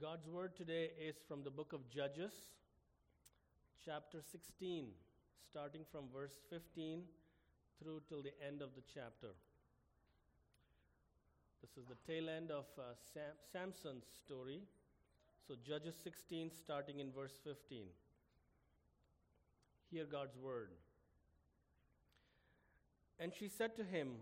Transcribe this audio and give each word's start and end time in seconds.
God's 0.00 0.26
word 0.26 0.56
today 0.56 0.92
is 0.98 1.16
from 1.28 1.44
the 1.44 1.50
book 1.50 1.74
of 1.74 1.80
Judges, 1.90 2.32
chapter 3.84 4.22
16, 4.32 4.86
starting 5.50 5.82
from 5.92 6.04
verse 6.10 6.32
15 6.48 7.02
through 7.78 8.00
till 8.08 8.22
the 8.22 8.32
end 8.46 8.62
of 8.62 8.70
the 8.74 8.80
chapter. 8.94 9.34
This 11.60 11.76
is 11.76 11.86
the 11.86 11.98
tail 12.10 12.30
end 12.30 12.50
of 12.50 12.64
uh, 12.78 12.94
Sam- 13.12 13.36
Samson's 13.52 14.06
story. 14.24 14.62
So, 15.46 15.54
Judges 15.62 15.96
16, 16.02 16.50
starting 16.64 17.00
in 17.00 17.12
verse 17.12 17.38
15. 17.44 17.84
Hear 19.90 20.06
God's 20.10 20.38
word. 20.38 20.70
And 23.18 23.32
she 23.38 23.48
said 23.48 23.76
to 23.76 23.84
him, 23.84 24.12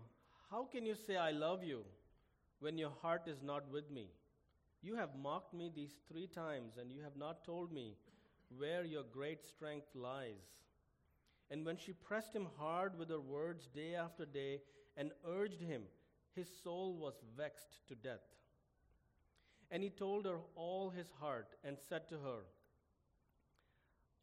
How 0.51 0.65
can 0.69 0.85
you 0.85 0.95
say, 0.95 1.15
I 1.15 1.31
love 1.31 1.63
you, 1.63 1.83
when 2.59 2.77
your 2.77 2.91
heart 3.01 3.21
is 3.27 3.41
not 3.41 3.71
with 3.71 3.89
me? 3.89 4.07
You 4.81 4.95
have 4.95 5.15
mocked 5.21 5.53
me 5.53 5.69
these 5.73 5.95
three 6.09 6.27
times, 6.27 6.77
and 6.79 6.91
you 6.91 7.01
have 7.01 7.17
not 7.17 7.43
told 7.43 7.71
me 7.71 7.97
where 8.57 8.83
your 8.83 9.03
great 9.03 9.43
strength 9.43 9.87
lies. 9.93 10.47
And 11.51 11.65
when 11.65 11.77
she 11.77 11.93
pressed 11.93 12.35
him 12.35 12.47
hard 12.57 12.97
with 12.97 13.09
her 13.09 13.19
words 13.19 13.67
day 13.67 13.95
after 13.95 14.25
day 14.25 14.61
and 14.95 15.11
urged 15.27 15.61
him, 15.61 15.83
his 16.35 16.47
soul 16.63 16.95
was 16.95 17.15
vexed 17.37 17.87
to 17.87 17.95
death. 17.95 18.23
And 19.71 19.83
he 19.83 19.89
told 19.89 20.25
her 20.25 20.39
all 20.55 20.89
his 20.89 21.11
heart 21.19 21.55
and 21.63 21.77
said 21.77 22.07
to 22.09 22.15
her, 22.15 22.41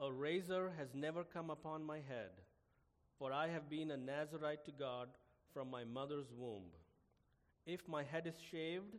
A 0.01 0.13
razor 0.13 0.73
has 0.79 0.95
never 0.95 1.25
come 1.25 1.51
upon 1.51 1.85
my 1.85 1.97
head, 1.97 2.31
for 3.19 3.33
I 3.33 3.49
have 3.49 3.69
been 3.69 3.91
a 3.91 3.97
Nazarite 3.97 4.65
to 4.65 4.73
God 4.73 5.09
from 5.53 5.71
my 5.71 5.85
mother's 5.85 6.33
womb. 6.37 6.71
If 7.67 7.87
my 7.89 8.03
head 8.03 8.27
is 8.27 8.35
shaved, 8.51 8.97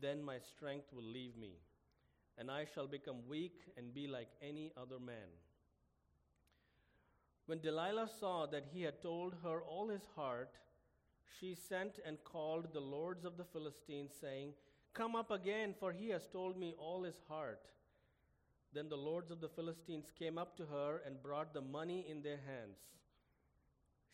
then 0.00 0.22
my 0.22 0.38
strength 0.38 0.92
will 0.92 1.04
leave 1.04 1.36
me, 1.36 1.58
and 2.38 2.50
I 2.50 2.66
shall 2.74 2.86
become 2.86 3.28
weak 3.28 3.60
and 3.76 3.94
be 3.94 4.06
like 4.06 4.28
any 4.42 4.72
other 4.76 4.98
man. 4.98 5.30
When 7.46 7.60
Delilah 7.60 8.08
saw 8.08 8.46
that 8.46 8.64
he 8.72 8.82
had 8.82 9.02
told 9.02 9.34
her 9.42 9.60
all 9.62 9.88
his 9.88 10.06
heart, 10.16 10.54
she 11.38 11.54
sent 11.54 11.98
and 12.06 12.22
called 12.24 12.72
the 12.72 12.80
lords 12.80 13.24
of 13.24 13.36
the 13.36 13.44
Philistines, 13.44 14.12
saying, 14.20 14.54
Come 14.94 15.14
up 15.16 15.30
again, 15.30 15.74
for 15.78 15.92
he 15.92 16.08
has 16.10 16.26
told 16.28 16.56
me 16.56 16.74
all 16.78 17.02
his 17.02 17.20
heart. 17.28 17.60
Then 18.72 18.88
the 18.88 18.96
lords 18.96 19.30
of 19.30 19.40
the 19.40 19.48
Philistines 19.48 20.12
came 20.18 20.38
up 20.38 20.56
to 20.56 20.66
her 20.66 21.02
and 21.04 21.22
brought 21.22 21.52
the 21.52 21.60
money 21.60 22.06
in 22.08 22.22
their 22.22 22.38
hands. 22.46 22.78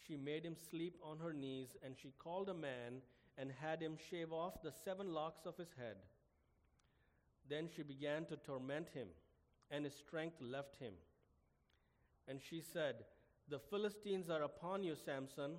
She 0.06 0.16
made 0.16 0.44
him 0.44 0.56
sleep 0.70 0.96
on 1.02 1.18
her 1.18 1.32
knees, 1.32 1.76
and 1.84 1.94
she 1.96 2.12
called 2.18 2.48
a 2.48 2.54
man 2.54 3.02
and 3.40 3.50
had 3.58 3.80
him 3.80 3.96
shave 4.10 4.32
off 4.32 4.62
the 4.62 4.72
seven 4.84 5.14
locks 5.14 5.46
of 5.46 5.56
his 5.56 5.70
head. 5.78 5.96
Then 7.48 7.68
she 7.74 7.82
began 7.82 8.26
to 8.26 8.36
torment 8.36 8.88
him, 8.92 9.08
and 9.70 9.84
his 9.84 9.94
strength 9.94 10.36
left 10.40 10.76
him. 10.76 10.92
And 12.28 12.38
she 12.40 12.60
said, 12.60 12.96
The 13.48 13.58
Philistines 13.58 14.28
are 14.28 14.42
upon 14.42 14.84
you, 14.84 14.94
Samson. 14.94 15.56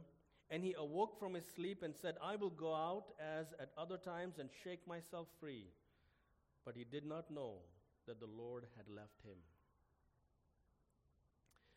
And 0.51 0.63
he 0.63 0.75
awoke 0.77 1.17
from 1.17 1.33
his 1.33 1.45
sleep 1.55 1.81
and 1.81 1.95
said, 1.95 2.15
I 2.21 2.35
will 2.35 2.49
go 2.49 2.75
out 2.75 3.13
as 3.19 3.47
at 3.59 3.71
other 3.77 3.97
times 3.97 4.37
and 4.37 4.49
shake 4.63 4.85
myself 4.85 5.27
free. 5.39 5.67
But 6.65 6.75
he 6.75 6.83
did 6.83 7.05
not 7.05 7.31
know 7.31 7.59
that 8.05 8.19
the 8.19 8.27
Lord 8.27 8.65
had 8.75 8.93
left 8.93 9.23
him. 9.23 9.37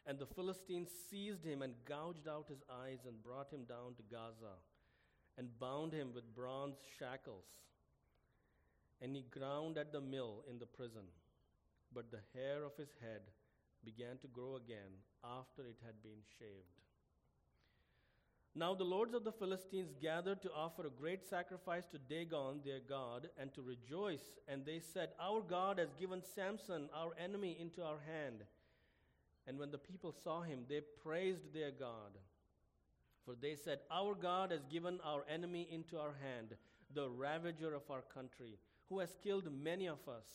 And 0.07 0.19
the 0.19 0.27
Philistines 0.27 0.91
seized 1.09 1.45
him 1.45 1.63
and 1.63 1.73
gouged 1.89 2.29
out 2.29 2.47
his 2.49 2.63
eyes 2.69 2.99
and 3.07 3.23
brought 3.23 3.53
him 3.53 3.63
down 3.65 3.95
to 3.97 4.03
Gaza 4.11 4.59
and 5.39 5.59
bound 5.59 5.93
him 5.93 6.09
with 6.15 6.35
bronze 6.35 6.77
shackles. 6.99 7.47
And 9.01 9.15
he 9.15 9.25
ground 9.31 9.77
at 9.77 9.93
the 9.93 10.01
mill 10.01 10.45
in 10.49 10.59
the 10.59 10.67
prison. 10.67 11.07
But 11.93 12.11
the 12.11 12.21
hair 12.35 12.65
of 12.65 12.77
his 12.77 12.91
head 13.01 13.23
began 13.85 14.19
to 14.19 14.29
grow 14.29 14.57
again 14.57 15.03
after 15.23 15.63
it 15.63 15.79
had 15.85 16.03
been 16.03 16.23
shaved. 16.39 16.81
Now 18.57 18.75
the 18.75 18.85
lords 18.85 19.15
of 19.15 19.25
the 19.25 19.33
Philistines 19.33 19.95
gathered 20.01 20.41
to 20.43 20.53
offer 20.53 20.87
a 20.87 21.01
great 21.01 21.29
sacrifice 21.29 21.87
to 21.87 21.99
Dagon, 21.99 22.61
their 22.65 22.79
God, 22.79 23.29
and 23.37 23.53
to 23.55 23.63
rejoice. 23.63 24.39
And 24.47 24.65
they 24.65 24.79
said, 24.79 25.11
Our 25.21 25.41
God 25.41 25.79
has 25.79 25.93
given 25.99 26.23
Samson, 26.23 26.89
our 26.95 27.11
enemy, 27.23 27.57
into 27.59 27.83
our 27.83 27.99
hand. 28.07 28.45
And 29.47 29.59
when 29.59 29.73
the 29.73 29.79
people 29.79 30.15
saw 30.23 30.43
him, 30.43 30.61
they 30.69 30.81
praised 31.03 31.53
their 31.53 31.73
God. 31.73 32.17
For 33.25 33.35
they 33.41 33.55
said, 33.55 33.81
Our 33.91 34.15
God 34.15 34.51
has 34.51 34.65
given 34.67 34.99
our 35.05 35.25
enemy 35.33 35.67
into 35.71 35.99
our 35.99 36.15
hand, 36.23 36.55
the 36.95 37.09
ravager 37.09 37.75
of 37.75 37.91
our 37.91 38.03
country, 38.03 38.59
who 38.89 38.99
has 38.99 39.17
killed 39.23 39.49
many 39.51 39.87
of 39.87 40.09
us. 40.09 40.27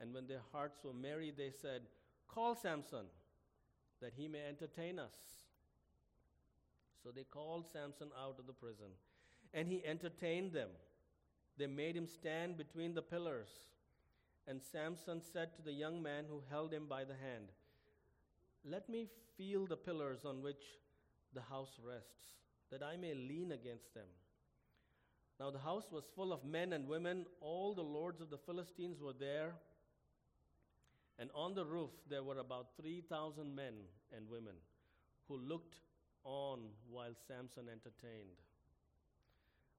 And 0.00 0.12
when 0.12 0.26
their 0.26 0.42
hearts 0.52 0.80
were 0.82 0.92
merry, 0.92 1.32
they 1.36 1.50
said, 1.50 1.82
Call 2.26 2.56
Samson, 2.56 3.06
that 4.00 4.12
he 4.16 4.26
may 4.26 4.44
entertain 4.46 4.98
us. 4.98 5.14
So 7.02 7.10
they 7.10 7.24
called 7.24 7.66
Samson 7.72 8.08
out 8.20 8.38
of 8.38 8.46
the 8.46 8.52
prison, 8.52 8.90
and 9.52 9.68
he 9.68 9.84
entertained 9.84 10.52
them. 10.52 10.70
They 11.56 11.66
made 11.66 11.96
him 11.96 12.08
stand 12.08 12.56
between 12.56 12.94
the 12.94 13.02
pillars. 13.02 13.50
And 14.48 14.60
Samson 14.60 15.22
said 15.22 15.54
to 15.54 15.62
the 15.62 15.72
young 15.72 16.02
man 16.02 16.24
who 16.28 16.42
held 16.50 16.72
him 16.72 16.86
by 16.88 17.04
the 17.04 17.14
hand, 17.14 17.48
Let 18.64 18.88
me 18.88 19.06
feel 19.36 19.66
the 19.66 19.76
pillars 19.76 20.24
on 20.24 20.42
which 20.42 20.62
the 21.34 21.42
house 21.42 21.78
rests, 21.84 22.34
that 22.70 22.82
I 22.82 22.96
may 22.96 23.14
lean 23.14 23.52
against 23.52 23.92
them. 23.94 24.06
Now 25.40 25.50
the 25.50 25.58
house 25.58 25.90
was 25.90 26.04
full 26.14 26.32
of 26.32 26.44
men 26.44 26.72
and 26.72 26.86
women. 26.86 27.26
All 27.40 27.74
the 27.74 27.82
lords 27.82 28.20
of 28.20 28.30
the 28.30 28.38
Philistines 28.38 29.00
were 29.00 29.12
there. 29.12 29.54
And 31.18 31.30
on 31.34 31.54
the 31.54 31.64
roof 31.64 31.90
there 32.08 32.22
were 32.22 32.38
about 32.38 32.68
3,000 32.80 33.54
men 33.54 33.74
and 34.16 34.28
women 34.28 34.54
who 35.28 35.36
looked 35.36 35.76
on 36.24 36.60
while 36.90 37.14
Samson 37.26 37.68
entertained. 37.68 38.38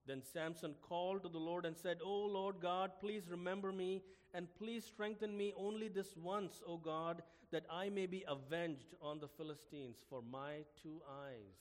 Then 0.08 0.22
Samson 0.22 0.76
called 0.82 1.24
to 1.24 1.30
the 1.30 1.38
Lord 1.38 1.66
and 1.66 1.76
said, 1.76 1.98
O 2.04 2.26
Lord 2.26 2.58
God, 2.62 2.92
please 3.00 3.24
remember 3.30 3.72
me 3.72 4.02
and 4.34 4.54
please 4.58 4.86
strengthen 4.86 5.36
me 5.36 5.54
only 5.58 5.88
this 5.88 6.16
once, 6.16 6.62
O 6.68 6.78
God, 6.78 7.24
that 7.52 7.66
I 7.72 7.90
may 7.90 8.06
be 8.06 8.24
avenged 8.28 8.94
on 9.02 9.20
the 9.20 9.28
Philistines 9.28 9.98
for 10.10 10.22
my 10.22 10.66
two 10.82 11.02
eyes. 11.10 11.56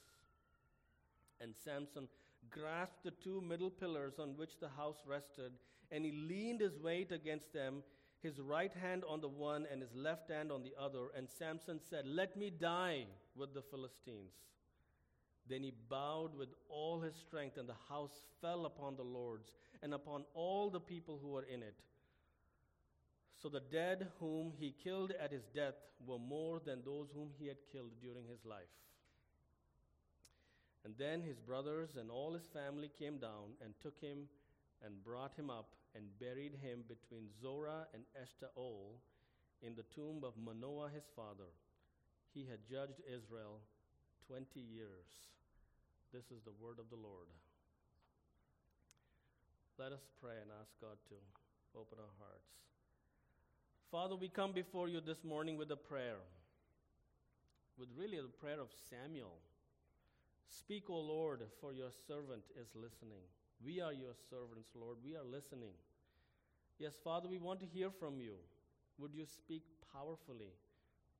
And 1.41 1.55
Samson 1.65 2.09
grasped 2.51 3.05
the 3.05 3.13
two 3.13 3.41
middle 3.41 3.71
pillars 3.71 4.19
on 4.19 4.37
which 4.37 4.59
the 4.61 4.69
house 4.69 4.99
rested, 5.07 5.53
and 5.91 6.05
he 6.05 6.13
leaned 6.13 6.61
his 6.61 6.79
weight 6.79 7.13
against 7.13 7.53
them, 7.53 7.83
his 8.23 8.41
right 8.41 8.73
hand 8.75 9.05
on 9.09 9.21
the 9.21 9.29
one 9.29 9.67
and 9.71 9.81
his 9.81 9.95
left 9.95 10.31
hand 10.31 10.51
on 10.51 10.63
the 10.63 10.75
other. 10.81 11.09
And 11.17 11.29
Samson 11.39 11.81
said, 11.89 12.07
Let 12.07 12.37
me 12.37 12.51
die 12.51 13.07
with 13.37 13.55
the 13.55 13.63
Philistines. 13.63 14.33
Then 15.49 15.63
he 15.63 15.73
bowed 15.91 16.35
with 16.37 16.49
all 16.69 17.01
his 17.01 17.15
strength, 17.15 17.59
and 17.59 17.69
the 17.69 17.77
house 17.89 18.25
fell 18.41 18.67
upon 18.67 18.97
the 18.97 19.03
lords 19.03 19.51
and 19.83 19.93
upon 19.93 20.25
all 20.35 20.71
the 20.71 20.81
people 20.81 21.19
who 21.21 21.29
were 21.29 21.43
in 21.45 21.63
it. 21.63 21.77
So 23.43 23.51
the 23.51 23.61
dead 23.61 24.09
whom 24.21 24.53
he 24.59 24.75
killed 24.83 25.13
at 25.21 25.31
his 25.31 25.45
death 25.55 25.75
were 26.07 26.19
more 26.19 26.61
than 26.65 26.83
those 26.83 27.09
whom 27.13 27.29
he 27.39 27.47
had 27.47 27.59
killed 27.71 27.93
during 28.01 28.27
his 28.27 28.45
life. 28.47 28.73
And 30.85 30.95
then 30.99 31.21
his 31.21 31.39
brothers 31.39 31.97
and 31.99 32.11
all 32.11 32.33
his 32.33 32.47
family 32.53 32.91
came 32.99 33.19
down 33.19 33.57
and 33.63 33.75
took 33.83 34.01
him 34.01 34.29
and 34.85 35.05
brought 35.05 35.35
him 35.35 35.51
up 35.51 35.75
and 35.95 36.19
buried 36.19 36.55
him 36.63 36.85
between 36.89 37.29
Zorah 37.41 37.87
and 37.93 38.03
Eshtaol 38.21 38.97
in 39.63 39.75
the 39.75 39.85
tomb 39.95 40.25
of 40.25 40.35
Manoah 40.37 40.91
his 40.95 41.05
father. 41.17 41.53
He 42.33 42.47
had 42.47 42.67
judged 42.69 43.01
Israel 43.07 43.61
20 44.29 44.61
years. 44.61 45.09
This 46.13 46.25
is 46.33 46.41
the 46.45 46.57
word 46.63 46.79
of 46.79 46.89
the 46.89 46.97
Lord. 46.97 47.29
Let 49.79 49.93
us 49.93 50.07
pray 50.23 50.39
and 50.41 50.51
ask 50.61 50.71
God 50.81 50.97
to 51.11 51.17
open 51.77 51.99
our 51.99 52.17
hearts. 52.23 52.55
Father, 53.91 54.17
we 54.17 54.29
come 54.29 54.53
before 54.53 54.89
you 54.89 55.01
this 55.01 55.25
morning 55.25 55.59
with 55.59 55.71
a 55.73 55.77
prayer, 55.77 56.23
with 57.77 57.89
really 57.99 58.17
the 58.17 58.33
prayer 58.41 58.61
of 58.61 58.73
Samuel. 58.89 59.37
Speak, 60.49 60.89
O 60.89 60.99
Lord, 60.99 61.43
for 61.61 61.73
your 61.73 61.91
servant 62.07 62.45
is 62.55 62.69
listening. 62.75 63.27
We 63.65 63.81
are 63.81 63.93
your 63.93 64.15
servants, 64.31 64.71
Lord. 64.75 64.99
We 65.05 65.17
are 65.17 65.27
listening. 65.27 65.75
Yes, 66.79 66.95
Father, 67.03 67.29
we 67.29 67.39
want 67.39 67.61
to 67.61 67.67
hear 67.67 67.91
from 67.91 68.21
you. 68.21 68.35
Would 68.99 69.15
you 69.15 69.27
speak 69.27 69.65
powerfully 69.93 70.55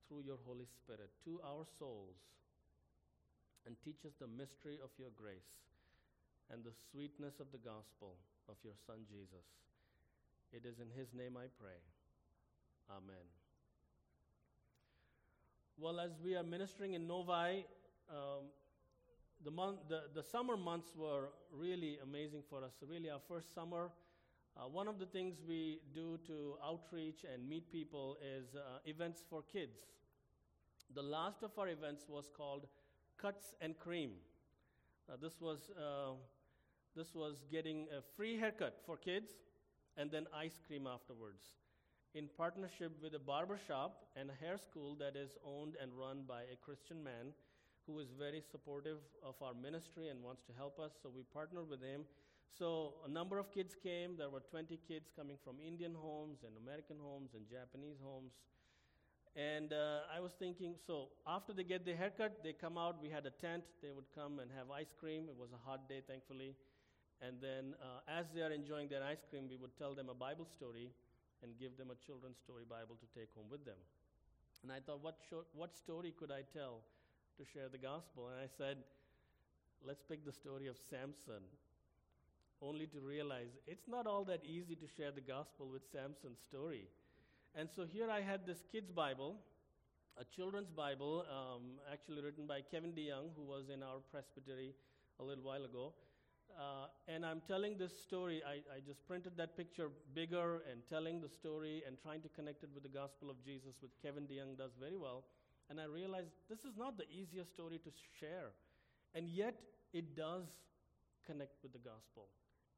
through 0.07 0.23
your 0.25 0.39
Holy 0.45 0.65
Spirit 0.65 1.11
to 1.25 1.39
our 1.43 1.65
souls 1.77 2.15
and 3.65 3.75
teach 3.83 4.05
us 4.05 4.13
the 4.19 4.27
mystery 4.27 4.77
of 4.83 4.89
your 4.97 5.09
grace 5.15 5.51
and 6.51 6.63
the 6.63 6.71
sweetness 6.91 7.39
of 7.39 7.47
the 7.51 7.57
gospel 7.57 8.15
of 8.47 8.55
your 8.63 8.73
Son 8.85 9.05
Jesus? 9.09 9.45
It 10.51 10.65
is 10.65 10.79
in 10.79 10.89
his 10.95 11.13
name 11.13 11.37
I 11.37 11.47
pray. 11.59 11.81
Amen. 12.89 13.25
Well, 15.77 15.99
as 15.99 16.11
we 16.23 16.35
are 16.35 16.43
ministering 16.43 16.93
in 16.93 17.07
Novi, 17.07 17.65
um, 18.09 18.47
the, 19.43 19.51
month, 19.51 19.79
the, 19.89 20.03
the 20.13 20.23
summer 20.23 20.55
months 20.55 20.93
were 20.95 21.29
really 21.51 21.97
amazing 22.01 22.43
for 22.49 22.63
us. 22.63 22.71
Really, 22.87 23.09
our 23.09 23.21
first 23.27 23.53
summer, 23.53 23.91
Uh, 24.55 24.71
one 24.71 24.87
of 24.87 24.99
the 24.99 25.05
things 25.05 25.41
we 25.43 25.81
do 25.93 26.17
to 26.25 26.55
outreach 26.63 27.25
and 27.27 27.43
meet 27.43 27.65
people 27.71 28.15
is 28.23 28.55
uh, 28.55 28.79
events 28.85 29.21
for 29.29 29.43
kids. 29.43 29.77
The 30.93 31.03
last 31.03 31.43
of 31.43 31.51
our 31.59 31.67
events 31.67 32.07
was 32.07 32.29
called 32.31 32.63
Cuts 33.21 33.53
and 33.61 33.77
Cream. 33.77 34.11
Uh, 35.09 35.17
this 35.21 35.39
was 35.39 35.69
uh, 35.77 36.13
this 36.95 37.13
was 37.13 37.45
getting 37.51 37.87
a 37.95 38.01
free 38.15 38.37
haircut 38.37 38.79
for 38.85 38.97
kids 38.97 39.31
and 39.97 40.11
then 40.11 40.25
ice 40.33 40.59
cream 40.67 40.87
afterwards 40.87 41.43
in 42.15 42.29
partnership 42.37 42.91
with 43.03 43.13
a 43.13 43.19
barber 43.19 43.59
shop 43.67 44.05
and 44.15 44.29
a 44.29 44.45
hair 44.45 44.57
school 44.57 44.95
that 44.95 45.15
is 45.15 45.37
owned 45.45 45.75
and 45.81 45.91
run 45.93 46.23
by 46.27 46.43
a 46.43 46.55
Christian 46.63 47.03
man 47.03 47.35
who 47.85 47.99
is 47.99 48.07
very 48.17 48.41
supportive 48.41 48.99
of 49.21 49.35
our 49.41 49.53
ministry 49.53 50.07
and 50.07 50.23
wants 50.23 50.41
to 50.43 50.53
help 50.57 50.79
us. 50.79 50.91
So 51.03 51.11
we 51.13 51.23
partnered 51.33 51.69
with 51.69 51.83
him. 51.83 52.05
So 52.57 52.95
a 53.05 53.09
number 53.09 53.37
of 53.37 53.51
kids 53.51 53.75
came. 53.75 54.15
There 54.17 54.29
were 54.29 54.39
20 54.49 54.79
kids 54.87 55.11
coming 55.15 55.35
from 55.43 55.57
Indian 55.59 55.93
homes 55.93 56.39
and 56.47 56.55
American 56.57 56.97
homes 57.03 57.31
and 57.35 57.43
Japanese 57.51 57.99
homes. 58.01 58.31
And 59.35 59.73
uh, 59.73 60.07
I 60.15 60.21
was 60.21 60.31
thinking, 60.39 60.75
so 60.87 61.09
after 61.27 61.51
they 61.51 61.63
get 61.63 61.85
their 61.85 61.97
haircut, 61.97 62.39
they 62.41 62.53
come 62.53 62.77
out. 62.77 63.01
We 63.01 63.09
had 63.09 63.25
a 63.25 63.31
tent. 63.31 63.63
They 63.83 63.91
would 63.91 64.07
come 64.15 64.39
and 64.39 64.49
have 64.55 64.71
ice 64.71 64.95
cream. 64.97 65.27
It 65.27 65.35
was 65.35 65.51
a 65.51 65.59
hot 65.69 65.89
day, 65.89 66.01
thankfully. 66.07 66.55
And 67.21 67.35
then, 67.41 67.75
uh, 67.83 67.99
as 68.07 68.27
they 68.33 68.41
are 68.41 68.51
enjoying 68.51 68.87
their 68.87 69.03
ice 69.03 69.23
cream, 69.29 69.47
we 69.49 69.57
would 69.57 69.75
tell 69.77 69.93
them 69.93 70.07
a 70.07 70.13
Bible 70.15 70.47
story 70.47 70.91
and 71.43 71.51
give 71.59 71.75
them 71.75 71.91
a 71.91 71.99
children's 72.05 72.39
story 72.39 72.63
Bible 72.63 72.95
to 72.95 73.07
take 73.11 73.27
home 73.35 73.47
with 73.51 73.65
them. 73.65 73.79
And 74.63 74.71
I 74.71 74.79
thought, 74.79 75.03
what, 75.03 75.19
what 75.53 75.75
story 75.75 76.13
could 76.17 76.31
I 76.31 76.41
tell 76.55 76.79
to 77.37 77.43
share 77.43 77.67
the 77.67 77.77
gospel? 77.77 78.31
And 78.31 78.39
I 78.39 78.47
said, 78.57 78.77
let's 79.85 80.01
pick 80.01 80.25
the 80.25 80.31
story 80.31 80.67
of 80.67 80.77
Samson. 80.89 81.43
Only 82.61 82.87
to 82.87 82.99
realize 82.99 83.51
it's 83.67 83.87
not 83.87 84.07
all 84.07 84.23
that 84.25 84.41
easy 84.45 84.75
to 84.75 84.87
share 84.87 85.11
the 85.11 85.21
gospel 85.21 85.67
with 85.67 85.83
Samson's 85.91 86.39
story. 86.47 86.87
And 87.57 87.69
so 87.73 87.85
here 87.85 88.11
I 88.11 88.19
had 88.19 88.45
this 88.45 88.63
kid's 88.69 88.91
Bible, 88.91 89.37
a 90.17 90.25
children's 90.25 90.69
Bible, 90.69 91.23
um, 91.31 91.79
actually 91.89 92.21
written 92.21 92.45
by 92.45 92.59
Kevin 92.59 92.91
DeYoung, 92.91 93.31
who 93.33 93.43
was 93.43 93.69
in 93.73 93.81
our 93.81 93.99
presbytery 94.11 94.73
a 95.21 95.23
little 95.23 95.45
while 95.45 95.63
ago. 95.63 95.93
Uh, 96.51 96.87
and 97.07 97.25
I'm 97.25 97.41
telling 97.47 97.77
this 97.77 97.97
story. 97.97 98.41
I, 98.45 98.55
I 98.75 98.81
just 98.85 99.07
printed 99.07 99.37
that 99.37 99.55
picture 99.55 99.87
bigger 100.13 100.63
and 100.69 100.81
telling 100.89 101.21
the 101.21 101.29
story 101.29 101.81
and 101.87 101.95
trying 102.01 102.21
to 102.23 102.29
connect 102.29 102.63
it 102.63 102.69
with 102.73 102.83
the 102.83 102.89
gospel 102.89 103.29
of 103.29 103.41
Jesus, 103.41 103.75
which 103.79 103.93
Kevin 104.03 104.23
DeYoung 104.23 104.57
does 104.57 104.71
very 104.77 104.97
well. 104.97 105.23
And 105.69 105.79
I 105.79 105.85
realized 105.85 106.31
this 106.49 106.59
is 106.59 106.75
not 106.77 106.97
the 106.97 107.07
easiest 107.09 107.51
story 107.51 107.79
to 107.79 107.89
share. 108.19 108.51
And 109.13 109.29
yet, 109.29 109.55
it 109.93 110.13
does 110.17 110.43
connect 111.25 111.63
with 111.63 111.71
the 111.71 111.79
gospel. 111.79 112.27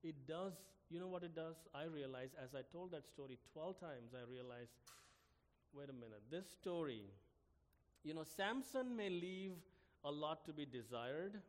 It 0.04 0.28
does, 0.28 0.54
you 0.90 1.00
know 1.00 1.08
what 1.08 1.24
it 1.24 1.36
does? 1.36 1.56
I 1.74 1.86
realize, 1.86 2.30
as 2.42 2.56
I 2.56 2.62
told 2.72 2.92
that 2.92 3.06
story 3.08 3.38
12 3.54 3.80
times, 3.80 4.14
I 4.14 4.30
realized, 4.30 4.72
wait 5.74 5.90
a 5.90 5.94
minute, 5.94 6.22
this 6.32 6.46
story, 6.50 7.04
you 8.04 8.14
know, 8.14 8.24
Samson 8.24 8.96
may 8.96 9.10
leave 9.10 9.54
a 10.04 10.12
lot 10.12 10.46
to 10.46 10.54
be 10.54 10.66
desired, 10.66 11.42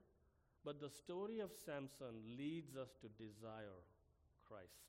but 0.64 0.80
the 0.80 0.90
story 0.90 1.40
of 1.40 1.50
Samson 1.64 2.36
leads 2.36 2.76
us 2.76 2.90
to 3.00 3.08
desire 3.22 3.84
Christ. 4.46 4.88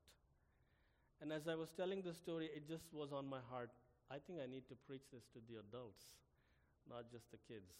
And 1.22 1.34
as 1.34 1.48
I 1.48 1.56
was 1.56 1.72
telling 1.72 2.02
the 2.02 2.14
story, 2.14 2.50
it 2.56 2.68
just 2.68 2.94
was 2.94 3.12
on 3.12 3.28
my 3.28 3.40
heart. 3.52 3.72
I 4.10 4.18
think 4.26 4.40
I 4.42 4.48
need 4.48 4.68
to 4.70 4.76
preach 4.88 5.04
this 5.12 5.26
to 5.34 5.40
the 5.48 5.60
adults, 5.60 6.04
not 6.90 7.12
just 7.12 7.30
the 7.32 7.38
kids. 7.48 7.74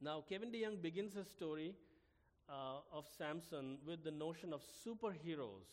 Now, 0.00 0.22
Kevin 0.28 0.52
DeYoung 0.52 0.82
begins 0.82 1.14
his 1.14 1.26
story 1.28 1.74
uh, 2.48 2.80
of 2.92 3.06
Samson 3.18 3.78
with 3.86 4.04
the 4.04 4.10
notion 4.10 4.52
of 4.52 4.62
superheroes. 4.62 5.68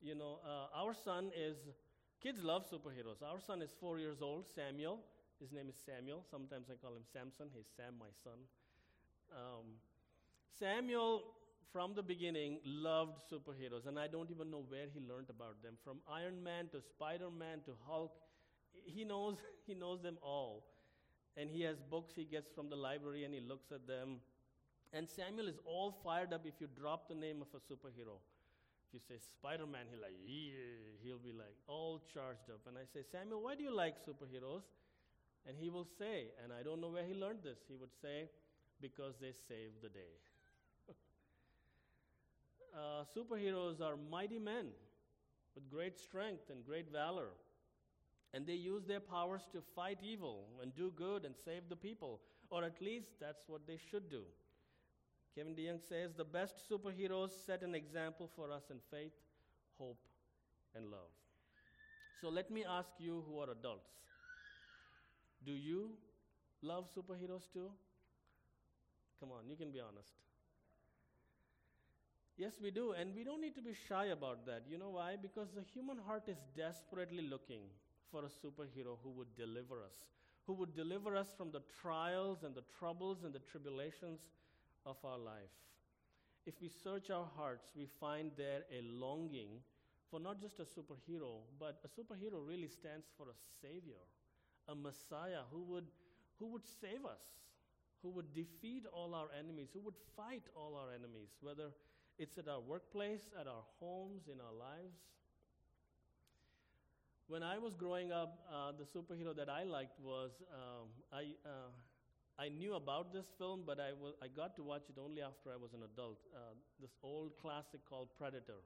You 0.00 0.14
know, 0.14 0.38
uh, 0.44 0.68
our 0.78 0.94
son 0.94 1.30
is, 1.36 1.56
kids 2.22 2.42
love 2.42 2.66
superheroes. 2.70 3.22
Our 3.22 3.40
son 3.40 3.62
is 3.62 3.70
four 3.80 3.98
years 3.98 4.20
old, 4.22 4.46
Samuel. 4.54 5.00
His 5.40 5.52
name 5.52 5.68
is 5.68 5.76
Samuel. 5.84 6.24
Sometimes 6.30 6.68
I 6.70 6.74
call 6.76 6.96
him 6.96 7.04
Samson. 7.12 7.48
He's 7.54 7.66
Sam, 7.76 7.94
my 7.98 8.12
son. 8.24 8.38
Um, 9.32 9.66
Samuel, 10.58 11.22
from 11.72 11.94
the 11.94 12.02
beginning, 12.02 12.60
loved 12.64 13.18
superheroes, 13.30 13.86
and 13.86 13.98
I 13.98 14.06
don't 14.06 14.30
even 14.30 14.50
know 14.50 14.64
where 14.68 14.86
he 14.92 15.00
learned 15.00 15.30
about 15.30 15.62
them. 15.62 15.74
From 15.84 15.98
Iron 16.10 16.42
Man 16.42 16.68
to 16.72 16.80
Spider 16.80 17.30
Man 17.30 17.60
to 17.66 17.72
Hulk, 17.86 18.12
he 18.84 19.04
knows, 19.04 19.36
he 19.66 19.74
knows 19.74 20.02
them 20.02 20.18
all. 20.22 20.64
And 21.36 21.50
he 21.50 21.62
has 21.62 21.76
books 21.90 22.14
he 22.16 22.24
gets 22.24 22.50
from 22.50 22.70
the 22.70 22.76
library 22.76 23.24
and 23.24 23.34
he 23.34 23.40
looks 23.40 23.70
at 23.72 23.86
them. 23.86 24.20
And 24.92 25.08
Samuel 25.08 25.48
is 25.48 25.58
all 25.64 25.94
fired 26.04 26.32
up 26.32 26.46
if 26.46 26.54
you 26.60 26.68
drop 26.78 27.08
the 27.08 27.14
name 27.14 27.42
of 27.42 27.48
a 27.54 27.60
superhero. 27.60 28.18
If 28.86 28.94
you 28.94 29.00
say 29.00 29.18
Spider 29.18 29.66
Man, 29.66 29.86
he'll 29.90 30.00
like, 30.00 30.14
he'll 31.02 31.18
be 31.18 31.32
like 31.32 31.56
all 31.66 32.00
charged 32.12 32.48
up. 32.50 32.60
And 32.66 32.78
I 32.78 32.84
say, 32.92 33.04
Samuel, 33.10 33.42
why 33.42 33.54
do 33.54 33.62
you 33.64 33.74
like 33.74 33.96
superheroes? 33.98 34.62
And 35.46 35.56
he 35.58 35.68
will 35.70 35.86
say, 35.98 36.28
and 36.42 36.52
I 36.52 36.62
don't 36.62 36.80
know 36.80 36.90
where 36.90 37.04
he 37.04 37.14
learned 37.14 37.40
this, 37.42 37.58
he 37.68 37.76
would 37.76 37.94
say, 38.00 38.28
because 38.80 39.14
they 39.20 39.32
save 39.48 39.70
the 39.82 39.88
day. 39.88 40.12
uh, 42.74 43.04
superheroes 43.14 43.80
are 43.80 43.96
mighty 44.10 44.38
men 44.38 44.66
with 45.54 45.68
great 45.70 45.98
strength 45.98 46.50
and 46.50 46.64
great 46.64 46.92
valor. 46.92 47.28
And 48.34 48.46
they 48.46 48.54
use 48.54 48.84
their 48.84 49.00
powers 49.00 49.42
to 49.52 49.62
fight 49.74 49.98
evil 50.02 50.46
and 50.62 50.74
do 50.74 50.92
good 50.94 51.24
and 51.24 51.34
save 51.44 51.68
the 51.68 51.76
people. 51.76 52.20
Or 52.50 52.64
at 52.64 52.80
least 52.82 53.08
that's 53.20 53.44
what 53.48 53.66
they 53.66 53.78
should 53.90 54.10
do. 54.10 54.22
Kevin 55.36 55.54
DeYoung 55.54 55.80
says 55.86 56.14
the 56.16 56.24
best 56.24 56.54
superheroes 56.70 57.30
set 57.44 57.62
an 57.62 57.74
example 57.74 58.30
for 58.34 58.50
us 58.50 58.70
in 58.70 58.78
faith, 58.90 59.12
hope, 59.78 59.98
and 60.74 60.86
love. 60.86 61.12
So 62.20 62.30
let 62.30 62.50
me 62.50 62.64
ask 62.64 62.88
you 62.98 63.22
who 63.28 63.38
are 63.40 63.50
adults 63.50 63.90
do 65.44 65.52
you 65.52 65.90
love 66.62 66.86
superheroes 66.96 67.52
too? 67.52 67.70
Come 69.20 69.30
on, 69.30 69.48
you 69.48 69.56
can 69.56 69.70
be 69.70 69.78
honest. 69.80 70.14
Yes, 72.36 72.54
we 72.60 72.70
do, 72.70 72.92
and 72.92 73.14
we 73.14 73.22
don't 73.22 73.40
need 73.40 73.54
to 73.54 73.62
be 73.62 73.74
shy 73.88 74.06
about 74.06 74.44
that. 74.46 74.64
You 74.68 74.78
know 74.78 74.90
why? 74.90 75.16
Because 75.20 75.48
the 75.54 75.62
human 75.62 75.98
heart 75.98 76.24
is 76.28 76.38
desperately 76.56 77.22
looking 77.22 77.62
for 78.10 78.24
a 78.24 78.28
superhero 78.28 78.98
who 79.02 79.10
would 79.10 79.34
deliver 79.36 79.82
us, 79.82 79.94
who 80.46 80.54
would 80.54 80.74
deliver 80.74 81.16
us 81.16 81.28
from 81.36 81.50
the 81.50 81.62
trials 81.80 82.42
and 82.42 82.54
the 82.54 82.64
troubles 82.78 83.22
and 83.24 83.32
the 83.32 83.40
tribulations 83.50 84.20
of 84.86 84.96
our 85.04 85.18
life. 85.18 85.52
If 86.46 86.54
we 86.62 86.68
search 86.68 87.10
our 87.10 87.26
hearts, 87.36 87.72
we 87.76 87.86
find 88.00 88.30
there 88.36 88.62
a 88.70 88.80
longing 88.82 89.60
for 90.10 90.20
not 90.20 90.40
just 90.40 90.60
a 90.60 90.62
superhero, 90.62 91.42
but 91.58 91.80
a 91.84 91.88
superhero 91.88 92.38
really 92.46 92.68
stands 92.68 93.06
for 93.18 93.26
a 93.28 93.36
savior, 93.60 94.00
a 94.68 94.74
messiah 94.74 95.42
who 95.50 95.62
would, 95.62 95.86
who 96.38 96.46
would 96.46 96.64
save 96.64 97.04
us, 97.04 97.26
who 98.02 98.10
would 98.10 98.32
defeat 98.32 98.86
all 98.92 99.12
our 99.14 99.26
enemies, 99.36 99.70
who 99.74 99.80
would 99.80 99.98
fight 100.16 100.44
all 100.54 100.76
our 100.76 100.94
enemies, 100.94 101.30
whether 101.40 101.70
it's 102.18 102.38
at 102.38 102.46
our 102.46 102.60
workplace, 102.60 103.22
at 103.38 103.48
our 103.48 103.64
homes, 103.80 104.28
in 104.32 104.40
our 104.40 104.54
lives. 104.54 104.94
When 107.26 107.42
I 107.42 107.58
was 107.58 107.74
growing 107.74 108.12
up, 108.12 108.38
uh, 108.48 108.70
the 108.78 108.84
superhero 108.84 109.34
that 109.34 109.48
I 109.48 109.64
liked 109.64 109.98
was 110.00 110.30
um, 110.54 110.86
I. 111.12 111.34
Uh, 111.44 111.74
I 112.38 112.48
knew 112.48 112.74
about 112.74 113.12
this 113.12 113.26
film, 113.38 113.62
but 113.66 113.80
I, 113.80 113.92
was, 113.98 114.14
I 114.22 114.28
got 114.28 114.56
to 114.56 114.62
watch 114.62 114.82
it 114.90 115.00
only 115.02 115.22
after 115.22 115.50
I 115.50 115.56
was 115.56 115.72
an 115.72 115.80
adult. 115.82 116.18
Uh, 116.34 116.54
this 116.80 116.90
old 117.02 117.32
classic 117.40 117.80
called 117.88 118.08
Predator. 118.18 118.60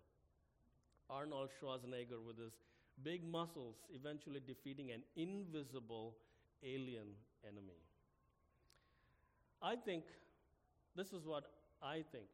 Arnold 1.09 1.51
Schwarzenegger 1.61 2.25
with 2.25 2.39
his 2.39 2.53
big 3.03 3.25
muscles 3.25 3.77
eventually 3.93 4.41
defeating 4.47 4.91
an 4.91 5.03
invisible 5.17 6.17
alien 6.65 7.09
enemy. 7.47 7.79
I 9.63 9.77
think, 9.77 10.05
this 10.97 11.13
is 11.13 11.25
what 11.27 11.45
I 11.83 12.05
think. 12.13 12.27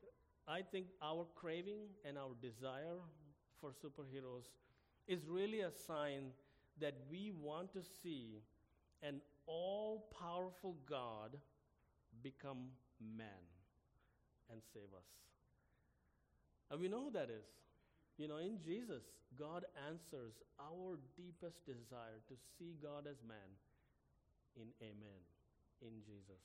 I 0.49 0.63
think 0.63 0.87
our 1.03 1.27
craving 1.35 1.89
and 2.05 2.17
our 2.17 2.33
desire 2.41 3.01
for 3.61 3.71
superheroes 3.71 4.45
is 5.09 5.27
really 5.29 5.61
a 5.61 5.71
sign 5.71 6.31
that 6.81 6.95
we 7.11 7.33
want 7.33 7.73
to 7.73 7.83
see 8.03 8.43
an 9.03 9.21
all 9.47 10.07
powerful 10.19 10.77
God 10.89 11.37
become 12.23 12.69
man 13.01 13.45
and 14.51 14.61
save 14.73 14.93
us. 14.97 15.07
And 16.71 16.81
we 16.81 16.89
know 16.89 17.05
who 17.05 17.13
that 17.13 17.31
is. 17.31 17.47
You 18.19 18.29
know, 18.29 18.39
in 18.39 18.59
Jesus, 18.65 19.03
God 19.39 19.65
answers 19.89 20.33
our 20.59 20.99
deepest 21.17 21.65
desire 21.67 22.21
to 22.29 22.35
see 22.59 22.77
God 22.83 23.07
as 23.09 23.17
man 23.27 23.51
in 24.57 24.69
Amen, 24.81 25.21
in 25.83 26.01
Jesus. 26.01 26.43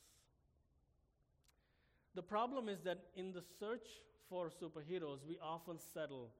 The 2.13 2.21
problem 2.21 2.67
is 2.67 2.81
that 2.81 2.99
in 3.15 3.31
the 3.31 3.41
search 3.59 3.87
for 4.29 4.49
superheroes, 4.49 5.19
we 5.27 5.37
often 5.41 5.77
settle 5.93 6.31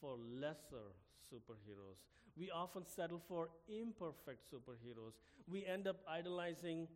for 0.00 0.16
lesser 0.40 0.92
superheroes. 1.30 2.02
We 2.36 2.50
often 2.50 2.84
settle 2.86 3.20
for 3.28 3.48
imperfect 3.68 4.42
superheroes. 4.50 5.14
We 5.48 5.64
end 5.66 5.86
up 5.86 5.96
idolizing 6.08 6.88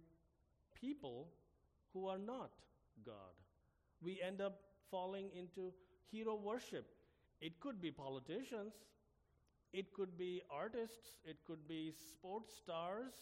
people 0.81 1.28
who 1.93 2.07
are 2.07 2.19
not 2.19 2.50
God. 3.05 3.35
We 4.02 4.21
end 4.23 4.40
up 4.40 4.61
falling 4.90 5.31
into 5.37 5.73
hero 6.11 6.35
worship. 6.37 6.87
It 7.40 7.61
could 7.61 7.81
be 7.81 7.90
politicians, 7.90 8.75
it 9.73 9.93
could 9.93 10.17
be 10.19 10.43
artists, 10.50 11.19
it 11.25 11.37
could 11.47 11.67
be 11.69 11.93
sports 11.93 12.55
stars, 12.57 13.12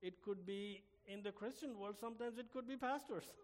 it 0.00 0.20
could 0.22 0.44
be 0.46 0.82
in 1.06 1.22
the 1.22 1.30
Christian 1.32 1.78
world, 1.78 1.96
sometimes 2.00 2.38
it 2.38 2.50
could 2.52 2.66
be 2.66 2.76
pastors. 2.76 3.24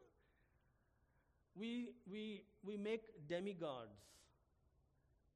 We, 1.54 1.94
we, 2.10 2.44
we 2.62 2.76
make 2.76 3.26
demigods, 3.28 3.98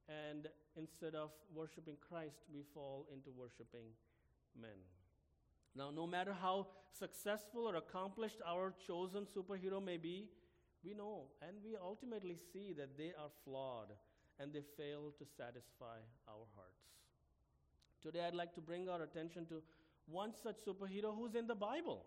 and 0.09 0.49
instead 0.77 1.15
of 1.15 1.31
worshiping 1.55 1.97
Christ, 2.01 2.43
we 2.53 2.63
fall 2.75 3.07
into 3.13 3.31
worshiping 3.31 3.87
men. 4.61 4.79
Now, 5.75 5.91
no 5.91 6.07
matter 6.07 6.35
how 6.39 6.67
successful 6.99 7.69
or 7.69 7.77
accomplished 7.77 8.41
our 8.47 8.75
chosen 8.87 9.25
superhero 9.25 9.83
may 9.83 9.97
be, 9.97 10.29
we 10.85 10.95
know 10.95 11.29
and 11.41 11.57
we 11.65 11.77
ultimately 11.81 12.37
see 12.53 12.73
that 12.77 12.99
they 12.99 13.13
are 13.19 13.31
flawed 13.45 13.93
and 14.39 14.53
they 14.53 14.63
fail 14.77 15.13
to 15.19 15.25
satisfy 15.25 15.99
our 16.29 16.47
hearts. 16.57 16.83
Today, 18.03 18.25
I'd 18.27 18.35
like 18.35 18.55
to 18.55 18.61
bring 18.61 18.89
our 18.89 19.03
attention 19.03 19.47
to 19.47 19.63
one 20.07 20.33
such 20.43 20.57
superhero 20.67 21.17
who's 21.17 21.35
in 21.35 21.47
the 21.47 21.55
Bible. 21.55 22.05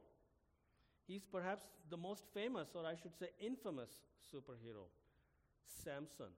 He's 1.07 1.23
perhaps 1.23 1.67
the 1.89 1.97
most 1.97 2.25
famous, 2.33 2.69
or 2.75 2.85
I 2.85 2.95
should 2.95 3.15
say, 3.17 3.29
infamous 3.39 3.91
superhero 4.33 4.89
Samson. 5.83 6.33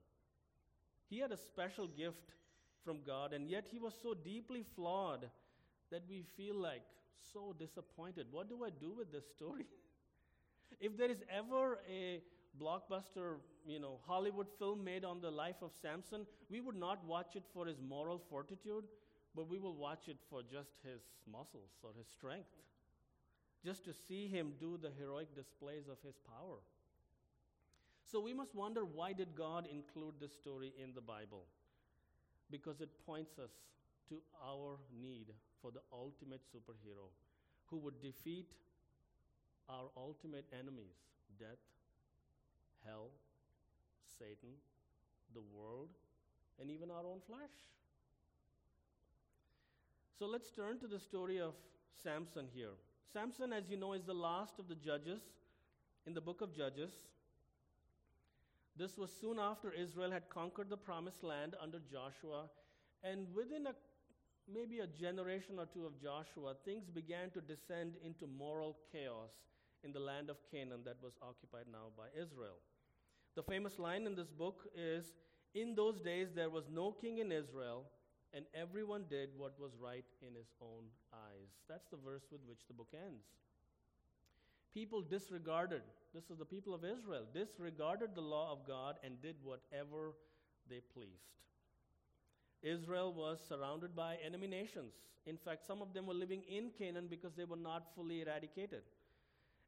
He 1.10 1.20
had 1.20 1.32
a 1.32 1.38
special 1.38 1.88
gift 1.88 2.34
from 2.84 3.00
God, 3.06 3.34
and 3.34 3.50
yet 3.50 3.66
he 3.70 3.80
was 3.80 3.94
so 4.02 4.14
deeply 4.14 4.64
flawed 4.76 5.30
that 5.92 6.04
we 6.10 6.24
feel 6.36 6.56
like 6.56 6.84
so 7.34 7.56
disappointed. 7.58 8.28
What 8.32 8.50
do 8.50 8.64
I 8.66 8.70
do 8.70 8.94
with 8.98 9.12
this 9.12 9.26
story? 9.36 9.66
if 10.80 10.98
there 10.98 11.10
is 11.10 11.24
ever 11.30 11.80
a 11.90 12.22
blockbuster, 12.62 13.36
you 13.66 13.80
know, 13.80 14.00
Hollywood 14.08 14.48
film 14.60 14.84
made 14.84 15.06
on 15.06 15.22
the 15.22 15.32
life 15.32 15.62
of 15.62 15.72
Samson, 15.82 16.26
we 16.50 16.62
would 16.62 16.76
not 16.76 17.04
watch 17.06 17.36
it 17.36 17.44
for 17.54 17.66
his 17.66 17.78
moral 17.82 18.22
fortitude, 18.30 18.86
but 19.36 19.50
we 19.50 19.60
will 19.60 19.76
watch 19.76 20.08
it 20.08 20.18
for 20.30 20.42
just 20.42 20.72
his 20.84 21.02
muscles 21.32 21.72
or 21.84 21.92
his 21.98 22.08
strength, 22.08 22.50
just 23.64 23.86
to 23.86 23.94
see 23.94 24.28
him 24.28 24.54
do 24.60 24.78
the 24.82 24.92
heroic 25.00 25.36
displays 25.36 25.88
of 25.90 25.98
his 26.06 26.16
power. 26.18 26.58
So 28.10 28.22
we 28.22 28.34
must 28.34 28.56
wonder 28.56 28.86
why 28.86 29.14
did 29.14 29.36
God 29.36 29.68
include 29.72 30.16
this 30.20 30.34
story 30.34 30.74
in 30.82 30.94
the 30.94 31.02
Bible? 31.02 31.44
Because 32.50 32.80
it 32.80 32.90
points 33.06 33.38
us 33.38 33.52
to 34.10 34.22
our 34.42 34.78
need 35.02 35.34
for 35.62 35.72
the 35.72 35.82
ultimate 35.92 36.42
superhero 36.56 37.10
who 37.66 37.78
would 37.80 38.02
defeat 38.02 38.54
our 39.70 39.90
ultimate 39.98 40.46
enemies 40.58 40.96
death, 41.38 41.60
hell, 42.86 43.10
Satan, 44.18 44.56
the 45.34 45.42
world, 45.54 45.90
and 46.62 46.72
even 46.72 46.90
our 46.90 47.06
own 47.06 47.20
flesh. 47.28 47.52
So 50.18 50.26
let's 50.26 50.50
turn 50.50 50.80
to 50.80 50.88
the 50.88 51.00
story 51.00 51.40
of 51.40 51.54
Samson 52.02 52.48
here. 52.54 52.72
Samson, 53.12 53.54
as 53.54 53.70
you 53.70 53.78
know, 53.78 53.94
is 53.94 54.04
the 54.04 54.14
last 54.14 54.58
of 54.58 54.68
the 54.68 54.76
judges 54.76 55.22
in 56.08 56.14
the 56.14 56.22
book 56.22 56.42
of 56.42 56.56
Judges. 56.56 56.92
This 58.78 58.98
was 58.98 59.10
soon 59.20 59.40
after 59.40 59.72
Israel 59.72 60.12
had 60.12 60.30
conquered 60.30 60.70
the 60.70 60.78
promised 60.78 61.24
land 61.24 61.56
under 61.62 61.80
Joshua, 61.80 62.50
and 63.04 63.28
within 63.34 63.68
a 63.68 63.74
maybe 64.52 64.80
a 64.80 64.88
generation 64.88 65.60
or 65.60 65.66
two 65.66 65.86
of 65.86 66.02
Joshua, 66.02 66.54
things 66.64 66.88
began 66.88 67.32
to 67.32 67.42
descend 67.42 67.96
into 68.04 68.28
moral 68.28 68.78
chaos 68.92 69.32
in 69.84 69.92
the 69.92 70.00
land 70.00 70.30
of 70.30 70.38
Canaan 70.52 70.82
that 70.86 70.98
was 71.02 71.18
occupied 71.22 71.66
now 71.72 71.92
by 71.98 72.08
Israel. 72.16 72.60
The 73.36 73.44
famous 73.44 73.78
line 73.78 74.06
in 74.06 74.16
this 74.16 74.30
book 74.32 74.68
is 74.76 75.14
In 75.54 75.74
those 75.76 76.00
days 76.02 76.30
there 76.36 76.50
was 76.50 76.70
no 76.70 76.92
king 76.92 77.18
in 77.18 77.32
Israel, 77.32 77.86
and 78.34 78.46
everyone 78.54 79.06
did 79.10 79.30
what 79.36 79.60
was 79.60 79.72
right 79.82 80.06
in 80.22 80.36
his 80.36 80.54
own 80.62 80.86
eyes. 81.14 81.50
That's 81.68 81.88
the 81.90 81.98
verse 81.98 82.28
with 82.32 82.42
which 82.48 82.68
the 82.68 82.74
book 82.74 82.94
ends. 82.94 83.26
People 84.78 85.02
disregarded, 85.02 85.82
this 86.14 86.30
is 86.30 86.38
the 86.38 86.46
people 86.46 86.76
of 86.76 86.86
Israel, 86.86 87.24
disregarded 87.34 88.12
the 88.14 88.22
law 88.22 88.52
of 88.52 88.68
God 88.68 88.98
and 89.04 89.20
did 89.24 89.36
whatever 89.44 90.14
they 90.70 90.82
pleased. 90.94 91.34
Israel 92.62 93.12
was 93.12 93.40
surrounded 93.50 93.96
by 93.96 94.18
enemy 94.24 94.46
nations. 94.46 94.94
In 95.26 95.36
fact, 95.36 95.66
some 95.66 95.82
of 95.82 95.96
them 95.96 96.06
were 96.06 96.14
living 96.14 96.44
in 96.48 96.70
Canaan 96.78 97.08
because 97.10 97.34
they 97.34 97.44
were 97.44 97.56
not 97.56 97.88
fully 97.96 98.22
eradicated. 98.22 98.84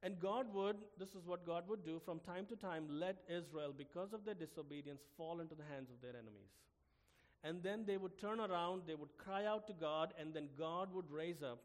And 0.03 0.19
God 0.19 0.53
would, 0.53 0.75
this 0.99 1.15
is 1.15 1.25
what 1.25 1.43
God 1.43 1.63
would 1.67 1.83
do, 1.83 1.99
from 2.05 2.19
time 2.19 2.45
to 2.45 2.55
time, 2.55 2.85
let 2.87 3.23
Israel, 3.27 3.73
because 3.75 4.13
of 4.13 4.25
their 4.25 4.35
disobedience, 4.35 5.01
fall 5.17 5.39
into 5.39 5.55
the 5.55 5.65
hands 5.73 5.89
of 5.89 5.99
their 6.03 6.11
enemies. 6.11 6.53
And 7.43 7.63
then 7.63 7.83
they 7.83 7.97
would 7.97 8.19
turn 8.19 8.39
around, 8.39 8.83
they 8.85 8.93
would 8.93 9.17
cry 9.17 9.47
out 9.47 9.65
to 9.65 9.73
God, 9.73 10.13
and 10.19 10.35
then 10.35 10.49
God 10.55 10.93
would 10.93 11.09
raise 11.09 11.41
up 11.41 11.63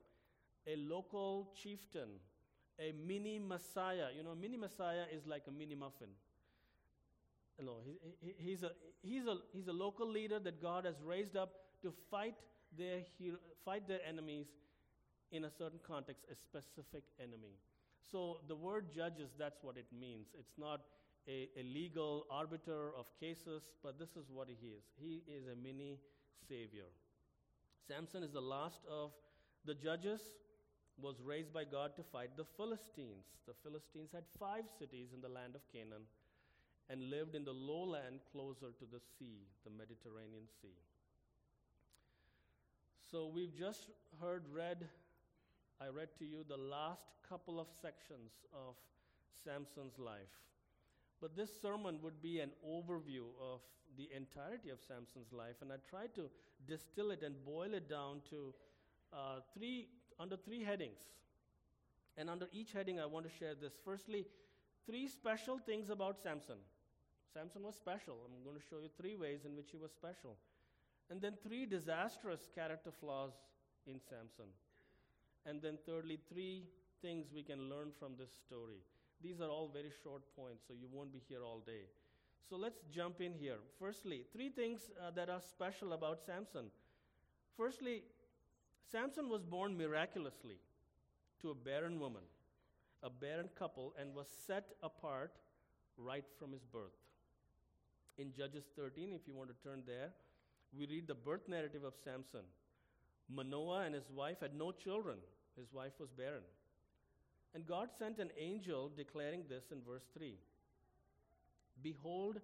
a 0.66 0.76
local 0.76 1.50
chieftain, 1.62 2.08
a 2.78 2.92
mini 3.06 3.38
Messiah. 3.38 4.08
You 4.16 4.22
know, 4.22 4.34
mini 4.34 4.56
Messiah 4.56 5.04
is 5.12 5.26
like 5.26 5.42
a 5.48 5.50
mini 5.50 5.74
muffin. 5.74 6.08
No, 7.62 7.76
he, 7.84 7.98
he, 8.20 8.34
he's, 8.50 8.62
a, 8.62 8.72
he's, 9.02 9.26
a, 9.26 9.36
he's 9.52 9.68
a 9.68 9.72
local 9.72 10.08
leader 10.10 10.40
that 10.40 10.60
God 10.60 10.84
has 10.84 10.96
raised 11.04 11.36
up 11.36 11.52
to 11.82 11.92
fight 12.10 12.34
their, 12.76 13.00
hero, 13.18 13.36
fight 13.64 13.86
their 13.86 14.00
enemies 14.08 14.46
in 15.30 15.44
a 15.44 15.50
certain 15.50 15.78
context, 15.86 16.24
a 16.30 16.34
specific 16.34 17.04
enemy. 17.20 17.58
So 18.10 18.38
the 18.48 18.56
word 18.56 18.86
judges, 18.94 19.30
that's 19.38 19.62
what 19.62 19.76
it 19.76 19.86
means. 19.98 20.28
It's 20.38 20.58
not 20.58 20.80
a, 21.28 21.48
a 21.58 21.62
legal 21.62 22.26
arbiter 22.30 22.90
of 22.98 23.06
cases, 23.18 23.62
but 23.82 23.98
this 23.98 24.10
is 24.10 24.30
what 24.32 24.48
he 24.48 24.66
is. 24.66 24.82
He 24.96 25.22
is 25.28 25.44
a 25.46 25.56
mini 25.56 25.98
savior. 26.48 26.90
Samson 27.86 28.22
is 28.22 28.32
the 28.32 28.40
last 28.40 28.80
of 28.90 29.12
the 29.64 29.74
judges, 29.74 30.20
was 31.00 31.20
raised 31.24 31.52
by 31.52 31.64
God 31.64 31.96
to 31.96 32.02
fight 32.02 32.30
the 32.36 32.44
Philistines. 32.56 33.26
The 33.46 33.54
Philistines 33.62 34.10
had 34.12 34.24
five 34.38 34.64
cities 34.78 35.08
in 35.14 35.20
the 35.20 35.28
land 35.28 35.54
of 35.54 35.66
Canaan 35.72 36.06
and 36.88 37.10
lived 37.10 37.34
in 37.34 37.44
the 37.44 37.52
lowland 37.52 38.20
closer 38.30 38.70
to 38.78 38.84
the 38.90 39.00
sea, 39.18 39.46
the 39.64 39.70
Mediterranean 39.70 40.46
Sea. 40.60 40.76
So 43.10 43.30
we've 43.32 43.54
just 43.56 43.90
heard 44.20 44.42
read, 44.52 44.88
I 45.80 45.88
read 45.88 46.08
to 46.18 46.24
you 46.24 46.44
the 46.48 46.56
last 46.56 47.04
couple 47.28 47.60
of 47.60 47.68
sections 47.80 48.32
of 48.52 48.74
Samson's 49.44 49.98
life. 49.98 50.34
But 51.20 51.36
this 51.36 51.50
sermon 51.62 51.98
would 52.02 52.20
be 52.20 52.40
an 52.40 52.50
overview 52.66 53.24
of 53.40 53.60
the 53.96 54.08
entirety 54.14 54.70
of 54.70 54.78
Samson's 54.80 55.32
life, 55.32 55.56
and 55.62 55.72
I 55.72 55.76
tried 55.88 56.14
to 56.16 56.28
distill 56.66 57.10
it 57.12 57.22
and 57.22 57.34
boil 57.44 57.74
it 57.74 57.88
down 57.88 58.20
to 58.30 58.52
uh, 59.12 59.40
three, 59.56 59.88
under 60.18 60.37
three 60.37 60.62
headings. 60.62 60.99
And 62.16 62.30
under 62.30 62.49
each 62.52 62.73
heading, 62.73 63.00
I 63.00 63.06
want 63.06 63.26
to 63.26 63.33
share 63.38 63.54
this. 63.54 63.73
Firstly, 63.85 64.26
three 64.87 65.09
special 65.09 65.59
things 65.59 65.90
about 65.90 66.23
Samson. 66.23 66.59
Samson 67.33 67.62
was 67.62 67.75
special. 67.75 68.16
I'm 68.25 68.44
going 68.44 68.56
to 68.56 68.66
show 68.71 68.78
you 68.78 68.88
three 69.00 69.16
ways 69.16 69.40
in 69.44 69.56
which 69.56 69.71
he 69.73 69.76
was 69.76 69.90
special. 69.90 70.37
And 71.11 71.21
then 71.21 71.35
three 71.42 71.66
disastrous 71.66 72.49
character 72.54 72.90
flaws 73.00 73.33
in 73.87 74.00
Samson. 74.09 74.50
And 75.44 75.61
then, 75.61 75.78
thirdly, 75.85 76.18
three 76.33 76.64
things 77.02 77.26
we 77.35 77.42
can 77.42 77.68
learn 77.68 77.90
from 77.99 78.12
this 78.18 78.30
story. 78.47 78.80
These 79.23 79.40
are 79.40 79.49
all 79.49 79.68
very 79.73 79.90
short 80.02 80.23
points, 80.37 80.62
so 80.66 80.75
you 80.75 80.88
won't 80.92 81.12
be 81.12 81.21
here 81.28 81.42
all 81.42 81.61
day. 81.66 81.85
So 82.49 82.56
let's 82.56 82.80
jump 82.94 83.21
in 83.21 83.35
here. 83.35 83.56
Firstly, 83.78 84.25
three 84.33 84.50
things 84.50 84.90
uh, 85.00 85.11
that 85.12 85.28
are 85.28 85.40
special 85.40 85.92
about 85.92 86.21
Samson. 86.25 86.66
Firstly, 87.56 88.02
Samson 88.90 89.28
was 89.28 89.42
born 89.42 89.76
miraculously 89.76 90.56
to 91.40 91.50
a 91.50 91.54
barren 91.54 91.98
woman, 91.98 92.22
a 93.02 93.10
barren 93.10 93.48
couple, 93.58 93.94
and 94.00 94.14
was 94.14 94.26
set 94.46 94.72
apart 94.82 95.32
right 95.96 96.24
from 96.38 96.52
his 96.52 96.64
birth. 96.64 96.96
In 98.18 98.32
Judges 98.32 98.64
13, 98.76 99.12
if 99.12 99.26
you 99.26 99.34
want 99.34 99.50
to 99.50 99.68
turn 99.68 99.82
there, 99.86 100.10
we 100.76 100.86
read 100.86 101.06
the 101.06 101.14
birth 101.14 101.48
narrative 101.48 101.84
of 101.84 101.94
Samson. 102.04 102.46
Manoah 103.28 103.84
and 103.84 103.94
his 103.94 104.10
wife 104.10 104.40
had 104.40 104.54
no 104.54 104.72
children, 104.72 105.18
his 105.56 105.72
wife 105.72 105.92
was 105.98 106.10
barren. 106.10 106.42
And 107.54 107.66
God 107.66 107.88
sent 107.98 108.18
an 108.18 108.30
angel 108.38 108.90
declaring 108.96 109.44
this 109.48 109.64
in 109.70 109.78
verse 109.86 110.04
3 110.16 110.34
Behold, 111.82 112.38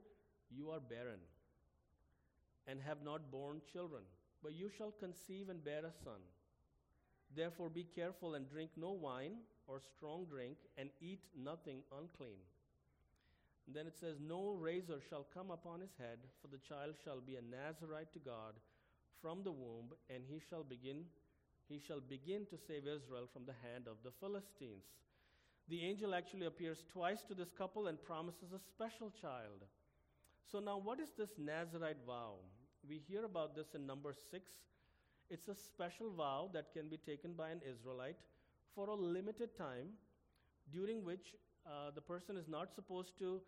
you 0.51 0.71
are 0.71 0.81
barren 0.81 1.21
and 2.67 2.81
have 2.81 3.03
not 3.05 3.31
borne 3.31 3.61
children, 3.73 4.03
but 4.43 4.53
you 4.53 4.69
shall 4.77 4.93
conceive 4.93 5.49
and 5.49 5.65
bear 5.65 5.81
a 5.81 5.93
son. 6.05 6.21
Therefore, 7.37 7.71
be 7.71 7.87
careful 7.95 8.35
and 8.35 8.49
drink 8.49 8.71
no 8.77 8.91
wine 8.93 9.37
or 9.67 9.81
strong 9.97 10.25
drink, 10.25 10.57
and 10.77 10.91
eat 11.01 11.21
nothing 11.37 11.83
unclean 11.97 12.41
and 13.71 13.77
then 13.77 13.87
it 13.87 13.95
says, 14.01 14.17
No 14.19 14.59
razor 14.59 14.99
shall 15.09 15.27
come 15.33 15.53
upon 15.53 15.81
his 15.81 15.95
head, 15.97 16.19
for 16.43 16.49
the 16.49 16.59
child 16.59 16.97
shall 17.05 17.21
be 17.21 17.37
a 17.37 17.43
Nazarite 17.55 18.13
to 18.15 18.19
God 18.19 18.59
from 19.23 19.45
the 19.45 19.53
womb, 19.53 19.95
and 20.13 20.25
he 20.27 20.41
shall 20.51 20.65
begin 20.65 21.05
he 21.69 21.79
shall 21.79 22.01
begin 22.01 22.47
to 22.51 22.59
save 22.59 22.83
Israel 22.83 23.31
from 23.33 23.47
the 23.47 23.55
hand 23.63 23.87
of 23.87 23.95
the 24.03 24.11
Philistines. 24.19 24.83
The 25.69 25.87
angel 25.87 26.17
actually 26.17 26.47
appears 26.47 26.83
twice 26.93 27.23
to 27.29 27.35
this 27.35 27.53
couple 27.57 27.87
and 27.87 28.03
promises 28.03 28.51
a 28.53 28.59
special 28.59 29.13
child. 29.23 29.63
So, 30.51 30.59
now 30.59 30.79
what 30.83 30.99
is 30.99 31.11
this 31.17 31.31
Nazarite 31.39 32.03
vow? 32.05 32.43
We 32.89 32.99
hear 33.09 33.25
about 33.25 33.55
this 33.55 33.75
in 33.75 33.87
number 33.87 34.15
6. 34.31 34.43
It's 35.31 35.49
a 35.49 35.55
special 35.55 36.11
vow 36.11 36.51
that 36.55 36.73
can 36.73 36.89
be 36.89 36.97
taken 36.97 37.35
by 37.35 37.51
an 37.51 37.61
Israelite 37.69 38.17
for 38.75 38.89
a 38.89 38.95
limited 38.95 39.57
time, 39.57 39.91
during 40.73 41.05
which 41.05 41.35
uh, 41.67 41.91
the 41.95 42.01
person 42.01 42.37
is 42.37 42.49
not 42.49 42.75
supposed 42.75 43.19
to 43.19 43.41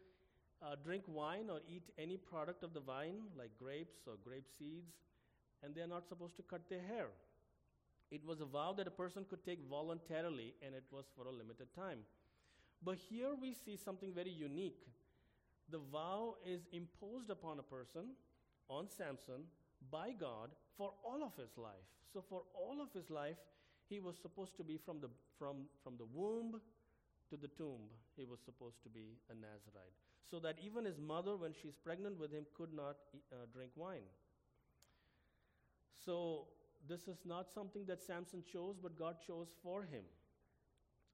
uh, 0.62 0.76
drink 0.84 1.02
wine 1.08 1.50
or 1.50 1.60
eat 1.68 1.82
any 1.98 2.16
product 2.16 2.62
of 2.62 2.72
the 2.74 2.80
vine, 2.80 3.22
like 3.36 3.50
grapes 3.58 4.00
or 4.06 4.14
grape 4.24 4.46
seeds, 4.58 4.92
and 5.62 5.74
they're 5.74 5.86
not 5.86 6.06
supposed 6.08 6.36
to 6.36 6.42
cut 6.42 6.68
their 6.68 6.82
hair. 6.82 7.06
It 8.10 8.24
was 8.24 8.40
a 8.40 8.44
vow 8.44 8.74
that 8.76 8.86
a 8.86 8.90
person 8.90 9.24
could 9.28 9.44
take 9.44 9.60
voluntarily, 9.68 10.54
and 10.64 10.74
it 10.74 10.84
was 10.90 11.06
for 11.16 11.26
a 11.26 11.32
limited 11.32 11.74
time. 11.74 12.00
But 12.84 12.98
here 12.98 13.30
we 13.40 13.54
see 13.54 13.76
something 13.76 14.12
very 14.12 14.30
unique. 14.30 14.86
The 15.70 15.78
vow 15.78 16.36
is 16.46 16.66
imposed 16.72 17.30
upon 17.30 17.58
a 17.58 17.62
person, 17.62 18.10
on 18.68 18.88
Samson, 18.88 19.44
by 19.90 20.12
God 20.18 20.50
for 20.76 20.92
all 21.04 21.22
of 21.22 21.34
his 21.36 21.56
life. 21.56 21.88
So, 22.12 22.22
for 22.28 22.42
all 22.54 22.80
of 22.82 22.92
his 22.92 23.10
life, 23.10 23.36
he 23.88 24.00
was 24.00 24.16
supposed 24.20 24.56
to 24.56 24.64
be 24.64 24.78
from 24.78 25.00
the, 25.00 25.08
from, 25.38 25.68
from 25.82 25.96
the 25.98 26.06
womb 26.12 26.60
to 27.30 27.36
the 27.36 27.48
tomb, 27.48 27.88
he 28.16 28.24
was 28.24 28.40
supposed 28.44 28.82
to 28.82 28.88
be 28.88 29.16
a 29.30 29.34
Nazarite. 29.34 29.96
So 30.30 30.38
that 30.40 30.56
even 30.64 30.84
his 30.84 30.98
mother, 30.98 31.36
when 31.36 31.52
she's 31.52 31.76
pregnant 31.76 32.18
with 32.18 32.32
him, 32.32 32.44
could 32.56 32.72
not 32.74 32.96
uh, 33.32 33.46
drink 33.52 33.72
wine. 33.76 34.08
So, 36.04 36.48
this 36.88 37.06
is 37.06 37.18
not 37.24 37.52
something 37.52 37.84
that 37.86 38.02
Samson 38.02 38.42
chose, 38.50 38.76
but 38.82 38.98
God 38.98 39.16
chose 39.24 39.48
for 39.62 39.82
him. 39.82 40.02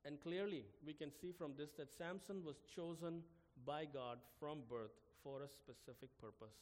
And 0.05 0.21
clearly, 0.21 0.65
we 0.85 0.95
can 0.95 1.11
see 1.13 1.33
from 1.37 1.53
this 1.59 1.71
that 1.77 1.93
Samson 1.93 2.43
was 2.45 2.57
chosen 2.75 3.23
by 3.67 3.85
God 3.85 4.19
from 4.41 4.61
birth 4.69 4.97
for 5.23 5.43
a 5.43 5.49
specific 5.49 6.09
purpose 6.19 6.55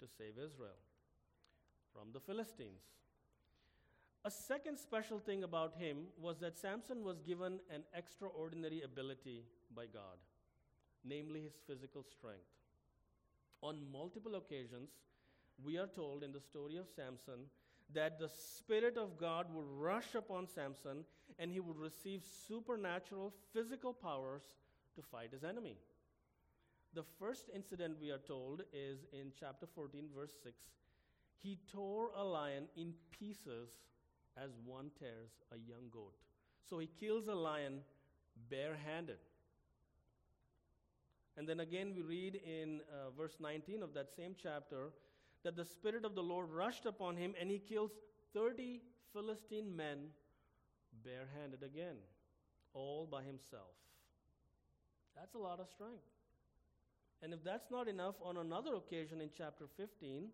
to 0.00 0.06
save 0.18 0.32
Israel 0.32 0.80
from 1.92 2.12
the 2.12 2.20
Philistines. 2.20 2.82
A 4.24 4.30
second 4.30 4.78
special 4.78 5.18
thing 5.18 5.44
about 5.44 5.74
him 5.76 6.08
was 6.20 6.38
that 6.40 6.58
Samson 6.58 7.04
was 7.04 7.20
given 7.20 7.60
an 7.72 7.82
extraordinary 7.94 8.82
ability 8.82 9.44
by 9.74 9.86
God, 9.86 10.18
namely 11.04 11.42
his 11.42 11.54
physical 11.66 12.02
strength. 12.02 12.52
On 13.62 13.80
multiple 13.90 14.34
occasions, 14.34 14.90
we 15.64 15.78
are 15.78 15.86
told 15.86 16.22
in 16.22 16.32
the 16.32 16.40
story 16.40 16.76
of 16.76 16.88
Samson 16.94 17.46
that 17.94 18.18
the 18.18 18.28
Spirit 18.28 18.96
of 18.96 19.18
God 19.18 19.46
would 19.52 19.66
rush 19.68 20.14
upon 20.14 20.46
Samson 20.46 21.04
and 21.38 21.50
he 21.50 21.60
would 21.60 21.78
receive 21.78 22.22
supernatural 22.46 23.32
physical 23.52 23.92
powers 23.92 24.42
to 24.94 25.02
fight 25.02 25.32
his 25.32 25.44
enemy. 25.44 25.76
The 26.94 27.04
first 27.20 27.50
incident 27.54 27.98
we 28.00 28.10
are 28.10 28.18
told 28.18 28.62
is 28.72 29.06
in 29.12 29.30
chapter 29.38 29.66
14, 29.74 30.08
verse 30.14 30.32
6. 30.42 30.56
He 31.42 31.58
tore 31.72 32.10
a 32.16 32.24
lion 32.24 32.64
in 32.76 32.94
pieces 33.10 33.70
as 34.36 34.50
one 34.64 34.90
tears 34.98 35.30
a 35.52 35.56
young 35.56 35.88
goat. 35.92 36.14
So 36.68 36.78
he 36.78 36.88
kills 36.98 37.28
a 37.28 37.34
lion 37.34 37.80
barehanded. 38.50 39.18
And 41.36 41.48
then 41.48 41.60
again, 41.60 41.92
we 41.94 42.02
read 42.02 42.40
in 42.44 42.80
uh, 42.90 43.10
verse 43.16 43.36
19 43.40 43.82
of 43.82 43.94
that 43.94 44.12
same 44.14 44.34
chapter 44.40 44.90
that 45.44 45.56
the 45.56 45.64
Spirit 45.64 46.04
of 46.04 46.14
the 46.14 46.22
Lord 46.22 46.50
rushed 46.50 46.86
upon 46.86 47.16
him 47.16 47.34
and 47.40 47.50
he 47.50 47.58
kills 47.58 47.92
30 48.34 48.80
Philistine 49.12 49.74
men 49.74 50.08
barehanded 51.04 51.62
again, 51.62 51.96
all 52.74 53.06
by 53.10 53.22
himself. 53.22 53.74
That's 55.16 55.34
a 55.34 55.38
lot 55.38 55.60
of 55.60 55.68
strength. 55.68 56.04
And 57.22 57.34
if 57.34 57.44
that's 57.44 57.70
not 57.70 57.88
enough, 57.88 58.14
on 58.24 58.38
another 58.38 58.74
occasion 58.74 59.20
in 59.20 59.30
chapter 59.36 59.66
15, 59.76 60.28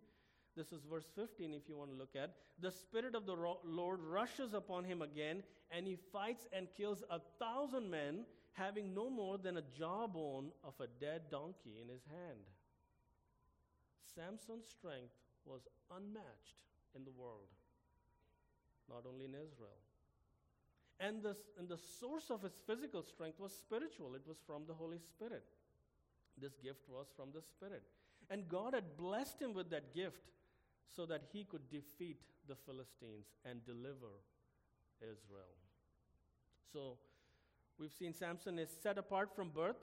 this 0.57 0.73
is 0.73 0.83
verse 0.91 1.07
15 1.15 1.53
if 1.53 1.69
you 1.69 1.77
want 1.77 1.91
to 1.91 1.97
look 1.97 2.17
at, 2.17 2.35
the 2.61 2.71
Spirit 2.71 3.15
of 3.15 3.27
the 3.27 3.37
Lord 3.65 4.01
rushes 4.01 4.55
upon 4.55 4.85
him 4.85 5.03
again, 5.03 5.43
and 5.71 5.87
he 5.87 5.99
fights 6.13 6.47
and 6.53 6.69
kills 6.77 7.03
a 7.11 7.21
thousand 7.39 7.91
men, 7.91 8.25
having 8.53 8.95
no 8.95 9.11
more 9.11 9.37
than 9.37 9.59
a 9.59 9.63
jawbone 9.77 10.51
of 10.65 10.75
a 10.81 10.87
dead 11.01 11.23
donkey 11.31 11.79
in 11.83 11.89
his 11.89 12.05
hand. 12.09 12.47
Samson's 14.15 14.67
strength 14.67 15.13
was 15.45 15.69
unmatched 15.95 16.63
in 16.95 17.05
the 17.05 17.11
world, 17.11 17.53
not 18.89 19.05
only 19.07 19.27
in 19.27 19.35
Israel. 19.35 19.83
And 20.99 21.23
the, 21.23 21.37
and 21.59 21.69
the 21.69 21.77
source 22.01 22.31
of 22.31 22.43
his 22.43 22.55
physical 22.67 23.03
strength 23.03 23.39
was 23.39 23.53
spiritual, 23.53 24.15
it 24.15 24.27
was 24.27 24.39
from 24.47 24.63
the 24.67 24.73
Holy 24.73 24.99
Spirit. 24.99 25.45
This 26.41 26.57
gift 26.63 26.89
was 26.89 27.07
from 27.17 27.29
the 27.35 27.43
Spirit. 27.43 27.83
And 28.31 28.49
God 28.49 28.75
had 28.75 28.97
blessed 28.97 29.41
him 29.41 29.55
with 29.55 29.71
that 29.71 29.95
gift 29.95 30.33
so 30.95 31.07
that 31.07 31.23
he 31.33 31.45
could 31.45 31.69
defeat 31.71 32.21
the 32.49 32.57
Philistines 32.67 33.27
and 33.45 33.65
deliver 33.65 34.23
Israel. 35.01 35.57
So, 36.73 36.99
we've 37.79 37.93
seen 37.93 38.13
Samson 38.13 38.59
is 38.59 38.71
set 38.83 38.99
apart 38.99 39.35
from 39.35 39.51
birth. 39.51 39.77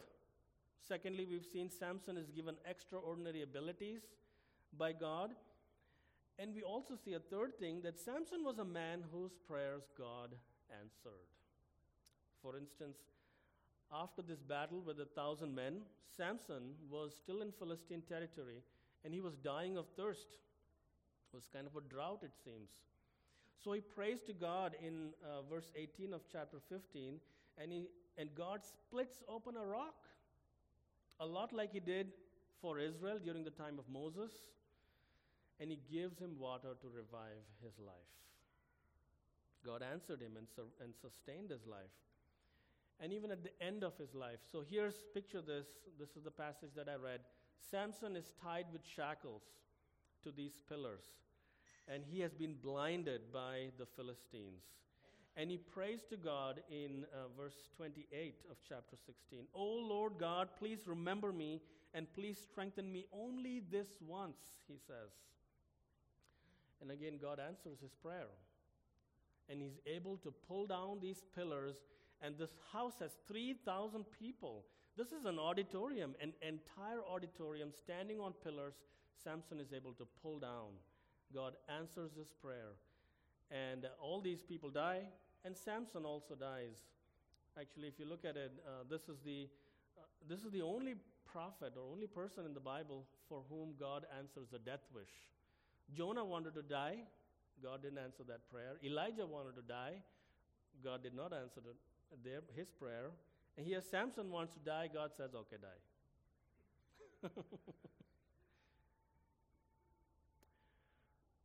Secondly, 0.87 1.25
we've 1.29 1.45
seen 1.45 1.69
Samson 1.69 2.17
is 2.17 2.29
given 2.29 2.55
extraordinary 2.69 3.41
abilities 3.41 4.01
by 4.77 4.91
God. 4.91 5.31
And 6.39 6.53
we 6.53 6.63
also 6.63 6.95
see 6.95 7.13
a 7.13 7.19
third 7.19 7.57
thing 7.59 7.81
that 7.83 7.99
Samson 7.99 8.43
was 8.43 8.57
a 8.57 8.65
man 8.65 9.03
whose 9.11 9.31
prayers 9.47 9.83
God 9.97 10.31
answered. 10.71 11.29
For 12.41 12.57
instance, 12.57 12.97
after 13.93 14.21
this 14.21 14.41
battle 14.41 14.81
with 14.85 14.99
a 14.99 15.05
thousand 15.05 15.53
men, 15.55 15.81
Samson 16.17 16.73
was 16.89 17.13
still 17.15 17.41
in 17.41 17.51
Philistine 17.51 18.01
territory 18.01 18.61
and 19.03 19.13
he 19.13 19.21
was 19.21 19.35
dying 19.35 19.77
of 19.77 19.85
thirst. 19.97 20.37
It 21.31 21.35
was 21.35 21.47
kind 21.53 21.67
of 21.67 21.75
a 21.75 21.81
drought, 21.81 22.19
it 22.23 22.33
seems. 22.43 22.71
So 23.63 23.73
he 23.73 23.81
prays 23.81 24.21
to 24.23 24.33
God 24.33 24.75
in 24.85 25.09
uh, 25.23 25.41
verse 25.49 25.71
18 25.75 26.13
of 26.13 26.21
chapter 26.31 26.57
15, 26.69 27.19
and, 27.57 27.71
he, 27.71 27.87
and 28.17 28.29
God 28.35 28.61
splits 28.63 29.23
open 29.29 29.55
a 29.55 29.65
rock, 29.65 29.95
a 31.19 31.25
lot 31.25 31.53
like 31.53 31.71
he 31.71 31.79
did 31.79 32.07
for 32.61 32.79
Israel 32.79 33.19
during 33.23 33.43
the 33.43 33.51
time 33.51 33.79
of 33.79 33.85
Moses 33.91 34.31
and 35.59 35.69
he 35.71 35.79
gives 35.91 36.19
him 36.19 36.39
water 36.39 36.75
to 36.81 36.87
revive 36.87 37.45
his 37.63 37.73
life. 37.79 38.11
God 39.65 39.81
answered 39.81 40.21
him 40.21 40.35
and, 40.37 40.47
su- 40.53 40.75
and 40.83 40.93
sustained 40.99 41.51
his 41.51 41.65
life. 41.65 41.93
And 43.01 43.11
even 43.11 43.31
at 43.31 43.43
the 43.43 43.51
end 43.65 43.83
of 43.83 43.97
his 43.97 44.13
life. 44.13 44.39
So 44.51 44.63
here's, 44.69 44.95
picture 45.13 45.41
this. 45.41 45.67
This 45.99 46.15
is 46.15 46.23
the 46.23 46.31
passage 46.31 46.71
that 46.75 46.87
I 46.87 46.95
read. 46.95 47.19
Samson 47.69 48.15
is 48.15 48.31
tied 48.41 48.65
with 48.71 48.81
shackles 48.85 49.43
to 50.23 50.31
these 50.31 50.59
pillars, 50.69 51.03
and 51.87 52.03
he 52.09 52.19
has 52.21 52.33
been 52.33 52.55
blinded 52.61 53.21
by 53.33 53.67
the 53.77 53.85
Philistines. 53.85 54.63
And 55.35 55.49
he 55.49 55.57
prays 55.57 56.01
to 56.11 56.17
God 56.17 56.61
in 56.69 57.05
uh, 57.11 57.27
verse 57.35 57.67
28 57.75 58.35
of 58.51 58.57
chapter 58.67 58.95
16 58.95 59.47
O 59.55 59.63
Lord 59.63 60.13
God, 60.19 60.49
please 60.59 60.81
remember 60.85 61.31
me 61.31 61.59
and 61.93 62.11
please 62.13 62.37
strengthen 62.39 62.91
me 62.91 63.07
only 63.11 63.63
this 63.71 63.87
once, 64.07 64.37
he 64.67 64.75
says. 64.87 65.11
And 66.81 66.91
again, 66.91 67.17
God 67.21 67.39
answers 67.39 67.79
his 67.81 67.93
prayer. 67.93 68.27
And 69.49 69.61
he's 69.61 69.79
able 69.85 70.17
to 70.17 70.33
pull 70.47 70.67
down 70.67 70.99
these 71.01 71.23
pillars, 71.35 71.75
and 72.23 72.37
this 72.37 72.55
house 72.71 72.93
has 73.01 73.11
3,000 73.27 74.05
people. 74.17 74.63
This 74.97 75.11
is 75.11 75.25
an 75.25 75.37
auditorium, 75.37 76.15
an 76.21 76.31
entire 76.41 77.03
auditorium 77.03 77.69
standing 77.83 78.19
on 78.19 78.33
pillars. 78.43 78.75
Samson 79.23 79.59
is 79.59 79.73
able 79.73 79.93
to 79.93 80.07
pull 80.21 80.39
down. 80.39 80.71
God 81.33 81.53
answers 81.67 82.11
this 82.17 82.31
prayer. 82.41 82.79
And 83.51 83.85
uh, 83.85 83.89
all 84.01 84.21
these 84.21 84.41
people 84.41 84.69
die, 84.69 85.01
and 85.43 85.55
Samson 85.55 86.05
also 86.05 86.33
dies. 86.35 86.79
Actually, 87.59 87.87
if 87.87 87.99
you 87.99 88.05
look 88.05 88.23
at 88.23 88.37
it, 88.37 88.51
uh, 88.65 88.83
this, 88.89 89.01
is 89.09 89.17
the, 89.25 89.49
uh, 89.97 90.01
this 90.27 90.39
is 90.39 90.51
the 90.51 90.61
only 90.61 90.95
prophet 91.25 91.73
or 91.75 91.83
only 91.91 92.07
person 92.07 92.45
in 92.45 92.53
the 92.53 92.59
Bible 92.59 93.05
for 93.27 93.41
whom 93.49 93.73
God 93.79 94.05
answers 94.17 94.47
a 94.55 94.59
death 94.59 94.85
wish. 94.93 95.11
Jonah 95.93 96.23
wanted 96.23 96.53
to 96.55 96.61
die. 96.61 96.97
God 97.61 97.83
didn't 97.83 97.99
answer 97.99 98.23
that 98.27 98.49
prayer. 98.49 98.77
Elijah 98.83 99.25
wanted 99.25 99.55
to 99.55 99.61
die. 99.61 100.01
God 100.83 101.03
did 101.03 101.13
not 101.13 101.33
answer 101.33 101.61
their, 102.23 102.41
his 102.55 102.69
prayer. 102.69 103.11
And 103.57 103.65
here 103.65 103.81
Samson 103.81 104.31
wants 104.31 104.53
to 104.53 104.59
die. 104.59 104.89
God 104.93 105.11
says, 105.15 105.31
okay, 105.35 105.57
die. 105.61 105.81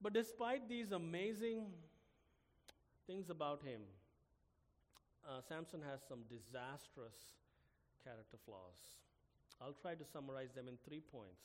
but 0.02 0.12
despite 0.12 0.68
these 0.68 0.92
amazing 0.92 1.66
things 3.06 3.30
about 3.30 3.62
him, 3.62 3.80
uh, 5.28 5.40
Samson 5.48 5.80
has 5.88 6.00
some 6.08 6.20
disastrous 6.28 7.16
character 8.02 8.38
flaws. 8.44 8.96
I'll 9.60 9.74
try 9.74 9.94
to 9.94 10.04
summarize 10.04 10.52
them 10.54 10.68
in 10.68 10.78
three 10.86 11.00
points. 11.00 11.42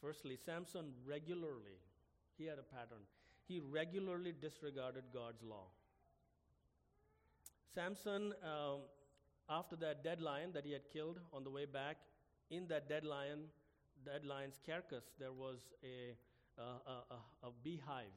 Firstly, 0.00 0.36
Samson 0.36 0.92
regularly, 1.06 1.78
he 2.38 2.44
had 2.46 2.58
a 2.58 2.62
pattern, 2.62 3.02
he 3.48 3.60
regularly 3.60 4.32
disregarded 4.40 5.04
God's 5.12 5.42
law. 5.42 5.66
Samson 7.74 8.32
um, 8.42 8.80
After 9.48 9.76
that 9.76 10.02
dead 10.02 10.20
lion 10.20 10.50
that 10.54 10.64
he 10.64 10.72
had 10.72 10.88
killed 10.92 11.20
on 11.32 11.44
the 11.44 11.50
way 11.50 11.66
back, 11.66 11.98
in 12.50 12.66
that 12.68 12.88
dead 12.88 13.04
lion, 13.04 13.44
dead 14.04 14.24
lion's 14.24 14.58
carcass, 14.64 15.04
there 15.18 15.32
was 15.32 15.58
a, 15.84 16.16
uh, 16.58 16.62
a, 16.86 17.14
a, 17.14 17.48
a 17.48 17.50
beehive, 17.62 18.16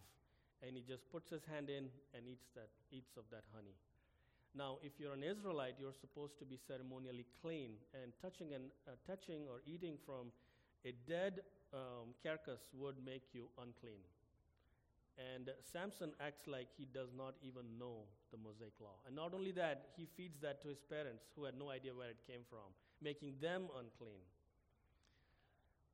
and 0.65 0.75
he 0.75 0.81
just 0.81 1.09
puts 1.11 1.29
his 1.29 1.43
hand 1.45 1.69
in 1.69 1.89
and 2.15 2.25
eats 2.27 2.47
that, 2.55 2.69
eats 2.91 3.17
of 3.17 3.23
that 3.31 3.43
honey. 3.53 3.75
Now, 4.55 4.77
if 4.81 4.93
you're 4.99 5.13
an 5.13 5.23
Israelite, 5.23 5.75
you're 5.79 5.93
supposed 5.93 6.39
to 6.39 6.45
be 6.45 6.57
ceremonially 6.57 7.25
clean, 7.41 7.77
and 7.93 8.11
touching 8.21 8.53
and 8.53 8.71
uh, 8.87 8.91
touching 9.05 9.45
or 9.47 9.61
eating 9.67 9.97
from 10.05 10.31
a 10.85 10.93
dead 11.07 11.41
um, 11.73 12.15
carcass 12.23 12.61
would 12.73 12.95
make 13.05 13.23
you 13.33 13.49
unclean. 13.61 14.01
And 15.19 15.51
Samson 15.59 16.11
acts 16.23 16.47
like 16.47 16.67
he 16.77 16.87
does 16.87 17.11
not 17.11 17.35
even 17.43 17.77
know 17.77 18.07
the 18.31 18.37
Mosaic 18.37 18.79
law. 18.79 18.95
And 19.05 19.15
not 19.15 19.33
only 19.33 19.51
that, 19.51 19.91
he 19.97 20.07
feeds 20.15 20.39
that 20.39 20.61
to 20.61 20.69
his 20.69 20.79
parents 20.79 21.27
who 21.35 21.43
had 21.43 21.59
no 21.59 21.69
idea 21.69 21.93
where 21.93 22.09
it 22.09 22.23
came 22.25 22.47
from, 22.49 22.71
making 23.03 23.35
them 23.41 23.67
unclean. 23.75 24.23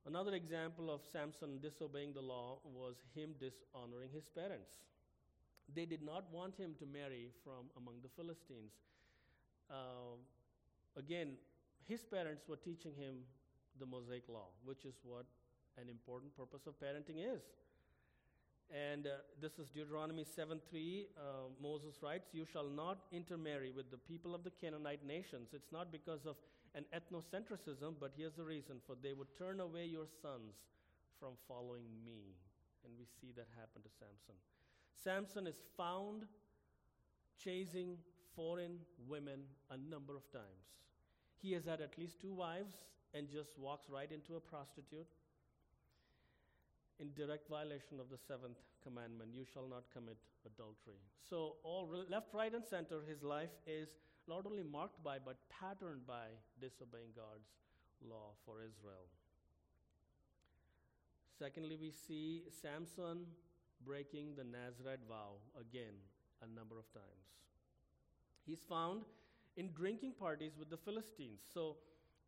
Another 0.06 0.34
example 0.34 0.94
of 0.94 1.00
Samson 1.02 1.58
disobeying 1.60 2.12
the 2.14 2.22
law 2.22 2.58
was 2.62 2.94
him 3.16 3.34
dishonoring 3.40 4.10
his 4.14 4.28
parents. 4.28 4.86
They 5.74 5.84
did 5.86 6.02
not 6.02 6.30
want 6.30 6.54
him 6.56 6.76
to 6.78 6.86
marry 6.86 7.30
from 7.42 7.66
among 7.76 7.96
the 8.02 8.08
Philistines. 8.14 8.70
Uh, 9.68 10.14
again, 10.96 11.34
his 11.88 12.04
parents 12.04 12.44
were 12.46 12.56
teaching 12.56 12.94
him 12.94 13.26
the 13.80 13.86
Mosaic 13.86 14.28
law, 14.28 14.54
which 14.64 14.84
is 14.84 14.94
what 15.02 15.26
an 15.76 15.88
important 15.88 16.36
purpose 16.36 16.68
of 16.68 16.78
parenting 16.78 17.18
is. 17.18 17.42
And 18.70 19.06
uh, 19.06 19.10
this 19.40 19.58
is 19.58 19.68
Deuteronomy 19.70 20.24
7 20.24 20.60
3. 20.68 21.06
Uh, 21.16 21.22
Moses 21.62 21.94
writes, 22.02 22.28
You 22.32 22.44
shall 22.44 22.68
not 22.68 22.98
intermarry 23.12 23.70
with 23.70 23.90
the 23.90 23.96
people 23.96 24.34
of 24.34 24.42
the 24.42 24.50
Canaanite 24.50 25.06
nations. 25.06 25.50
It's 25.52 25.70
not 25.72 25.92
because 25.92 26.26
of 26.26 26.36
an 26.74 26.84
ethnocentrism, 26.94 27.94
but 28.00 28.12
here's 28.16 28.34
the 28.34 28.44
reason 28.44 28.76
for 28.86 28.96
they 29.00 29.12
would 29.12 29.28
turn 29.38 29.60
away 29.60 29.86
your 29.86 30.06
sons 30.20 30.54
from 31.20 31.34
following 31.46 31.86
me. 32.04 32.34
And 32.84 32.92
we 32.98 33.06
see 33.20 33.32
that 33.36 33.46
happen 33.56 33.82
to 33.82 33.88
Samson. 33.88 34.36
Samson 35.02 35.46
is 35.46 35.62
found 35.76 36.24
chasing 37.42 37.96
foreign 38.34 38.78
women 39.08 39.40
a 39.70 39.76
number 39.76 40.16
of 40.16 40.30
times. 40.30 40.66
He 41.40 41.52
has 41.52 41.64
had 41.64 41.80
at 41.80 41.98
least 41.98 42.20
two 42.20 42.34
wives 42.34 42.74
and 43.14 43.28
just 43.30 43.58
walks 43.58 43.88
right 43.88 44.10
into 44.10 44.36
a 44.36 44.40
prostitute 44.40 45.06
in 47.00 47.12
direct 47.14 47.48
violation 47.48 48.00
of 48.00 48.08
the 48.08 48.16
seventh 48.16 48.58
commandment 48.82 49.30
you 49.34 49.44
shall 49.44 49.68
not 49.68 49.84
commit 49.92 50.16
adultery. 50.46 51.00
So, 51.28 51.56
all 51.62 51.86
re- 51.86 52.06
left, 52.08 52.32
right, 52.32 52.54
and 52.54 52.64
center, 52.64 53.02
his 53.06 53.22
life 53.22 53.50
is 53.66 53.88
not 54.28 54.46
only 54.46 54.62
marked 54.62 55.02
by, 55.02 55.18
but 55.18 55.36
patterned 55.50 56.06
by 56.06 56.26
disobeying 56.60 57.10
God's 57.14 57.48
law 58.02 58.34
for 58.44 58.60
Israel. 58.60 59.06
Secondly, 61.38 61.76
we 61.80 61.90
see 61.90 62.44
Samson 62.62 63.26
breaking 63.84 64.34
the 64.36 64.44
Nazarite 64.44 65.04
vow 65.08 65.36
again 65.60 65.94
a 66.42 66.46
number 66.46 66.78
of 66.78 66.90
times. 66.92 67.26
He's 68.46 68.64
found 68.68 69.02
in 69.56 69.70
drinking 69.72 70.12
parties 70.18 70.52
with 70.58 70.70
the 70.70 70.76
Philistines. 70.76 71.40
So, 71.52 71.76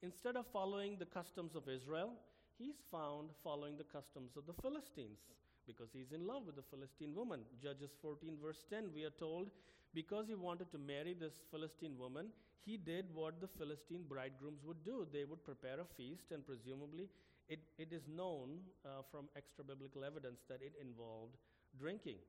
instead 0.02 0.36
of 0.36 0.46
following 0.46 0.96
the 0.98 1.06
customs 1.06 1.54
of 1.54 1.68
Israel, 1.68 2.12
he's 2.58 2.82
found 2.90 3.30
following 3.42 3.76
the 3.78 3.86
customs 3.86 4.36
of 4.36 4.46
the 4.46 4.58
Philistines 4.62 5.18
because 5.66 5.88
he's 5.92 6.12
in 6.12 6.26
love 6.26 6.44
with 6.46 6.56
the 6.56 6.66
Philistine 6.70 7.14
woman. 7.14 7.40
Judges 7.62 7.90
14, 8.02 8.36
verse 8.42 8.64
10, 8.70 8.90
we 8.94 9.04
are 9.04 9.14
told, 9.18 9.48
because 9.94 10.26
he 10.26 10.34
wanted 10.34 10.70
to 10.72 10.78
marry 10.78 11.14
this 11.14 11.40
Philistine 11.50 11.96
woman, 11.98 12.28
he 12.64 12.76
did 12.76 13.06
what 13.14 13.40
the 13.40 13.48
Philistine 13.58 14.04
bridegrooms 14.08 14.60
would 14.64 14.84
do. 14.84 15.06
They 15.12 15.24
would 15.24 15.44
prepare 15.44 15.80
a 15.80 15.88
feast, 15.96 16.32
and 16.32 16.44
presumably, 16.44 17.08
it, 17.48 17.60
it 17.78 17.92
is 17.92 18.02
known 18.08 18.60
uh, 18.84 19.04
from 19.10 19.28
extra 19.36 19.64
biblical 19.64 20.04
evidence 20.04 20.40
that 20.48 20.60
it 20.60 20.72
involved 20.80 21.36
drinking. 21.78 22.20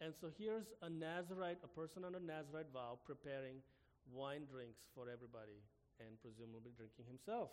And 0.00 0.14
so 0.14 0.30
here's 0.38 0.70
a 0.82 0.90
Nazarite, 0.90 1.58
a 1.64 1.70
person 1.70 2.04
under 2.04 2.20
Nazarite 2.20 2.70
vow, 2.72 2.98
preparing 3.04 3.58
wine 4.14 4.46
drinks 4.46 4.86
for 4.94 5.10
everybody 5.10 5.58
and 5.98 6.14
presumably 6.22 6.70
drinking 6.78 7.06
himself. 7.10 7.50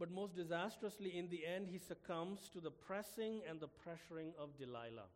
But 0.00 0.10
most 0.10 0.34
disastrously, 0.34 1.18
in 1.18 1.28
the 1.28 1.44
end, 1.44 1.68
he 1.68 1.76
succumbs 1.76 2.48
to 2.54 2.60
the 2.60 2.70
pressing 2.70 3.42
and 3.46 3.60
the 3.60 3.68
pressuring 3.68 4.32
of 4.40 4.56
Delilah, 4.56 5.12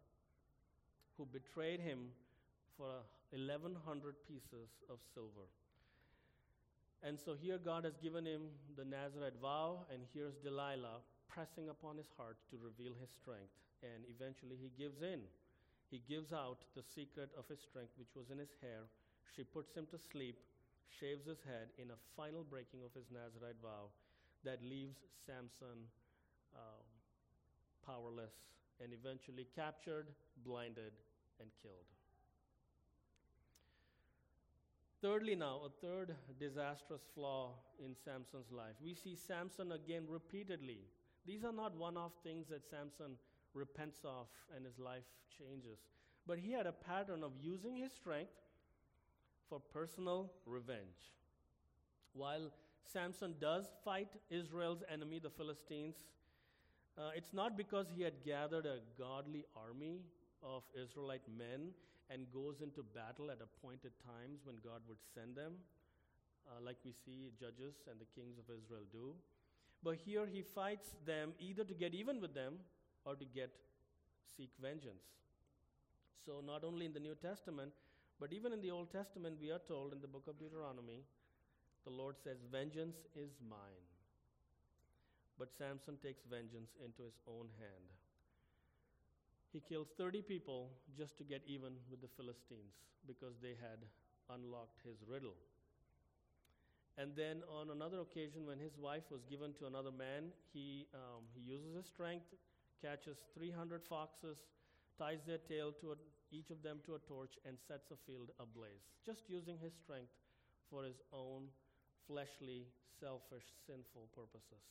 who 1.17 1.25
betrayed 1.25 1.81
him 1.81 2.13
for 2.77 3.01
1,100 3.33 3.81
pieces 4.29 4.69
of 4.93 5.01
silver. 5.15 5.49
And 7.03 7.19
so 7.19 7.33
here 7.33 7.57
God 7.57 7.85
has 7.85 7.97
given 7.97 8.27
him 8.27 8.53
the 8.77 8.85
Nazarite 8.85 9.41
vow, 9.41 9.89
and 9.91 10.03
here's 10.13 10.37
Delilah 10.37 11.01
pressing 11.33 11.71
upon 11.71 11.97
his 11.97 12.13
heart 12.19 12.37
to 12.51 12.61
reveal 12.61 12.93
his 13.01 13.09
strength. 13.09 13.57
And 13.81 14.05
eventually 14.13 14.61
he 14.61 14.69
gives 14.77 15.01
in. 15.01 15.25
He 15.91 16.05
gives 16.07 16.31
out 16.31 16.61
the 16.77 16.85
secret 16.85 17.31
of 17.39 17.49
his 17.49 17.61
strength, 17.65 17.97
which 17.97 18.13
was 18.15 18.29
in 18.29 18.37
his 18.37 18.53
hair. 18.61 18.85
She 19.35 19.45
puts 19.45 19.73
him 19.73 19.89
to 19.93 19.99
sleep, 20.13 20.45
shaves 21.01 21.25
his 21.25 21.41
head 21.41 21.73
in 21.81 21.89
a 21.89 22.03
final 22.17 22.45
breaking 22.45 22.85
of 22.85 22.93
his 22.93 23.09
Nazarite 23.09 23.65
vow 23.65 23.89
that 24.45 24.63
leaves 24.63 24.99
Samson 25.27 25.89
um, 26.55 26.85
powerless 27.87 28.35
and 28.83 28.93
eventually 28.93 29.47
captured, 29.55 30.09
blinded, 30.45 30.93
and 31.41 31.51
killed. 31.63 31.87
Thirdly, 35.01 35.35
now, 35.35 35.61
a 35.67 35.87
third 35.87 36.15
disastrous 36.41 37.03
flaw 37.15 37.51
in 37.79 37.95
Samson's 37.95 38.51
life. 38.51 38.75
We 38.83 38.95
see 38.95 39.15
Samson 39.15 39.73
again 39.73 40.05
repeatedly. 40.09 40.81
These 41.27 41.45
are 41.45 41.53
not 41.53 41.77
one 41.77 41.97
off 41.97 42.13
things 42.23 42.49
that 42.49 42.65
Samson 42.65 43.19
repents 43.53 44.01
of 44.05 44.29
and 44.57 44.65
his 44.65 44.79
life 44.79 45.05
changes. 45.39 45.79
But 46.27 46.39
he 46.39 46.53
had 46.53 46.67
a 46.67 46.73
pattern 46.73 47.23
of 47.23 47.33
using 47.41 47.77
his 47.77 47.93
strength 47.93 48.33
for 49.49 49.61
personal 49.61 50.33
revenge. 50.47 51.13
While 52.15 52.51
Samson 52.93 53.35
does 53.41 53.67
fight 53.85 54.09
Israel's 54.31 54.83
enemy, 54.93 55.19
the 55.19 55.31
Philistines. 55.31 55.97
Uh, 56.97 57.11
it's 57.17 57.33
not 57.33 57.57
because 57.57 57.87
he 57.95 58.03
had 58.03 58.15
gathered 58.25 58.67
a 58.67 58.79
godly 58.99 59.45
army 59.57 60.03
of 60.43 60.63
Israelite 60.81 61.27
men 61.37 61.73
and 62.11 62.31
goes 62.33 62.61
into 62.61 62.83
battle 62.95 63.31
at 63.31 63.39
appointed 63.41 63.93
times 64.05 64.41
when 64.45 64.57
God 64.63 64.81
would 64.89 64.99
send 65.15 65.35
them, 65.35 65.55
uh, 66.47 66.61
like 66.65 66.77
we 66.85 66.93
see 66.93 67.33
judges 67.41 67.75
and 67.91 67.99
the 67.99 68.07
kings 68.15 68.39
of 68.39 68.45
Israel 68.47 68.85
do. 68.93 69.15
But 69.83 69.97
here 69.97 70.27
he 70.27 70.43
fights 70.43 70.95
them 71.07 71.33
either 71.41 71.65
to 71.65 71.75
get 71.75 71.95
even 71.95 72.21
with 72.21 72.35
them 72.35 72.55
or 73.05 73.17
to 73.17 73.25
get 73.25 73.51
seek 74.37 74.51
vengeance. 74.61 75.05
So 76.25 76.41
not 76.45 76.65
only 76.65 76.87
in 76.87 76.93
the 76.93 77.01
New 77.01 77.15
Testament, 77.15 77.73
but 78.21 78.33
even 78.33 78.53
in 78.53 78.61
the 78.61 78.71
Old 78.71 78.91
Testament, 78.91 79.37
we 79.41 79.51
are 79.51 79.61
told 79.67 79.93
in 79.93 80.01
the 80.01 80.09
book 80.09 80.25
of 80.29 80.39
Deuteronomy 80.39 81.05
the 81.85 81.93
Lord 81.93 82.17
says, 82.23 82.39
Vengeance 82.51 82.97
is 83.15 83.31
mine. 83.49 83.87
But 85.39 85.53
Samson 85.53 85.97
takes 86.03 86.23
vengeance 86.25 86.73
into 86.81 87.03
his 87.03 87.19
own 87.27 87.49
hand. 87.59 87.89
He 89.53 89.61
kills 89.61 89.89
30 89.99 90.23
people 90.23 90.71
just 90.97 91.19
to 91.19 91.25
get 91.25 91.43
even 91.47 91.75
with 91.91 92.01
the 92.01 92.11
Philistines 92.17 92.75
because 93.07 93.35
they 93.43 93.55
had 93.61 93.79
unlocked 94.31 94.81
his 94.83 94.99
riddle. 95.07 95.37
And 96.97 97.11
then 97.17 97.43
on 97.51 97.71
another 97.71 98.01
occasion, 98.01 98.47
when 98.47 98.59
his 98.59 98.79
wife 98.79 99.03
was 99.11 99.23
given 99.29 99.53
to 99.59 99.67
another 99.67 99.91
man, 99.91 100.31
he, 100.53 100.87
um, 100.95 101.27
he 101.35 101.43
uses 101.43 101.75
his 101.75 101.87
strength, 101.87 102.27
catches 102.81 103.19
300 103.35 103.83
foxes, 103.83 104.39
ties 104.99 105.19
their 105.27 105.43
tail 105.43 105.73
to 105.81 105.93
a, 105.93 105.97
each 106.31 106.51
of 106.51 106.63
them 106.63 106.79
to 106.87 106.95
a 106.95 107.03
torch, 107.03 107.35
and 107.47 107.59
sets 107.67 107.91
a 107.91 107.99
field 108.07 108.31
ablaze, 108.39 108.87
just 109.05 109.27
using 109.27 109.59
his 109.59 109.75
strength 109.75 110.15
for 110.71 110.85
his 110.85 111.03
own 111.13 111.51
fleshly, 112.07 112.67
selfish, 113.01 113.45
sinful 113.67 114.09
purposes. 114.15 114.65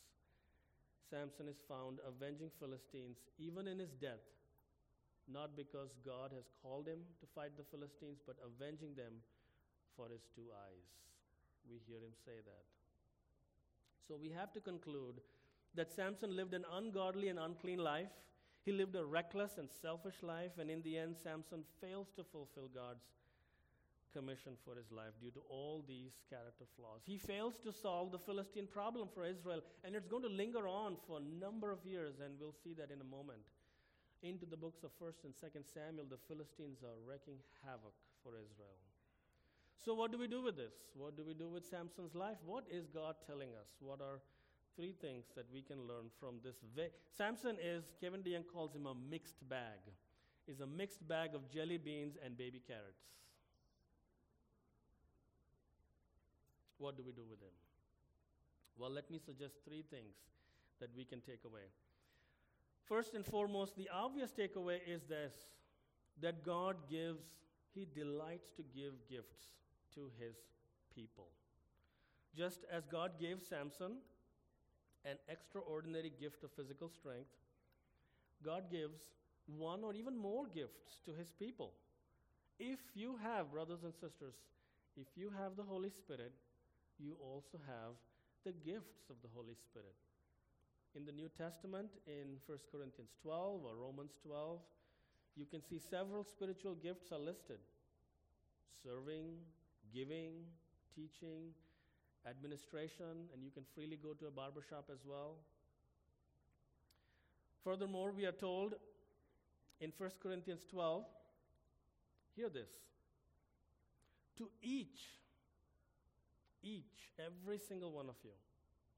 Samson 1.10 1.48
is 1.48 1.62
found 1.68 2.00
avenging 2.08 2.50
Philistines 2.60 3.18
even 3.38 3.68
in 3.68 3.80
his 3.80 3.94
death, 4.02 4.26
not 5.32 5.56
because 5.56 5.94
God 6.06 6.32
has 6.34 6.50
called 6.62 6.88
him 6.88 7.00
to 7.22 7.28
fight 7.36 7.56
the 7.58 7.68
Philistines, 7.70 8.20
but 8.26 8.36
avenging 8.42 8.96
them 8.96 9.22
for 9.96 10.10
his 10.10 10.26
two 10.36 10.50
eyes. 10.52 10.88
We 11.70 11.80
hear 11.88 12.00
him 12.00 12.16
say 12.26 12.42
that. 12.44 12.66
So 14.08 14.18
we 14.20 14.30
have 14.32 14.52
to 14.54 14.60
conclude 14.60 15.22
that 15.76 15.94
Samson 15.94 16.36
lived 16.36 16.54
an 16.54 16.66
ungodly 16.74 17.30
and 17.30 17.40
unclean 17.40 17.80
life. 17.80 18.12
He 18.66 18.72
lived 18.72 18.96
a 18.96 19.06
reckless 19.06 19.58
and 19.58 19.70
selfish 19.70 20.22
life, 20.22 20.58
and 20.60 20.70
in 20.70 20.82
the 20.82 20.98
end, 20.98 21.16
Samson 21.22 21.64
fails 21.82 22.08
to 22.16 22.24
fulfill 22.24 22.70
God's 22.74 23.04
commission 24.14 24.54
for 24.64 24.76
his 24.76 24.92
life 24.92 25.14
due 25.20 25.32
to 25.32 25.42
all 25.50 25.84
these 25.88 26.14
character 26.30 26.66
flaws. 26.78 27.02
He 27.06 27.18
fails 27.18 27.58
to 27.66 27.74
solve 27.74 28.12
the 28.12 28.20
Philistine 28.20 28.68
problem 28.68 29.10
for 29.14 29.26
Israel, 29.26 29.62
and 29.84 29.96
it's 29.96 30.08
going 30.08 30.24
to 30.24 30.30
linger 30.30 30.68
on 30.68 30.98
for 31.08 31.18
a 31.18 31.26
number 31.44 31.72
of 31.72 31.86
years, 31.86 32.22
and 32.24 32.36
we'll 32.40 32.56
see 32.64 32.74
that 32.76 32.92
in 32.92 33.02
a 33.02 33.10
moment. 33.18 33.42
Into 34.22 34.46
the 34.46 34.56
books 34.56 34.84
of 34.84 34.92
1st 35.02 35.26
and 35.26 35.34
2nd 35.34 35.66
Samuel, 35.68 36.06
the 36.10 36.22
Philistines 36.30 36.80
are 36.82 36.96
wreaking 37.06 37.40
havoc 37.66 37.92
for 38.24 38.32
Israel. 38.40 38.80
So, 39.84 39.94
what 39.94 40.14
do 40.14 40.18
we 40.18 40.28
do 40.28 40.42
with 40.42 40.56
this? 40.56 40.76
What 40.96 41.18
do 41.18 41.26
we 41.26 41.34
do 41.34 41.50
with 41.50 41.66
Samson's 41.66 42.16
life? 42.16 42.38
What 42.46 42.64
is 42.72 42.88
God 42.88 43.16
telling 43.28 43.50
us? 43.50 43.68
What 43.82 44.00
are 44.00 44.22
three 44.78 44.94
things 45.02 45.26
that 45.36 45.46
we 45.52 45.62
can 45.62 45.88
learn 45.88 46.08
from 46.22 46.40
this? 46.42 46.56
Ve- 46.74 46.96
Samson 47.18 47.58
is, 47.62 47.92
Kevin 48.00 48.22
DeYoung 48.22 48.48
calls 48.48 48.74
him 48.74 48.86
a 48.86 48.96
mixed 48.96 49.48
bag. 49.50 49.92
Is 50.48 50.62
a 50.62 50.68
mixed 50.68 51.06
bag 51.06 51.36
of 51.36 51.50
jelly 51.52 51.78
beans 51.78 52.16
and 52.24 52.38
baby 52.38 52.62
carrots. 52.66 53.04
What 56.84 56.98
do 56.98 57.04
we 57.06 57.14
do 57.14 57.24
with 57.30 57.40
him? 57.40 57.56
Well, 58.78 58.90
let 58.92 59.10
me 59.10 59.18
suggest 59.18 59.54
three 59.66 59.86
things 59.90 60.16
that 60.82 60.90
we 60.98 61.06
can 61.06 61.22
take 61.22 61.46
away. 61.46 61.68
First 62.84 63.14
and 63.14 63.26
foremost, 63.26 63.78
the 63.78 63.88
obvious 63.88 64.32
takeaway 64.38 64.80
is 64.86 65.04
this 65.04 65.34
that 66.20 66.44
God 66.44 66.76
gives, 66.90 67.24
He 67.74 67.88
delights 67.96 68.52
to 68.58 68.64
give 68.76 68.94
gifts 69.10 69.54
to 69.96 70.12
His 70.20 70.36
people. 70.94 71.30
Just 72.36 72.66
as 72.70 72.86
God 72.86 73.12
gave 73.18 73.42
Samson 73.42 73.94
an 75.06 75.16
extraordinary 75.30 76.12
gift 76.20 76.44
of 76.44 76.52
physical 76.52 76.90
strength, 76.90 77.32
God 78.44 78.64
gives 78.70 79.00
one 79.48 79.86
or 79.86 79.94
even 79.94 80.18
more 80.18 80.48
gifts 80.54 81.00
to 81.06 81.14
His 81.14 81.32
people. 81.32 81.72
If 82.60 82.80
you 82.94 83.16
have, 83.24 83.54
brothers 83.54 83.84
and 83.84 83.94
sisters, 83.94 84.36
if 84.98 85.08
you 85.16 85.32
have 85.40 85.56
the 85.56 85.64
Holy 85.64 85.90
Spirit, 85.90 86.34
you 87.00 87.16
also 87.22 87.58
have 87.68 87.96
the 88.46 88.52
gifts 88.52 89.10
of 89.10 89.16
the 89.22 89.30
Holy 89.34 89.56
Spirit. 89.56 89.96
In 90.96 91.06
the 91.06 91.12
New 91.12 91.30
Testament, 91.38 91.90
in 92.06 92.38
1 92.46 92.58
Corinthians 92.72 93.12
12 93.22 93.66
or 93.66 93.76
Romans 93.76 94.14
12, 94.26 94.60
you 95.36 95.46
can 95.46 95.62
see 95.64 95.80
several 95.80 96.24
spiritual 96.24 96.76
gifts 96.76 97.12
are 97.12 97.20
listed 97.20 97.60
serving, 98.84 99.38
giving, 99.94 100.34
teaching, 100.94 101.54
administration, 102.30 103.30
and 103.34 103.44
you 103.44 103.50
can 103.50 103.64
freely 103.74 103.98
go 104.02 104.14
to 104.14 104.28
a 104.28 104.32
barbershop 104.32 104.90
as 104.92 105.00
well. 105.06 105.36
Furthermore, 107.64 108.12
we 108.12 108.26
are 108.26 108.34
told 108.34 108.74
in 109.80 109.92
1 109.98 110.10
Corinthians 110.22 110.66
12, 110.70 111.06
hear 112.36 112.50
this, 112.50 112.70
to 114.38 114.50
each, 114.62 115.23
each, 116.64 117.12
every 117.20 117.60
single 117.60 117.92
one 117.92 118.10
of 118.10 118.16
you, 118.24 118.32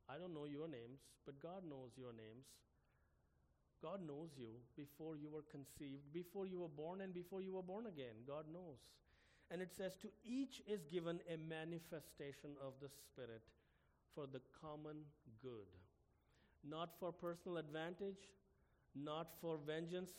I 0.08 0.18
don't 0.18 0.34
know 0.34 0.46
your 0.46 0.68
names, 0.68 1.02
but 1.26 1.42
God 1.42 1.68
knows 1.68 1.98
your 1.98 2.14
names. 2.14 2.46
God 3.82 4.00
knows 4.08 4.30
you 4.38 4.50
before 4.78 5.16
you 5.16 5.30
were 5.30 5.44
conceived, 5.52 6.14
before 6.14 6.46
you 6.46 6.60
were 6.60 6.70
born, 6.70 7.02
and 7.02 7.14
before 7.14 7.42
you 7.42 7.54
were 7.54 7.62
born 7.62 7.86
again. 7.88 8.16
God 8.26 8.46
knows. 8.52 8.80
And 9.52 9.62
it 9.62 9.72
says, 9.76 9.96
To 10.02 10.10
each 10.24 10.62
is 10.68 10.86
given 10.86 11.20
a 11.30 11.38
manifestation 11.38 12.52
of 12.66 12.74
the 12.82 12.90
Spirit 12.90 13.44
for 14.14 14.26
the 14.32 14.42
common 14.62 14.98
good, 15.42 15.70
not 16.68 16.90
for 17.00 17.12
personal 17.12 17.58
advantage, 17.58 18.30
not 18.96 19.28
for 19.42 19.60
vengeance, 19.66 20.12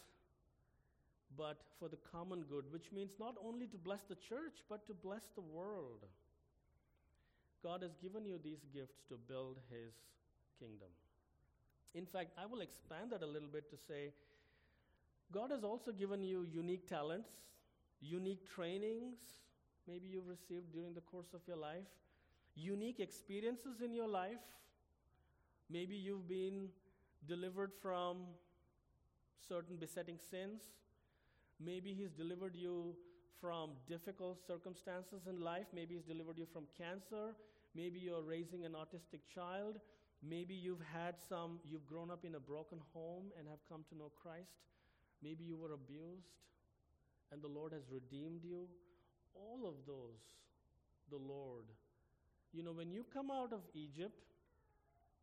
but 1.36 1.62
for 1.78 1.88
the 1.88 1.98
common 2.12 2.42
good, 2.42 2.64
which 2.70 2.92
means 2.92 3.12
not 3.18 3.34
only 3.44 3.66
to 3.66 3.76
bless 3.76 4.02
the 4.08 4.14
church, 4.14 4.62
but 4.68 4.86
to 4.86 4.94
bless 4.94 5.22
the 5.34 5.40
world. 5.40 6.04
God 7.66 7.82
has 7.82 7.96
given 8.00 8.24
you 8.24 8.38
these 8.42 8.64
gifts 8.72 9.02
to 9.08 9.16
build 9.28 9.58
His 9.68 9.92
kingdom. 10.60 10.88
In 11.94 12.06
fact, 12.06 12.30
I 12.40 12.46
will 12.46 12.60
expand 12.60 13.10
that 13.10 13.22
a 13.22 13.26
little 13.26 13.48
bit 13.48 13.68
to 13.70 13.76
say 13.76 14.12
God 15.32 15.50
has 15.50 15.64
also 15.64 15.90
given 15.90 16.22
you 16.22 16.46
unique 16.48 16.88
talents, 16.88 17.30
unique 18.00 18.48
trainings, 18.54 19.18
maybe 19.88 20.06
you've 20.06 20.28
received 20.28 20.72
during 20.72 20.94
the 20.94 21.00
course 21.00 21.34
of 21.34 21.40
your 21.48 21.56
life, 21.56 21.90
unique 22.54 23.00
experiences 23.00 23.80
in 23.84 23.92
your 23.92 24.06
life. 24.06 24.46
Maybe 25.68 25.96
you've 25.96 26.28
been 26.28 26.68
delivered 27.26 27.72
from 27.82 28.18
certain 29.48 29.74
besetting 29.76 30.20
sins. 30.30 30.60
Maybe 31.58 31.92
He's 31.94 32.12
delivered 32.12 32.54
you 32.54 32.94
from 33.40 33.70
difficult 33.88 34.38
circumstances 34.46 35.26
in 35.28 35.40
life. 35.40 35.66
Maybe 35.74 35.94
He's 35.94 36.04
delivered 36.04 36.38
you 36.38 36.46
from 36.52 36.66
cancer. 36.78 37.34
Maybe 37.76 38.00
you're 38.00 38.22
raising 38.22 38.64
an 38.64 38.72
autistic 38.72 39.20
child. 39.32 39.76
Maybe 40.22 40.54
you've 40.54 40.80
had 40.94 41.16
some, 41.28 41.60
you've 41.62 41.86
grown 41.86 42.10
up 42.10 42.24
in 42.24 42.34
a 42.34 42.40
broken 42.40 42.78
home 42.94 43.26
and 43.38 43.46
have 43.48 43.60
come 43.68 43.84
to 43.90 43.98
know 43.98 44.10
Christ. 44.22 44.56
Maybe 45.22 45.44
you 45.44 45.56
were 45.56 45.72
abused 45.72 46.32
and 47.32 47.42
the 47.42 47.48
Lord 47.48 47.72
has 47.72 47.82
redeemed 47.90 48.44
you. 48.44 48.66
All 49.34 49.68
of 49.68 49.74
those, 49.86 50.24
the 51.10 51.20
Lord. 51.20 51.66
You 52.52 52.62
know, 52.62 52.72
when 52.72 52.90
you 52.90 53.04
come 53.12 53.30
out 53.30 53.52
of 53.52 53.60
Egypt, 53.74 54.24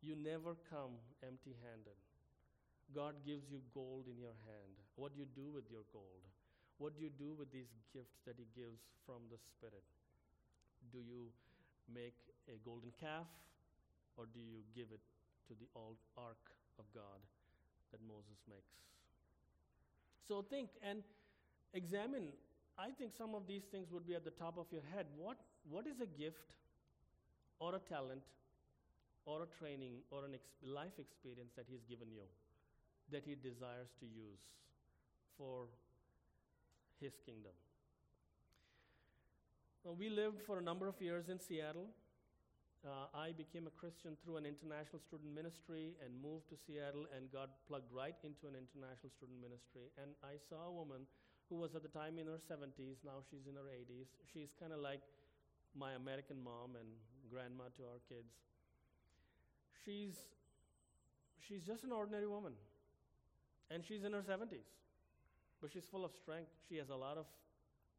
you 0.02 0.14
never 0.14 0.54
come 0.70 1.00
empty 1.26 1.56
handed. 1.64 1.98
God 2.94 3.14
gives 3.26 3.50
you 3.50 3.58
gold 3.72 4.06
in 4.06 4.20
your 4.20 4.36
hand. 4.46 4.76
What 4.94 5.14
do 5.14 5.20
you 5.20 5.26
do 5.34 5.50
with 5.50 5.64
your 5.70 5.82
gold? 5.92 6.22
What 6.78 6.94
do 6.94 7.02
you 7.02 7.10
do 7.10 7.34
with 7.34 7.50
these 7.50 7.72
gifts 7.92 8.20
that 8.26 8.36
He 8.36 8.46
gives 8.54 8.78
from 9.06 9.26
the 9.32 9.38
Spirit? 9.40 9.82
Do 10.92 10.98
you 10.98 11.32
make 11.88 12.14
a 12.48 12.56
golden 12.64 12.90
calf 13.00 13.26
or 14.16 14.26
do 14.32 14.40
you 14.40 14.62
give 14.74 14.86
it 14.92 15.00
to 15.48 15.54
the 15.54 15.66
old 15.74 15.96
ark 16.16 16.54
of 16.78 16.84
God 16.94 17.20
that 17.92 18.00
Moses 18.06 18.38
makes? 18.48 18.74
So 20.26 20.42
think 20.42 20.70
and 20.82 21.02
examine. 21.72 22.32
I 22.78 22.90
think 22.90 23.12
some 23.16 23.34
of 23.34 23.46
these 23.46 23.64
things 23.70 23.90
would 23.92 24.06
be 24.06 24.14
at 24.14 24.24
the 24.24 24.30
top 24.32 24.58
of 24.58 24.66
your 24.72 24.82
head. 24.94 25.06
What, 25.16 25.36
what 25.68 25.86
is 25.86 26.00
a 26.00 26.06
gift 26.06 26.52
or 27.60 27.74
a 27.74 27.78
talent 27.78 28.22
or 29.26 29.42
a 29.42 29.46
training 29.58 30.02
or 30.10 30.24
an 30.24 30.34
ex- 30.34 30.48
life 30.62 30.98
experience 30.98 31.52
that 31.56 31.66
He's 31.68 31.84
given 31.88 32.08
you 32.10 32.26
that 33.12 33.22
He 33.24 33.34
desires 33.34 33.88
to 34.00 34.06
use 34.06 34.40
for 35.36 35.66
His 37.00 37.12
kingdom? 37.24 37.52
Well, 39.84 39.94
we 39.94 40.08
lived 40.08 40.40
for 40.40 40.58
a 40.58 40.62
number 40.62 40.88
of 40.88 41.00
years 41.00 41.28
in 41.28 41.38
Seattle. 41.38 41.88
Uh, 42.84 43.08
I 43.16 43.32
became 43.32 43.64
a 43.64 43.72
Christian 43.72 44.12
through 44.20 44.36
an 44.36 44.44
international 44.44 45.00
student 45.00 45.32
ministry 45.32 45.96
and 46.04 46.12
moved 46.20 46.52
to 46.52 46.56
Seattle 46.68 47.08
and 47.16 47.32
got 47.32 47.64
plugged 47.64 47.88
right 47.88 48.12
into 48.20 48.44
an 48.44 48.52
international 48.52 49.08
student 49.08 49.40
ministry. 49.40 49.88
And 49.96 50.12
I 50.20 50.36
saw 50.36 50.68
a 50.68 50.72
woman 50.72 51.08
who 51.48 51.56
was 51.64 51.72
at 51.72 51.80
the 51.80 51.88
time 51.88 52.20
in 52.20 52.28
her 52.28 52.36
70s, 52.44 53.00
now 53.00 53.24
she's 53.32 53.48
in 53.48 53.56
her 53.56 53.72
80s. 53.72 54.12
She's 54.28 54.52
kind 54.60 54.76
of 54.76 54.84
like 54.84 55.00
my 55.72 55.96
American 55.96 56.36
mom 56.44 56.76
and 56.76 56.84
grandma 57.32 57.72
to 57.80 57.88
our 57.88 58.04
kids. 58.04 58.36
She's, 59.80 60.20
she's 61.40 61.64
just 61.64 61.88
an 61.88 61.92
ordinary 61.92 62.28
woman. 62.28 62.52
And 63.72 63.80
she's 63.80 64.04
in 64.04 64.12
her 64.12 64.20
70s. 64.20 64.68
But 65.64 65.72
she's 65.72 65.88
full 65.88 66.04
of 66.04 66.12
strength. 66.12 66.52
She 66.68 66.76
has 66.76 66.92
a 66.92 66.96
lot 67.00 67.16
of 67.16 67.24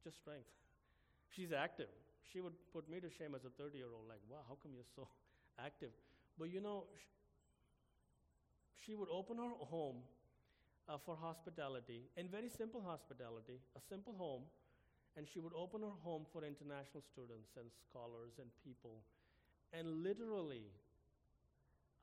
just 0.05 0.21
strength. 0.21 0.45
she's 1.33 1.49
active 1.49 1.89
she 2.31 2.41
would 2.41 2.53
put 2.73 2.89
me 2.89 2.99
to 2.99 3.09
shame 3.09 3.35
as 3.35 3.45
a 3.45 3.49
30 3.49 3.77
year 3.77 3.91
old, 3.93 4.07
like, 4.07 4.21
wow, 4.29 4.43
how 4.47 4.57
come 4.61 4.71
you're 4.73 4.91
so 4.95 5.07
active? 5.59 5.91
But 6.37 6.51
you 6.51 6.61
know, 6.61 6.85
she 8.85 8.95
would 8.95 9.09
open 9.09 9.37
her 9.37 9.55
home 9.59 10.03
uh, 10.87 10.97
for 11.03 11.15
hospitality, 11.15 12.09
and 12.17 12.29
very 12.29 12.49
simple 12.49 12.81
hospitality, 12.81 13.59
a 13.75 13.81
simple 13.81 14.13
home, 14.17 14.43
and 15.17 15.27
she 15.27 15.39
would 15.39 15.53
open 15.55 15.81
her 15.81 15.97
home 16.03 16.25
for 16.31 16.43
international 16.43 17.01
students 17.01 17.49
and 17.57 17.71
scholars 17.89 18.37
and 18.39 18.49
people. 18.63 19.01
And 19.73 20.03
literally, 20.03 20.69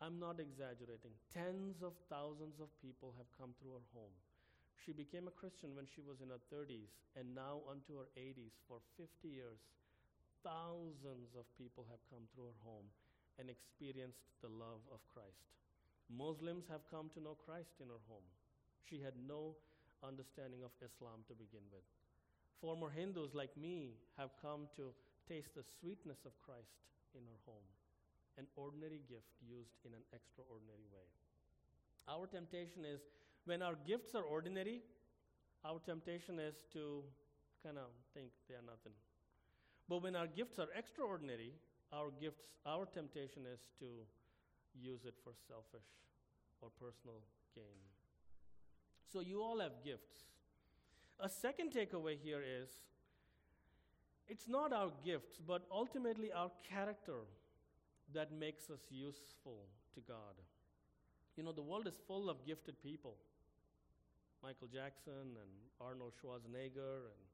I'm 0.01 0.19
not 0.19 0.41
exaggerating, 0.41 1.15
tens 1.33 1.83
of 1.83 1.95
thousands 2.11 2.59
of 2.59 2.69
people 2.83 3.15
have 3.17 3.31
come 3.39 3.55
through 3.61 3.79
her 3.79 3.89
home. 3.95 4.13
She 4.75 4.91
became 4.93 5.29
a 5.29 5.39
Christian 5.39 5.77
when 5.77 5.87
she 5.87 6.03
was 6.03 6.19
in 6.21 6.31
her 6.35 6.43
30s, 6.51 6.91
and 7.15 7.35
now 7.35 7.63
unto 7.71 8.03
her 8.03 8.11
80s 8.19 8.59
for 8.67 8.83
50 8.99 9.29
years 9.29 9.63
thousands 10.43 11.35
of 11.39 11.47
people 11.57 11.87
have 11.89 12.03
come 12.11 12.27
through 12.31 12.51
her 12.51 12.61
home 12.67 12.87
and 13.39 13.49
experienced 13.49 14.27
the 14.43 14.51
love 14.51 14.83
of 14.93 15.01
Christ. 15.09 15.47
Muslims 16.11 16.69
have 16.69 16.85
come 16.91 17.09
to 17.15 17.23
know 17.23 17.39
Christ 17.39 17.81
in 17.81 17.89
her 17.89 18.03
home. 18.11 18.27
She 18.85 19.01
had 19.01 19.17
no 19.17 19.57
understanding 20.03 20.67
of 20.67 20.75
Islam 20.83 21.25
to 21.31 21.35
begin 21.35 21.65
with. 21.73 21.87
Former 22.61 22.91
Hindus 22.91 23.35
like 23.35 23.55
me 23.57 23.97
have 24.19 24.35
come 24.43 24.69
to 24.77 24.93
taste 25.27 25.55
the 25.55 25.65
sweetness 25.81 26.27
of 26.27 26.37
Christ 26.43 26.77
in 27.15 27.23
her 27.25 27.41
home. 27.47 27.67
An 28.39 28.47
ordinary 28.57 29.01
gift 29.09 29.33
used 29.41 29.79
in 29.87 29.95
an 29.95 30.05
extraordinary 30.13 30.87
way. 30.93 31.07
Our 32.09 32.27
temptation 32.27 32.85
is 32.85 33.01
when 33.45 33.63
our 33.63 33.75
gifts 33.87 34.15
are 34.15 34.23
ordinary, 34.23 34.83
our 35.65 35.79
temptation 35.79 36.39
is 36.39 36.67
to 36.73 37.03
kind 37.63 37.79
of 37.79 37.91
think 38.15 38.31
they 38.49 38.55
are 38.55 38.67
nothing. 38.67 38.95
But 39.93 40.05
when 40.05 40.17
our 40.17 40.27
gifts 40.27 40.59
are 40.59 40.69
extraordinary, 40.75 41.53
our 41.93 42.07
gifts, 42.19 42.45
our 42.65 42.87
temptation 42.87 43.43
is 43.45 43.61
to 43.79 43.85
use 44.75 45.05
it 45.05 45.13
for 45.23 45.35
selfish 45.47 45.85
or 46.63 46.71
personal 46.81 47.21
gain. 47.55 47.77
So 49.13 49.21
you 49.21 49.43
all 49.43 49.61
have 49.61 49.85
gifts. 49.85 50.25
A 51.21 51.29
second 51.29 51.73
takeaway 51.73 52.17
here 52.25 52.41
is 52.41 52.71
it's 54.29 54.49
not 54.49 54.73
our 54.73 54.89
gifts, 55.05 55.39
but 55.47 55.67
ultimately 55.71 56.33
our 56.33 56.51
character 56.67 57.27
that 58.15 58.33
makes 58.33 58.71
us 58.71 58.81
useful 58.89 59.67
to 59.93 60.01
God. 60.09 60.41
You 61.37 61.43
know, 61.43 61.53
the 61.53 61.61
world 61.61 61.87
is 61.87 62.01
full 62.09 62.31
of 62.31 62.47
gifted 62.47 62.83
people 62.83 63.17
Michael 64.43 64.69
Jackson 64.69 65.37
and 65.37 65.53
Arnold 65.83 66.15
Schwarzenegger 66.17 67.13
and 67.13 67.32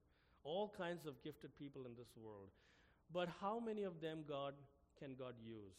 all 0.48 0.72
kinds 0.76 1.04
of 1.04 1.22
gifted 1.22 1.56
people 1.58 1.84
in 1.84 1.92
this 1.94 2.08
world. 2.16 2.48
But 3.12 3.28
how 3.40 3.60
many 3.60 3.82
of 3.82 4.00
them 4.00 4.24
God 4.26 4.54
can 4.98 5.14
God 5.18 5.34
use? 5.44 5.76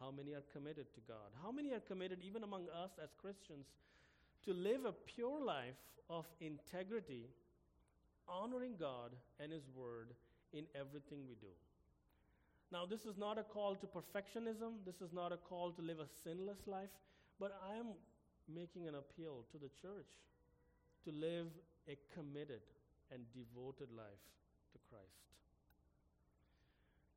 How 0.00 0.10
many 0.10 0.32
are 0.32 0.44
committed 0.52 0.86
to 0.94 1.00
God? 1.06 1.28
How 1.42 1.52
many 1.52 1.72
are 1.72 1.80
committed, 1.80 2.18
even 2.26 2.42
among 2.42 2.64
us 2.72 2.92
as 3.02 3.10
Christians, 3.20 3.66
to 4.46 4.54
live 4.54 4.86
a 4.86 4.92
pure 4.92 5.44
life 5.44 5.82
of 6.08 6.24
integrity, 6.40 7.28
honoring 8.26 8.76
God 8.80 9.12
and 9.38 9.52
His 9.52 9.68
Word 9.76 10.14
in 10.54 10.64
everything 10.74 11.28
we 11.28 11.34
do? 11.34 11.52
Now, 12.72 12.86
this 12.86 13.04
is 13.04 13.18
not 13.18 13.36
a 13.36 13.42
call 13.42 13.74
to 13.76 13.86
perfectionism, 13.86 14.80
this 14.86 15.02
is 15.02 15.12
not 15.12 15.32
a 15.32 15.36
call 15.36 15.72
to 15.72 15.82
live 15.82 15.98
a 15.98 16.08
sinless 16.24 16.66
life, 16.66 16.94
but 17.38 17.60
I 17.68 17.76
am 17.76 17.88
making 18.48 18.88
an 18.88 18.94
appeal 18.94 19.44
to 19.52 19.58
the 19.58 19.70
church 19.82 20.12
to 21.04 21.10
live 21.12 21.48
a 21.88 21.96
committed 22.14 22.60
and 23.12 23.22
devoted 23.32 23.90
life 23.94 24.24
to 24.72 24.78
Christ. 24.88 25.30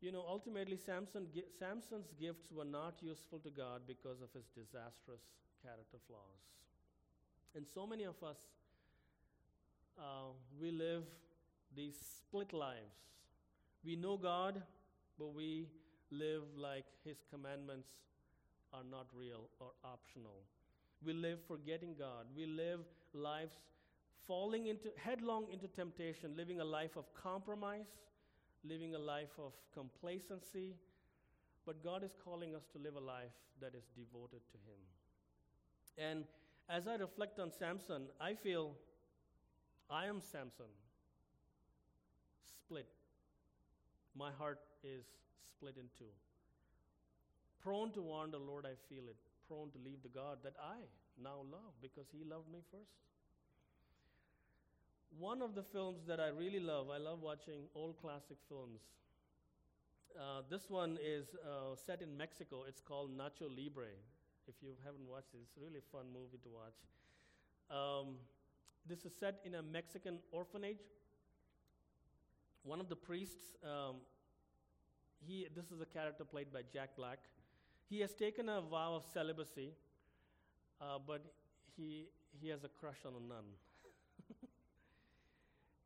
You 0.02 0.12
know, 0.12 0.26
ultimately, 0.28 0.76
Samson, 0.76 1.28
Samson's 1.58 2.12
gifts 2.20 2.52
were 2.52 2.66
not 2.66 2.96
useful 3.02 3.40
to 3.40 3.50
God 3.50 3.82
because 3.88 4.22
of 4.22 4.30
his 4.34 4.46
disastrous 4.56 5.22
character 5.64 5.98
flaws. 6.08 6.44
And 7.56 7.66
so 7.66 7.88
many 7.88 8.04
of 8.04 8.22
us, 8.24 8.38
uh, 9.98 10.34
we 10.60 10.72
live 10.72 11.04
these 11.76 11.96
split 12.18 12.52
lives. 12.52 12.98
We 13.86 13.96
know 13.96 14.18
God, 14.18 14.62
but 15.18 15.34
we 15.34 15.68
live 16.12 16.44
like 16.58 16.86
His 17.06 17.18
commandments 17.30 17.90
are 18.74 18.84
not 18.90 19.08
real 19.16 19.50
or 19.60 19.72
optional. 19.84 20.44
We 21.06 21.14
live 21.14 21.40
forgetting 21.48 21.96
God. 21.98 22.26
We 22.36 22.46
live 22.46 22.80
lives 23.14 23.56
falling 24.28 24.68
into 24.68 24.90
headlong 24.98 25.48
into 25.52 25.68
temptation, 25.68 26.36
living 26.36 26.60
a 26.60 26.66
life 26.66 26.96
of 26.96 27.06
compromise, 27.14 27.88
living 28.64 28.96
a 28.96 29.00
life 29.00 29.38
of 29.38 29.54
complacency. 29.74 30.76
But 31.66 31.84
God 31.84 32.04
is 32.04 32.16
calling 32.24 32.56
us 32.56 32.64
to 32.74 32.80
live 32.80 32.96
a 32.96 33.00
life 33.00 33.32
that 33.62 33.74
is 33.76 33.86
devoted 33.96 34.42
to 34.52 34.58
Him. 34.68 34.82
And 35.98 36.26
as 36.70 36.88
I 36.88 36.96
reflect 36.96 37.40
on 37.40 37.52
Samson, 37.52 38.08
I 38.20 38.34
feel 38.34 38.72
I 39.90 40.08
am 40.08 40.20
Samson, 40.20 40.72
split. 42.46 42.88
My 44.18 44.32
heart 44.32 44.60
is 44.84 45.06
split 45.50 45.76
in 45.78 45.86
two. 45.98 46.12
Prone 47.62 47.92
to 47.92 48.02
wander, 48.02 48.38
Lord, 48.38 48.66
I 48.66 48.76
feel 48.90 49.04
it. 49.08 49.16
Prone 49.48 49.72
to 49.72 49.78
leave 49.78 50.02
the 50.04 50.10
God 50.10 50.40
that 50.44 50.56
I 50.62 50.80
now 51.22 51.46
love 51.52 51.74
because 51.82 52.08
He 52.12 52.24
loved 52.24 52.52
me 52.52 52.60
first. 52.72 52.92
One 55.20 55.44
of 55.44 55.54
the 55.54 55.62
films 55.62 56.06
that 56.08 56.20
I 56.20 56.30
really 56.30 56.60
love, 56.60 56.88
I 56.90 56.98
love 56.98 57.22
watching 57.22 57.66
old 57.76 57.98
classic 58.02 58.38
films. 58.50 58.82
Uh, 60.18 60.42
this 60.50 60.70
one 60.70 60.98
is 61.04 61.28
uh, 61.46 61.76
set 61.76 62.02
in 62.02 62.18
Mexico. 62.18 62.64
It's 62.68 62.82
called 62.82 63.16
Nacho 63.16 63.48
Libre. 63.48 63.94
If 64.48 64.56
you 64.62 64.70
haven't 64.84 65.08
watched 65.08 65.34
it, 65.34 65.40
it's 65.44 65.56
a 65.58 65.62
really 65.62 65.82
fun 65.92 66.06
movie 66.12 66.40
to 66.44 66.50
watch. 66.50 66.80
Um, 67.70 68.16
this 68.88 69.06
is 69.06 69.14
set 69.20 69.40
in 69.46 69.56
a 69.56 69.62
Mexican 69.62 70.18
orphanage. 70.32 70.82
One 72.64 72.80
of 72.80 72.90
the 72.90 72.96
priests, 72.96 73.56
um, 73.64 73.98
he, 75.20 75.48
this 75.56 75.66
is 75.72 75.80
a 75.80 75.86
character 75.86 76.26
played 76.26 76.52
by 76.52 76.62
Jack 76.74 76.96
Black. 76.98 77.20
He 77.90 78.00
has 78.00 78.14
taken 78.14 78.50
a 78.50 78.62
vow 78.62 78.96
of 78.96 79.04
celibacy, 79.14 79.74
uh, 80.82 80.98
but 81.06 81.24
he, 81.78 82.08
he 82.42 82.50
has 82.50 82.64
a 82.64 82.70
crush 82.70 83.06
on 83.06 83.14
a 83.14 83.28
nun. 83.28 83.46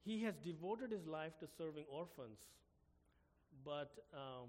He 0.08 0.24
has 0.24 0.39
devoted 0.39 0.96
his 0.96 1.06
life 1.06 1.36
to 1.43 1.48
serving 1.60 1.84
orphans, 1.91 2.39
but 3.65 3.91
um, 4.15 4.48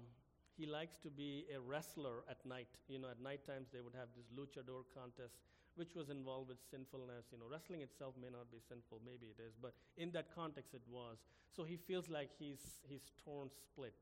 he 0.55 0.65
likes 0.65 0.95
to 1.03 1.11
be 1.11 1.43
a 1.51 1.59
wrestler 1.59 2.23
at 2.31 2.39
night. 2.47 2.71
You 2.87 2.99
know, 2.99 3.11
at 3.11 3.19
night 3.19 3.43
times 3.43 3.67
they 3.75 3.83
would 3.83 3.91
have 3.91 4.07
this 4.15 4.31
luchador 4.31 4.87
contest, 4.95 5.35
which 5.75 5.95
was 5.99 6.07
involved 6.07 6.47
with 6.47 6.63
sinfulness. 6.71 7.27
You 7.35 7.43
know, 7.43 7.51
wrestling 7.51 7.81
itself 7.83 8.15
may 8.15 8.31
not 8.31 8.47
be 8.47 8.63
sinful, 8.71 9.03
maybe 9.03 9.35
it 9.35 9.43
is, 9.43 9.51
but 9.59 9.75
in 9.99 10.15
that 10.15 10.31
context 10.31 10.71
it 10.73 10.85
was. 10.87 11.19
So 11.51 11.67
he 11.67 11.75
feels 11.75 12.07
like 12.07 12.31
he's, 12.39 12.79
he's 12.87 13.11
torn 13.25 13.51
split. 13.51 13.99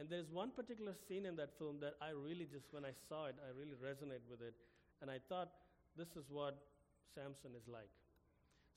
And 0.00 0.10
there's 0.10 0.34
one 0.34 0.50
particular 0.50 0.98
scene 1.06 1.26
in 1.30 1.36
that 1.36 1.54
film 1.62 1.78
that 1.78 1.94
I 2.02 2.10
really 2.10 2.50
just, 2.50 2.74
when 2.74 2.82
I 2.84 2.90
saw 3.08 3.30
it, 3.30 3.38
I 3.38 3.54
really 3.54 3.78
resonate 3.78 4.26
with 4.26 4.42
it. 4.42 4.58
And 5.00 5.06
I 5.08 5.22
thought, 5.28 5.54
this 5.94 6.18
is 6.18 6.26
what 6.26 6.58
Samson 7.14 7.54
is 7.54 7.70
like. 7.70 7.94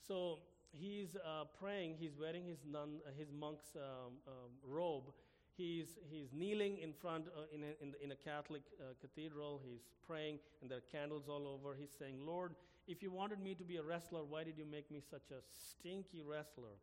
So 0.06 0.38
he's 0.72 1.16
uh, 1.16 1.44
praying, 1.58 1.96
he's 1.98 2.16
wearing 2.18 2.44
his, 2.46 2.58
nun, 2.70 3.00
uh, 3.06 3.10
his 3.18 3.28
monk's 3.32 3.76
um, 3.76 4.14
um, 4.26 4.50
robe. 4.66 5.12
He's, 5.56 5.98
he's 6.10 6.28
kneeling 6.32 6.78
in 6.78 6.92
front 6.92 7.26
uh, 7.28 7.42
in, 7.54 7.62
a, 7.62 7.82
in, 7.82 7.94
in, 8.02 8.12
a, 8.12 8.16
Catholic 8.16 8.62
uh, 8.78 8.92
cathedral. 9.00 9.60
He's 9.64 9.80
praying, 10.06 10.38
and 10.60 10.70
there 10.70 10.78
are 10.78 10.92
candles 10.92 11.28
all 11.28 11.46
over. 11.48 11.74
He's 11.78 11.92
saying, 11.98 12.16
Lord, 12.26 12.54
if 12.86 13.02
you 13.02 13.10
wanted 13.10 13.40
me 13.40 13.54
to 13.54 13.64
be 13.64 13.78
a 13.78 13.82
wrestler, 13.82 14.22
why 14.22 14.44
did 14.44 14.58
you 14.58 14.66
make 14.70 14.90
me 14.90 15.00
such 15.10 15.30
a 15.30 15.40
stinky 15.50 16.22
wrestler? 16.22 16.76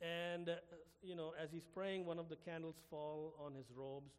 And, 0.00 0.48
uh, 0.48 0.54
you 1.02 1.16
know, 1.16 1.32
as 1.40 1.50
he's 1.50 1.66
praying, 1.74 2.06
one 2.06 2.18
of 2.18 2.28
the 2.28 2.36
candles 2.36 2.76
fall 2.88 3.34
on 3.44 3.54
his 3.54 3.66
robes, 3.74 4.12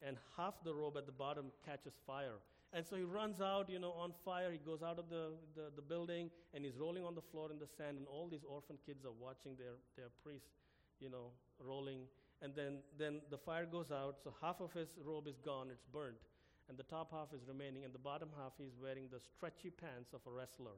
and 0.00 0.16
half 0.36 0.54
the 0.64 0.74
robe 0.74 0.96
at 0.96 1.06
the 1.06 1.12
bottom 1.12 1.46
catches 1.66 1.94
fire. 2.06 2.38
And 2.72 2.84
so 2.86 2.96
he 2.96 3.02
runs 3.02 3.40
out, 3.40 3.70
you 3.70 3.78
know, 3.78 3.92
on 3.92 4.12
fire. 4.24 4.52
He 4.52 4.58
goes 4.58 4.82
out 4.82 4.98
of 4.98 5.08
the, 5.08 5.32
the, 5.56 5.72
the, 5.74 5.82
building 5.82 6.30
and 6.52 6.64
he's 6.64 6.76
rolling 6.76 7.02
on 7.02 7.14
the 7.14 7.22
floor 7.22 7.50
in 7.50 7.58
the 7.58 7.66
sand. 7.66 7.96
And 7.96 8.06
all 8.06 8.28
these 8.28 8.44
orphan 8.44 8.76
kids 8.84 9.04
are 9.06 9.16
watching 9.18 9.56
their, 9.56 9.80
their 9.96 10.08
priest, 10.22 10.52
you 11.00 11.08
know, 11.08 11.32
rolling. 11.58 12.00
And 12.42 12.52
then, 12.54 12.78
then 12.98 13.20
the 13.30 13.38
fire 13.38 13.64
goes 13.64 13.90
out. 13.90 14.16
So 14.22 14.34
half 14.42 14.60
of 14.60 14.72
his 14.74 14.88
robe 15.02 15.28
is 15.28 15.38
gone, 15.38 15.68
it's 15.70 15.84
burnt. 15.92 16.20
And 16.68 16.76
the 16.76 16.82
top 16.82 17.10
half 17.10 17.32
is 17.32 17.40
remaining. 17.48 17.84
And 17.84 17.94
the 17.94 17.98
bottom 17.98 18.28
half, 18.36 18.52
he's 18.58 18.76
wearing 18.80 19.08
the 19.10 19.18
stretchy 19.18 19.70
pants 19.70 20.12
of 20.12 20.20
a 20.26 20.30
wrestler. 20.30 20.76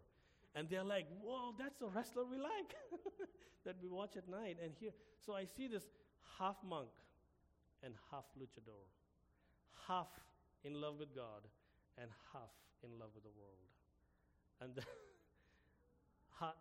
And 0.54 0.68
they're 0.68 0.84
like, 0.84 1.06
whoa, 1.22 1.54
that's 1.58 1.82
a 1.82 1.88
wrestler 1.88 2.24
we 2.24 2.38
like 2.38 2.74
that 3.66 3.74
we 3.82 3.88
watch 3.88 4.16
at 4.16 4.28
night. 4.28 4.58
And 4.62 4.72
here, 4.78 4.92
so 5.26 5.34
I 5.34 5.44
see 5.44 5.66
this 5.66 5.90
half 6.38 6.56
monk 6.66 6.90
and 7.82 7.94
half 8.12 8.24
luchador, 8.38 8.86
half 9.88 10.08
in 10.64 10.80
love 10.80 10.94
with 10.98 11.14
God 11.14 11.42
and 12.00 12.08
half 12.32 12.50
in 12.82 12.90
love 12.96 13.12
with 13.12 13.24
the 13.28 13.36
world. 13.36 13.60
And 14.64 14.72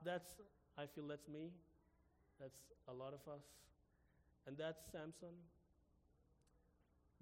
that's, 0.08 0.38
I 0.78 0.86
feel 0.92 1.08
that's 1.08 1.28
me. 1.32 1.56
That's 2.40 2.60
a 2.88 2.94
lot 2.94 3.16
of 3.16 3.24
us. 3.32 3.44
And 4.48 4.60
that's 4.60 4.84
Samson. 4.92 5.36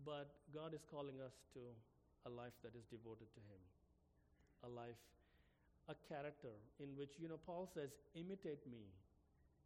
But 0.05 0.29
God 0.53 0.73
is 0.73 0.81
calling 0.89 1.21
us 1.21 1.33
to 1.53 1.61
a 2.25 2.31
life 2.33 2.53
that 2.61 2.73
is 2.77 2.85
devoted 2.89 3.29
to 3.33 3.41
Him. 3.49 3.61
A 4.65 4.69
life, 4.69 5.01
a 5.89 5.95
character 6.09 6.53
in 6.81 6.93
which, 6.97 7.17
you 7.21 7.29
know, 7.29 7.37
Paul 7.45 7.69
says, 7.69 7.93
imitate 8.17 8.65
me 8.65 8.89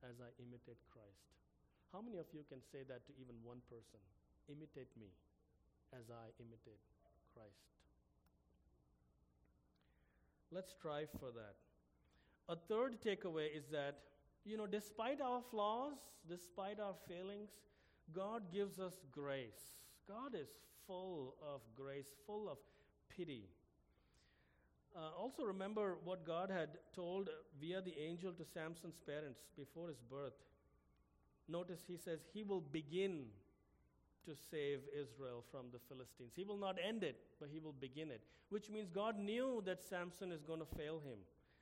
as 0.03 0.19
I 0.19 0.31
imitate 0.39 0.79
Christ. 0.91 1.31
How 1.91 1.99
many 1.99 2.19
of 2.19 2.27
you 2.31 2.47
can 2.47 2.63
say 2.71 2.87
that 2.87 3.03
to 3.07 3.11
even 3.19 3.35
one 3.43 3.59
person? 3.67 3.99
Imitate 4.47 4.91
me 4.95 5.11
as 5.91 6.07
I 6.07 6.31
imitate 6.39 6.79
Christ. 7.35 7.71
Let's 10.51 10.71
strive 10.71 11.09
for 11.19 11.31
that. 11.31 11.55
A 12.49 12.55
third 12.55 13.01
takeaway 13.01 13.47
is 13.55 13.67
that, 13.71 13.99
you 14.43 14.57
know, 14.57 14.67
despite 14.67 15.21
our 15.21 15.41
flaws, 15.49 15.93
despite 16.27 16.79
our 16.79 16.95
failings, 17.07 17.49
God 18.13 18.51
gives 18.51 18.79
us 18.79 18.95
grace. 19.11 19.77
God 20.07 20.35
is 20.35 20.49
full 20.85 21.35
of 21.41 21.61
grace, 21.75 22.07
full 22.27 22.49
of 22.49 22.57
pity. 23.15 23.47
Uh, 24.93 25.17
also, 25.17 25.43
remember 25.43 25.95
what 26.03 26.25
God 26.25 26.49
had 26.49 26.69
told 26.93 27.29
via 27.61 27.81
the 27.81 27.97
angel 27.97 28.33
to 28.33 28.43
Samson's 28.43 28.99
parents 29.05 29.39
before 29.57 29.87
his 29.87 30.01
birth. 30.09 30.33
Notice 31.47 31.81
he 31.87 31.95
says, 31.95 32.19
He 32.33 32.43
will 32.43 32.59
begin 32.59 33.27
to 34.25 34.35
save 34.35 34.79
Israel 34.93 35.43
from 35.51 35.67
the 35.71 35.79
Philistines. 35.89 36.33
He 36.35 36.43
will 36.43 36.57
not 36.57 36.77
end 36.77 37.03
it, 37.03 37.17
but 37.39 37.49
he 37.51 37.59
will 37.59 37.75
begin 37.79 38.11
it, 38.11 38.21
which 38.49 38.69
means 38.69 38.89
God 38.89 39.17
knew 39.17 39.61
that 39.65 39.81
Samson 39.81 40.31
is 40.31 40.43
going 40.43 40.59
to 40.59 40.77
fail 40.77 40.99
him. 40.99 41.19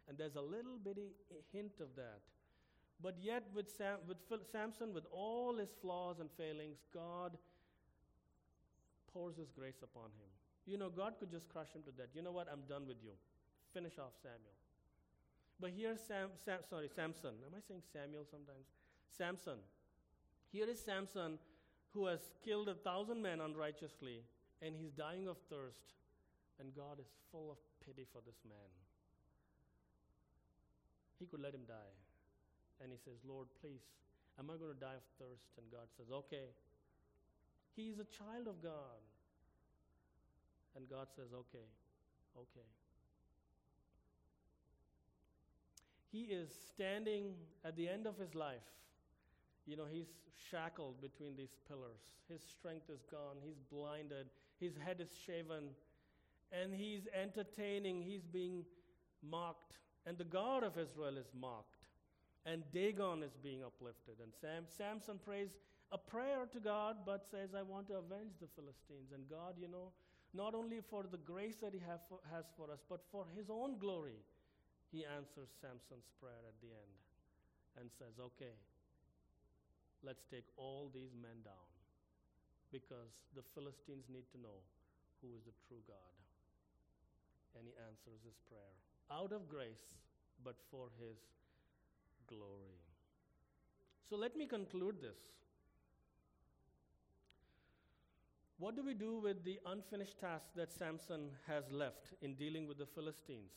And 0.07 0.17
there's 0.17 0.35
a 0.35 0.41
little 0.41 0.77
bitty 0.83 1.11
hint 1.53 1.73
of 1.79 1.95
that. 1.95 2.21
But 3.01 3.15
yet, 3.21 3.43
with, 3.55 3.69
Sam, 3.69 3.97
with 4.07 4.17
Samson, 4.51 4.93
with 4.93 5.05
all 5.11 5.55
his 5.55 5.69
flaws 5.81 6.19
and 6.19 6.29
failings, 6.37 6.77
God 6.93 7.37
pours 9.13 9.37
his 9.37 9.49
grace 9.51 9.81
upon 9.81 10.11
him. 10.19 10.29
You 10.65 10.77
know, 10.77 10.89
God 10.89 11.13
could 11.19 11.31
just 11.31 11.47
crush 11.49 11.71
him 11.73 11.81
to 11.83 11.91
death. 11.91 12.09
You 12.13 12.21
know 12.21 12.31
what? 12.31 12.47
I'm 12.51 12.67
done 12.67 12.85
with 12.87 12.97
you. 13.03 13.11
Finish 13.73 13.97
off 13.97 14.13
Samuel. 14.21 14.57
But 15.59 15.71
here's 15.75 15.99
Sam, 15.99 16.29
Sam, 16.43 16.59
sorry, 16.69 16.89
Samson. 16.93 17.35
Am 17.45 17.53
I 17.55 17.61
saying 17.67 17.81
Samuel 17.93 18.25
sometimes? 18.29 18.65
Samson 19.17 19.59
Here 20.51 20.69
is 20.69 20.79
Samson 20.79 21.39
who 21.93 22.05
has 22.05 22.19
killed 22.43 22.69
a 22.69 22.75
thousand 22.75 23.21
men 23.21 23.41
unrighteously, 23.41 24.21
and 24.61 24.75
he's 24.75 24.91
dying 24.91 25.27
of 25.27 25.37
thirst, 25.49 25.95
and 26.59 26.75
God 26.75 26.99
is 26.99 27.07
full 27.31 27.51
of 27.51 27.57
pity 27.85 28.05
for 28.11 28.21
this 28.25 28.37
man. 28.47 28.69
He 31.19 31.25
could 31.25 31.41
let 31.41 31.53
him 31.53 31.67
die. 31.67 31.95
And 32.81 32.91
he 32.91 32.97
says, 33.03 33.19
Lord, 33.27 33.47
please, 33.61 33.83
am 34.39 34.49
I 34.49 34.55
going 34.55 34.73
to 34.73 34.79
die 34.79 34.95
of 34.95 35.03
thirst? 35.19 35.51
And 35.57 35.65
God 35.71 35.87
says, 35.97 36.07
Okay. 36.11 36.47
He 37.75 37.87
is 37.87 37.99
a 37.99 38.05
child 38.05 38.47
of 38.47 38.61
God. 38.61 38.99
And 40.75 40.89
God 40.89 41.07
says, 41.15 41.27
Okay, 41.33 41.67
okay. 42.37 42.67
He 46.11 46.23
is 46.23 46.49
standing 46.73 47.33
at 47.63 47.75
the 47.75 47.87
end 47.87 48.07
of 48.07 48.17
his 48.17 48.33
life. 48.33 48.65
You 49.65 49.77
know, 49.77 49.85
he's 49.89 50.07
shackled 50.49 51.01
between 51.01 51.35
these 51.35 51.55
pillars. 51.67 52.01
His 52.29 52.41
strength 52.41 52.89
is 52.89 53.03
gone. 53.11 53.37
He's 53.43 53.59
blinded. 53.71 54.27
His 54.59 54.73
head 54.77 54.99
is 54.99 55.09
shaven. 55.25 55.69
And 56.51 56.73
he's 56.73 57.07
entertaining. 57.13 58.01
He's 58.01 58.25
being 58.25 58.65
mocked. 59.21 59.77
And 60.05 60.17
the 60.17 60.23
God 60.23 60.63
of 60.63 60.77
Israel 60.77 61.17
is 61.17 61.29
mocked. 61.39 61.85
And 62.45 62.63
Dagon 62.73 63.21
is 63.21 63.35
being 63.43 63.63
uplifted. 63.63 64.15
And 64.23 64.31
Sam, 64.41 64.63
Samson 64.65 65.19
prays 65.23 65.49
a 65.91 65.97
prayer 65.97 66.45
to 66.51 66.59
God, 66.59 66.97
but 67.05 67.25
says, 67.29 67.49
I 67.57 67.63
want 67.63 67.87
to 67.87 67.95
avenge 67.95 68.37
the 68.39 68.47
Philistines. 68.55 69.11
And 69.13 69.29
God, 69.29 69.55
you 69.59 69.67
know, 69.67 69.91
not 70.33 70.53
only 70.53 70.79
for 70.89 71.03
the 71.09 71.17
grace 71.17 71.57
that 71.61 71.73
He 71.73 71.81
for, 72.07 72.19
has 72.31 72.45
for 72.55 72.71
us, 72.71 72.79
but 72.89 73.01
for 73.11 73.25
His 73.35 73.49
own 73.49 73.77
glory, 73.77 74.21
He 74.91 75.05
answers 75.05 75.49
Samson's 75.61 76.09
prayer 76.21 76.41
at 76.47 76.57
the 76.61 76.69
end 76.69 76.95
and 77.81 77.89
says, 77.97 78.17
Okay, 78.21 78.53
let's 80.03 80.23
take 80.29 80.45
all 80.57 80.89
these 80.93 81.13
men 81.15 81.43
down 81.43 81.69
because 82.71 83.11
the 83.35 83.43
Philistines 83.55 84.05
need 84.07 84.29
to 84.31 84.39
know 84.39 84.61
who 85.21 85.33
is 85.35 85.43
the 85.43 85.55
true 85.67 85.81
God. 85.87 86.15
And 87.57 87.65
He 87.65 87.73
answers 87.89 88.21
his 88.23 88.37
prayer 88.47 88.75
out 89.11 89.31
of 89.31 89.49
grace, 89.49 89.97
but 90.43 90.55
for 90.69 90.89
His 90.99 91.17
glory. 92.27 92.77
So 94.07 94.15
let 94.15 94.37
me 94.37 94.45
conclude 94.45 95.01
this. 95.01 95.17
What 98.59 98.75
do 98.75 98.83
we 98.83 98.93
do 98.93 99.19
with 99.19 99.45
the 99.45 99.59
unfinished 99.65 100.19
task 100.19 100.49
that 100.55 100.73
Samson 100.73 101.29
has 101.47 101.63
left 101.71 102.13
in 102.21 102.33
dealing 102.35 102.67
with 102.67 102.77
the 102.77 102.85
Philistines? 102.85 103.53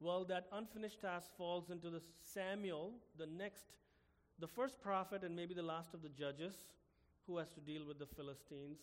Well, 0.00 0.24
that 0.24 0.48
unfinished 0.52 1.00
task 1.00 1.28
falls 1.38 1.70
into 1.70 1.90
the 1.90 2.02
Samuel, 2.22 2.94
the 3.16 3.26
next, 3.26 3.66
the 4.38 4.48
first 4.48 4.80
prophet 4.80 5.22
and 5.24 5.34
maybe 5.34 5.54
the 5.54 5.62
last 5.62 5.94
of 5.94 6.02
the 6.02 6.08
judges 6.08 6.54
who 7.26 7.38
has 7.38 7.50
to 7.50 7.60
deal 7.60 7.84
with 7.86 7.98
the 7.98 8.06
Philistines. 8.06 8.78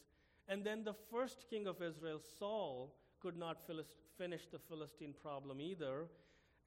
And 0.47 0.63
then 0.63 0.83
the 0.83 0.95
first 1.11 1.45
king 1.49 1.67
of 1.67 1.81
Israel, 1.81 2.19
Saul, 2.39 2.93
could 3.21 3.37
not 3.37 3.57
finish 4.17 4.47
the 4.51 4.59
Philistine 4.59 5.13
problem 5.21 5.61
either. 5.61 6.07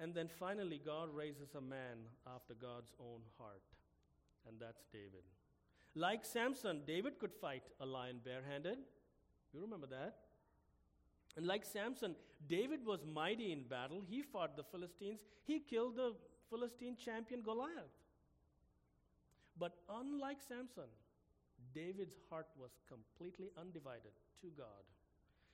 And 0.00 0.14
then 0.14 0.28
finally, 0.38 0.80
God 0.84 1.14
raises 1.14 1.54
a 1.54 1.60
man 1.60 1.98
after 2.34 2.54
God's 2.54 2.92
own 3.00 3.20
heart, 3.38 3.62
and 4.46 4.56
that's 4.60 4.84
David. 4.92 5.24
Like 5.94 6.24
Samson, 6.24 6.82
David 6.86 7.18
could 7.18 7.32
fight 7.32 7.62
a 7.80 7.86
lion 7.86 8.20
barehanded. 8.22 8.78
You 9.52 9.60
remember 9.62 9.86
that? 9.86 10.16
And 11.36 11.46
like 11.46 11.64
Samson, 11.64 12.14
David 12.46 12.84
was 12.84 13.00
mighty 13.06 13.52
in 13.52 13.62
battle. 13.62 14.02
He 14.06 14.22
fought 14.22 14.56
the 14.56 14.64
Philistines, 14.64 15.20
he 15.44 15.60
killed 15.60 15.96
the 15.96 16.14
Philistine 16.50 16.96
champion 16.96 17.42
Goliath. 17.42 17.92
But 19.58 19.72
unlike 19.88 20.38
Samson, 20.46 20.90
David's 21.74 22.16
heart 22.30 22.48
was 22.60 22.70
completely 22.88 23.50
undivided 23.58 24.12
to 24.42 24.48
God. 24.56 24.84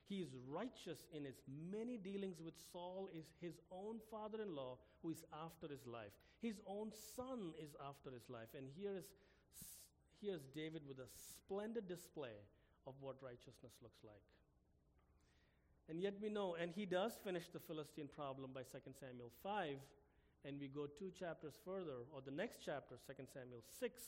He 0.09 0.19
is 0.19 0.35
righteous 0.49 1.07
in 1.15 1.23
his 1.23 1.41
many 1.71 1.97
dealings 1.97 2.41
with 2.43 2.53
Saul, 2.71 3.09
is 3.17 3.25
his 3.39 3.61
own 3.71 3.99
father 4.11 4.41
in 4.41 4.55
law 4.55 4.77
who 5.01 5.11
is 5.11 5.23
after 5.33 5.67
his 5.67 5.87
life. 5.87 6.11
His 6.41 6.59
own 6.67 6.91
son 7.15 7.53
is 7.57 7.75
after 7.87 8.11
his 8.11 8.29
life. 8.29 8.49
And 8.57 8.67
here 8.75 8.97
is, 8.97 9.05
here 10.21 10.35
is 10.35 10.43
David 10.53 10.81
with 10.87 10.99
a 10.99 11.07
splendid 11.07 11.87
display 11.87 12.35
of 12.85 12.93
what 12.99 13.15
righteousness 13.21 13.73
looks 13.81 14.03
like. 14.03 14.21
And 15.89 16.01
yet 16.01 16.15
we 16.21 16.29
know, 16.29 16.55
and 16.55 16.71
he 16.71 16.85
does 16.85 17.13
finish 17.23 17.47
the 17.51 17.59
Philistine 17.59 18.09
problem 18.13 18.51
by 18.53 18.61
2 18.63 18.79
Samuel 18.99 19.31
5, 19.41 19.75
and 20.45 20.59
we 20.59 20.67
go 20.67 20.87
two 20.87 21.11
chapters 21.17 21.53
further, 21.63 22.03
or 22.13 22.21
the 22.25 22.31
next 22.31 22.59
chapter, 22.63 22.95
2 23.07 23.13
Samuel 23.33 23.63
6. 23.79 24.01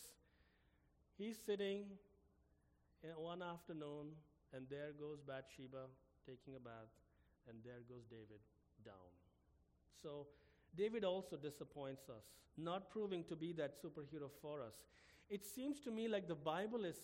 He's 1.17 1.37
sitting 1.45 1.83
in 3.03 3.09
one 3.11 3.41
afternoon 3.41 4.11
and 4.53 4.65
there 4.69 4.91
goes 4.99 5.19
Bathsheba 5.25 5.87
taking 6.25 6.55
a 6.55 6.59
bath, 6.59 6.89
and 7.47 7.57
there 7.63 7.83
goes 7.87 8.03
David 8.09 8.41
down. 8.83 9.11
So, 10.01 10.27
David 10.75 11.03
also 11.03 11.35
disappoints 11.35 12.09
us, 12.09 12.23
not 12.57 12.89
proving 12.89 13.23
to 13.25 13.35
be 13.35 13.53
that 13.53 13.81
superhero 13.81 14.29
for 14.41 14.61
us. 14.61 14.73
It 15.29 15.45
seems 15.45 15.79
to 15.81 15.91
me 15.91 16.07
like 16.07 16.27
the 16.27 16.35
Bible 16.35 16.85
is 16.85 16.95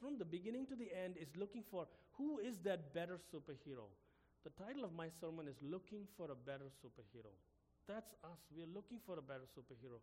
from 0.00 0.18
the 0.18 0.24
beginning 0.24 0.66
to 0.66 0.74
the 0.74 0.90
end 0.92 1.16
is 1.20 1.28
looking 1.36 1.62
for 1.70 1.86
who 2.16 2.38
is 2.38 2.58
that 2.64 2.92
better 2.94 3.18
superhero. 3.32 3.86
The 4.42 4.50
title 4.50 4.84
of 4.84 4.92
my 4.92 5.08
sermon 5.20 5.46
is 5.46 5.56
Looking 5.62 6.06
for 6.16 6.30
a 6.30 6.34
Better 6.34 6.70
Superhero. 6.82 7.30
That's 7.88 8.12
us. 8.22 8.38
We're 8.54 8.68
looking 8.72 8.98
for 9.06 9.18
a 9.18 9.22
better 9.22 9.48
superhero. 9.56 9.98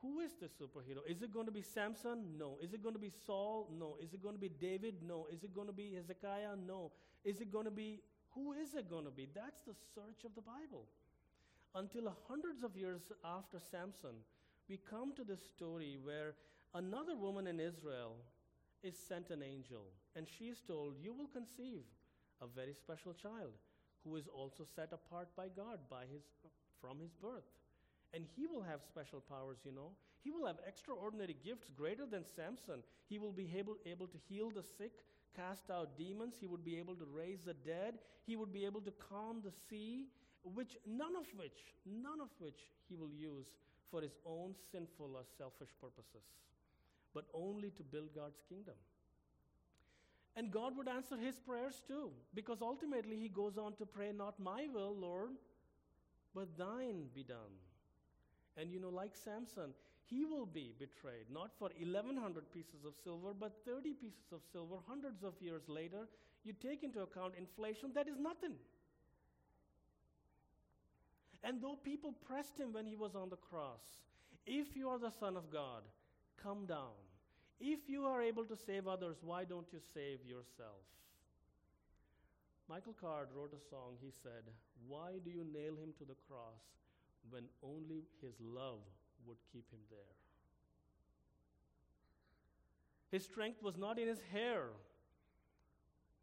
Who 0.00 0.20
is 0.20 0.32
the 0.40 0.46
superhero? 0.46 1.00
Is 1.06 1.22
it 1.22 1.32
going 1.32 1.46
to 1.46 1.52
be 1.52 1.60
Samson? 1.60 2.38
No. 2.38 2.56
Is 2.62 2.72
it 2.72 2.82
going 2.82 2.94
to 2.94 3.00
be 3.00 3.12
Saul? 3.26 3.68
No. 3.78 3.96
Is 4.00 4.14
it 4.14 4.22
going 4.22 4.34
to 4.34 4.40
be 4.40 4.48
David? 4.48 4.94
No. 5.06 5.26
Is 5.30 5.44
it 5.44 5.54
going 5.54 5.66
to 5.66 5.72
be 5.72 5.94
Hezekiah? 5.94 6.56
No. 6.66 6.92
Is 7.24 7.40
it 7.40 7.52
going 7.52 7.66
to 7.66 7.70
be, 7.70 8.00
who 8.30 8.54
is 8.54 8.74
it 8.74 8.88
going 8.88 9.04
to 9.04 9.10
be? 9.10 9.28
That's 9.34 9.60
the 9.62 9.74
search 9.94 10.24
of 10.24 10.34
the 10.34 10.40
Bible. 10.40 10.86
Until 11.74 12.16
hundreds 12.28 12.62
of 12.64 12.76
years 12.76 13.02
after 13.24 13.58
Samson, 13.58 14.24
we 14.68 14.78
come 14.88 15.12
to 15.16 15.24
this 15.24 15.44
story 15.44 15.98
where 16.02 16.34
another 16.74 17.16
woman 17.16 17.46
in 17.46 17.60
Israel 17.60 18.16
is 18.82 18.94
sent 18.96 19.30
an 19.30 19.42
angel, 19.42 19.84
and 20.14 20.26
she 20.26 20.44
is 20.44 20.60
told, 20.60 20.94
You 21.02 21.12
will 21.12 21.26
conceive 21.26 21.82
a 22.40 22.46
very 22.46 22.72
special 22.72 23.12
child 23.12 23.52
who 24.04 24.16
is 24.16 24.28
also 24.28 24.64
set 24.64 24.92
apart 24.92 25.28
by 25.36 25.48
God 25.48 25.78
by 25.90 26.04
his, 26.12 26.22
from 26.80 26.98
his 27.00 27.12
birth. 27.12 27.48
And 28.14 28.24
he 28.36 28.46
will 28.46 28.62
have 28.62 28.80
special 28.82 29.20
powers, 29.20 29.58
you 29.64 29.72
know. 29.72 29.90
He 30.24 30.30
will 30.30 30.46
have 30.46 30.56
extraordinary 30.66 31.36
gifts 31.44 31.70
greater 31.76 32.06
than 32.06 32.24
Samson. 32.24 32.82
He 33.08 33.18
will 33.18 33.32
be 33.32 33.50
able, 33.56 33.76
able 33.86 34.06
to 34.06 34.18
heal 34.28 34.50
the 34.50 34.62
sick, 34.62 34.92
cast 35.36 35.70
out 35.70 35.96
demons. 35.96 36.34
He 36.40 36.46
would 36.46 36.64
be 36.64 36.78
able 36.78 36.94
to 36.96 37.06
raise 37.12 37.44
the 37.44 37.54
dead. 37.54 37.98
He 38.26 38.36
would 38.36 38.52
be 38.52 38.64
able 38.64 38.80
to 38.82 38.92
calm 39.10 39.42
the 39.44 39.52
sea, 39.68 40.06
which 40.42 40.76
none 40.86 41.16
of 41.16 41.26
which, 41.36 41.58
none 41.86 42.20
of 42.20 42.28
which 42.38 42.60
he 42.88 42.96
will 42.96 43.12
use 43.12 43.46
for 43.90 44.00
his 44.00 44.16
own 44.26 44.54
sinful 44.72 45.12
or 45.14 45.22
selfish 45.36 45.70
purposes, 45.80 46.26
but 47.14 47.24
only 47.34 47.70
to 47.70 47.82
build 47.82 48.14
God's 48.14 48.40
kingdom. 48.48 48.74
And 50.36 50.50
God 50.50 50.76
would 50.76 50.88
answer 50.88 51.16
his 51.16 51.38
prayers 51.38 51.82
too, 51.86 52.10
because 52.34 52.58
ultimately 52.62 53.16
he 53.16 53.28
goes 53.28 53.58
on 53.58 53.74
to 53.76 53.86
pray, 53.86 54.12
Not 54.12 54.38
my 54.38 54.68
will, 54.72 54.94
Lord, 54.94 55.30
but 56.38 56.56
thine 56.56 57.02
be 57.14 57.24
done. 57.24 57.58
And 58.56 58.70
you 58.70 58.78
know, 58.78 58.90
like 58.90 59.16
Samson, 59.16 59.74
he 60.06 60.24
will 60.24 60.46
be 60.46 60.72
betrayed, 60.78 61.26
not 61.32 61.50
for 61.58 61.70
1,100 61.76 62.52
pieces 62.52 62.84
of 62.86 62.94
silver, 63.02 63.34
but 63.38 63.56
30 63.66 63.94
pieces 63.94 64.32
of 64.32 64.40
silver 64.52 64.76
hundreds 64.86 65.24
of 65.24 65.34
years 65.40 65.62
later. 65.68 66.06
You 66.44 66.52
take 66.52 66.84
into 66.84 67.00
account 67.00 67.34
inflation, 67.36 67.90
that 67.94 68.06
is 68.06 68.18
nothing. 68.20 68.54
And 71.42 71.60
though 71.60 71.76
people 71.82 72.14
pressed 72.26 72.58
him 72.58 72.72
when 72.72 72.86
he 72.86 72.94
was 72.94 73.16
on 73.16 73.30
the 73.30 73.36
cross, 73.36 73.82
if 74.46 74.76
you 74.76 74.88
are 74.88 74.98
the 74.98 75.10
Son 75.10 75.36
of 75.36 75.50
God, 75.50 75.82
come 76.40 76.66
down. 76.66 76.98
If 77.60 77.80
you 77.88 78.04
are 78.04 78.22
able 78.22 78.44
to 78.44 78.56
save 78.56 78.86
others, 78.86 79.16
why 79.22 79.44
don't 79.44 79.66
you 79.72 79.80
save 79.92 80.24
yourself? 80.24 80.86
Michael 82.68 82.94
Card 83.00 83.28
wrote 83.34 83.54
a 83.54 83.68
song. 83.70 83.96
He 84.00 84.10
said, 84.22 84.44
Why 84.86 85.12
do 85.24 85.30
you 85.30 85.44
nail 85.44 85.72
him 85.72 85.94
to 85.98 86.04
the 86.04 86.16
cross? 86.28 86.60
when 87.30 87.44
only 87.62 88.04
his 88.22 88.34
love 88.40 88.80
would 89.26 89.38
keep 89.52 89.70
him 89.70 89.80
there. 89.90 90.16
His 93.10 93.24
strength 93.24 93.62
was 93.62 93.76
not 93.76 93.98
in 93.98 94.06
his 94.06 94.20
hair, 94.32 94.64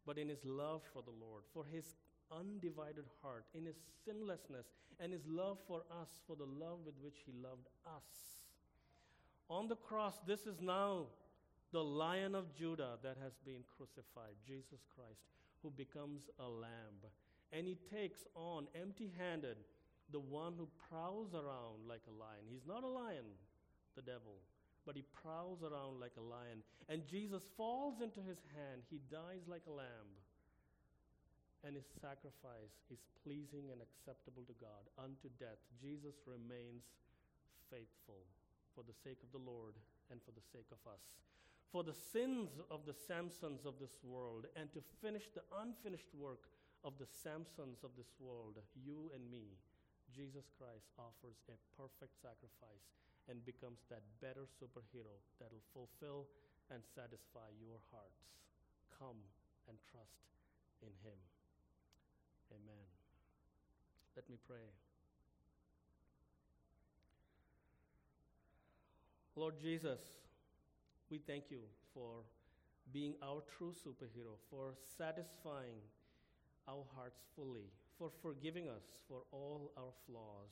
but 0.06 0.18
in 0.18 0.28
his 0.28 0.44
love 0.44 0.82
for 0.92 1.02
the 1.02 1.10
Lord, 1.10 1.42
for 1.52 1.64
his 1.64 1.96
undivided 2.30 3.04
heart, 3.22 3.44
in 3.54 3.66
his 3.66 3.76
sinlessness, 4.04 4.66
and 5.00 5.12
his 5.12 5.26
love 5.26 5.58
for 5.66 5.82
us, 5.90 6.20
for 6.26 6.36
the 6.36 6.44
love 6.44 6.78
with 6.84 6.94
which 7.02 7.18
he 7.26 7.32
loved 7.42 7.66
us. 7.86 8.40
On 9.48 9.68
the 9.68 9.76
cross, 9.76 10.20
this 10.26 10.46
is 10.46 10.60
now 10.60 11.06
the 11.72 11.82
Lion 11.82 12.34
of 12.34 12.54
Judah 12.54 12.98
that 13.02 13.16
has 13.22 13.32
been 13.44 13.62
crucified, 13.76 14.34
Jesus 14.46 14.80
Christ, 14.94 15.26
who 15.62 15.70
becomes 15.70 16.28
a 16.38 16.48
lamb. 16.48 16.98
And 17.52 17.66
he 17.66 17.78
takes 17.92 18.24
on, 18.34 18.66
empty 18.74 19.12
handed, 19.16 19.56
the 20.12 20.20
one 20.20 20.54
who 20.56 20.68
prowls 20.90 21.34
around 21.34 21.86
like 21.88 22.02
a 22.06 22.14
lion. 22.14 22.46
He's 22.50 22.66
not 22.66 22.84
a 22.84 22.90
lion, 22.90 23.26
the 23.94 24.02
devil, 24.02 24.38
but 24.86 24.94
he 24.94 25.02
prowls 25.22 25.62
around 25.62 25.98
like 25.98 26.14
a 26.18 26.22
lion. 26.22 26.62
And 26.88 27.02
Jesus 27.06 27.42
falls 27.56 27.98
into 28.02 28.22
his 28.22 28.38
hand. 28.54 28.86
He 28.86 29.02
dies 29.10 29.42
like 29.50 29.66
a 29.66 29.74
lamb. 29.74 30.10
And 31.66 31.74
his 31.74 31.88
sacrifice 31.98 32.78
is 32.94 33.02
pleasing 33.26 33.74
and 33.74 33.82
acceptable 33.82 34.46
to 34.46 34.54
God 34.62 34.86
unto 34.94 35.26
death. 35.42 35.58
Jesus 35.82 36.14
remains 36.22 36.86
faithful 37.66 38.22
for 38.78 38.86
the 38.86 38.94
sake 39.02 39.18
of 39.26 39.34
the 39.34 39.42
Lord 39.42 39.74
and 40.14 40.22
for 40.22 40.30
the 40.30 40.46
sake 40.54 40.70
of 40.70 40.78
us. 40.86 41.02
For 41.76 41.84
the 41.84 41.92
sins 41.92 42.56
of 42.72 42.88
the 42.88 42.96
Samsons 42.96 43.68
of 43.68 43.76
this 43.76 44.00
world, 44.00 44.48
and 44.56 44.72
to 44.72 44.80
finish 45.04 45.28
the 45.28 45.44
unfinished 45.60 46.08
work 46.16 46.48
of 46.80 46.96
the 46.96 47.04
Samsons 47.04 47.84
of 47.84 47.92
this 48.00 48.16
world, 48.16 48.56
you 48.72 49.12
and 49.12 49.20
me, 49.28 49.44
Jesus 50.08 50.48
Christ 50.56 50.88
offers 50.96 51.36
a 51.52 51.60
perfect 51.76 52.16
sacrifice 52.16 52.88
and 53.28 53.44
becomes 53.44 53.84
that 53.92 54.00
better 54.24 54.48
superhero 54.56 55.20
that 55.36 55.52
will 55.52 55.68
fulfill 55.76 56.24
and 56.72 56.80
satisfy 56.80 57.52
your 57.60 57.76
hearts. 57.92 58.24
Come 58.96 59.20
and 59.68 59.76
trust 59.92 60.24
in 60.80 60.96
Him. 61.04 61.20
Amen. 62.56 62.88
Let 64.16 64.24
me 64.32 64.40
pray. 64.48 64.72
Lord 69.36 69.60
Jesus, 69.60 70.25
we 71.10 71.18
thank 71.18 71.50
you 71.50 71.62
for 71.94 72.26
being 72.92 73.14
our 73.22 73.42
true 73.58 73.72
superhero, 73.72 74.38
for 74.50 74.74
satisfying 74.98 75.78
our 76.68 76.82
hearts 76.94 77.22
fully, 77.34 77.70
for 77.98 78.10
forgiving 78.22 78.68
us 78.68 78.98
for 79.08 79.22
all 79.30 79.72
our 79.78 79.94
flaws, 80.06 80.50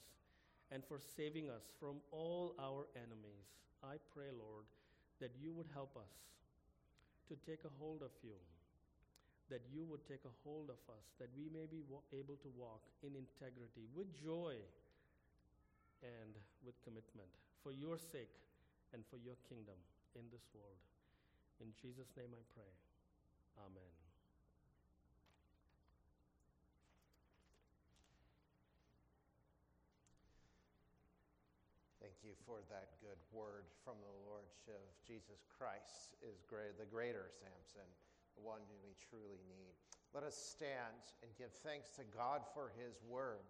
and 0.71 0.83
for 0.85 0.99
saving 0.99 1.51
us 1.51 1.63
from 1.79 1.97
all 2.11 2.55
our 2.59 2.87
enemies. 2.95 3.51
I 3.83 3.97
pray, 4.15 4.31
Lord, 4.31 4.65
that 5.21 5.35
you 5.41 5.53
would 5.53 5.69
help 5.75 5.97
us 5.97 6.15
to 7.29 7.35
take 7.47 7.65
a 7.65 7.75
hold 7.79 8.03
of 8.03 8.11
you, 8.23 8.39
that 9.51 9.63
you 9.73 9.85
would 9.91 10.07
take 10.07 10.25
a 10.25 10.35
hold 10.45 10.71
of 10.71 10.79
us, 10.91 11.07
that 11.19 11.31
we 11.37 11.51
may 11.53 11.67
be 11.67 11.83
able 12.13 12.37
to 12.43 12.51
walk 12.57 12.83
in 13.03 13.19
integrity, 13.19 13.91
with 13.95 14.07
joy, 14.15 14.55
and 16.03 16.35
with 16.65 16.75
commitment, 16.85 17.31
for 17.63 17.73
your 17.73 17.99
sake 17.99 18.39
and 18.93 19.03
for 19.11 19.17
your 19.19 19.37
kingdom 19.49 19.77
in 20.15 20.27
this 20.31 20.47
world. 20.55 20.79
In 21.63 21.71
Jesus' 21.75 22.11
name 22.19 22.31
I 22.35 22.43
pray. 22.55 22.73
Amen. 23.63 23.93
Thank 32.03 32.19
you 32.21 32.35
for 32.47 32.61
that 32.69 33.01
good 33.01 33.19
word 33.33 33.65
from 33.81 33.97
the 34.03 34.15
Lord, 34.29 34.45
Shiv. 34.67 34.83
Jesus 35.07 35.47
Christ 35.49 36.15
is 36.21 36.43
great, 36.45 36.77
the 36.77 36.85
greater 36.85 37.33
Samson, 37.33 37.89
the 38.37 38.45
one 38.45 38.61
who 38.69 38.77
we 38.85 38.93
truly 39.09 39.41
need. 39.49 39.73
Let 40.13 40.23
us 40.23 40.37
stand 40.37 41.01
and 41.25 41.31
give 41.41 41.51
thanks 41.65 41.91
to 41.97 42.05
God 42.13 42.45
for 42.55 42.71
his 42.77 43.01
word 43.09 43.43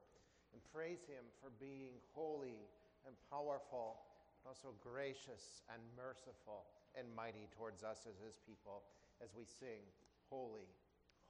and 0.54 0.62
praise 0.70 1.02
him 1.04 1.26
for 1.42 1.50
being 1.58 1.98
holy 2.14 2.70
and 3.04 3.12
powerful, 3.26 4.03
also 4.46 4.74
gracious 4.80 5.62
and 5.72 5.80
merciful 5.96 6.68
and 6.98 7.06
mighty 7.16 7.48
towards 7.56 7.82
us 7.82 8.06
as 8.08 8.20
his 8.24 8.38
people 8.46 8.84
as 9.22 9.30
we 9.36 9.44
sing, 9.44 9.80
Holy, 10.28 10.68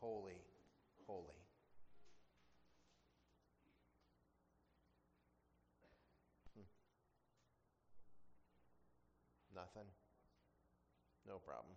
Holy, 0.01 0.43
Holy. 1.07 1.41
Hmm. 6.55 6.67
Nothing? 9.55 9.89
No 11.27 11.39
problem. 11.39 11.75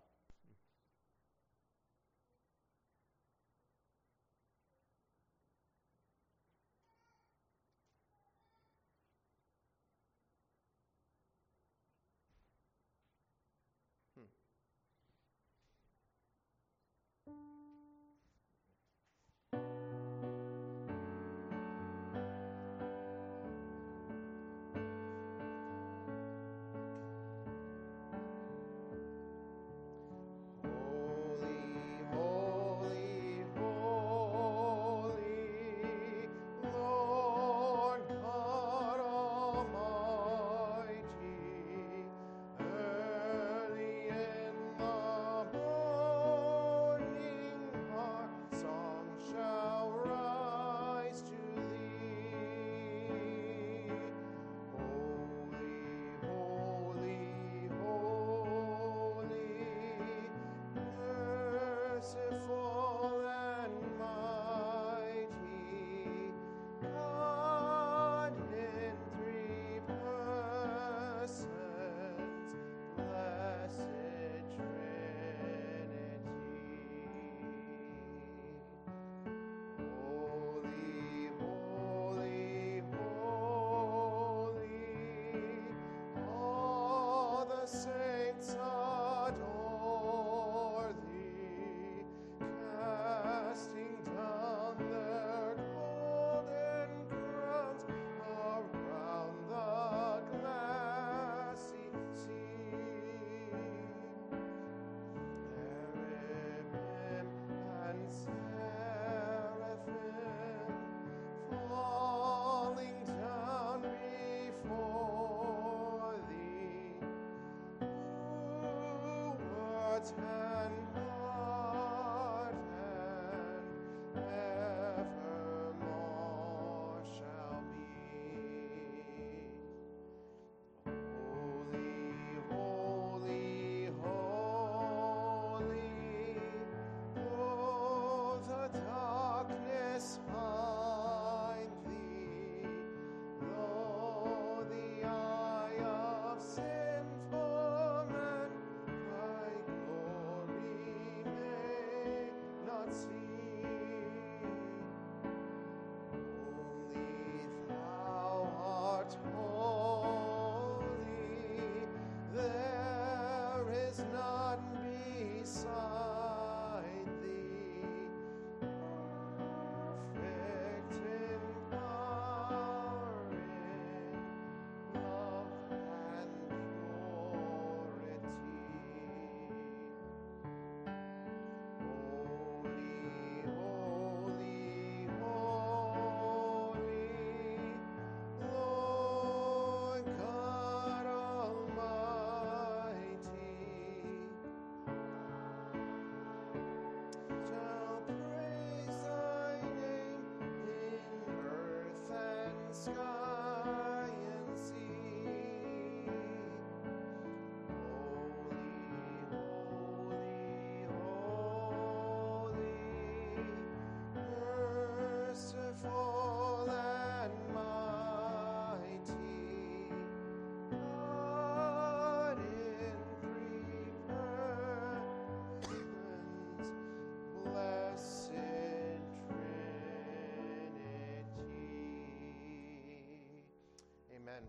Wert 120.15 120.36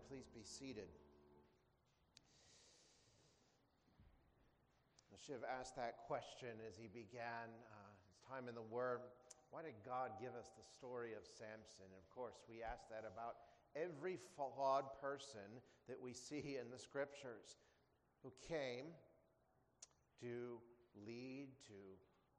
Please 0.08 0.28
be 0.34 0.42
seated. 0.42 0.88
Shiv 5.28 5.44
asked 5.44 5.76
that 5.76 6.08
question 6.08 6.56
as 6.64 6.72
he 6.80 6.88
began 6.88 7.52
uh, 7.68 7.92
his 8.08 8.16
time 8.24 8.48
in 8.48 8.54
the 8.54 8.64
Word. 8.64 9.04
Why 9.50 9.60
did 9.60 9.76
God 9.84 10.16
give 10.16 10.32
us 10.32 10.56
the 10.56 10.64
story 10.64 11.12
of 11.12 11.20
Samson? 11.28 11.84
And 11.84 12.00
of 12.00 12.08
course, 12.08 12.40
we 12.48 12.64
ask 12.64 12.88
that 12.88 13.04
about 13.04 13.36
every 13.76 14.16
flawed 14.32 14.88
person 15.04 15.60
that 15.86 16.00
we 16.00 16.14
see 16.14 16.56
in 16.56 16.72
the 16.72 16.80
Scriptures 16.80 17.60
who 18.24 18.32
came 18.40 18.96
to 20.24 20.56
lead, 21.04 21.52
to 21.68 21.76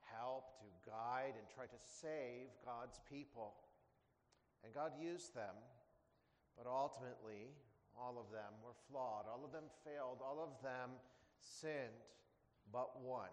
help, 0.10 0.58
to 0.58 0.66
guide, 0.90 1.38
and 1.38 1.46
try 1.54 1.70
to 1.70 1.80
save 1.86 2.50
God's 2.66 2.98
people. 3.06 3.54
And 4.66 4.74
God 4.74 4.98
used 4.98 5.36
them, 5.36 5.54
but 6.60 6.68
ultimately, 6.68 7.56
all 7.96 8.20
of 8.20 8.28
them 8.36 8.52
were 8.60 8.76
flawed. 8.92 9.32
All 9.32 9.48
of 9.48 9.56
them 9.56 9.72
failed. 9.88 10.20
All 10.20 10.44
of 10.44 10.52
them 10.60 10.92
sinned 11.40 12.04
but 12.76 13.00
one. 13.00 13.32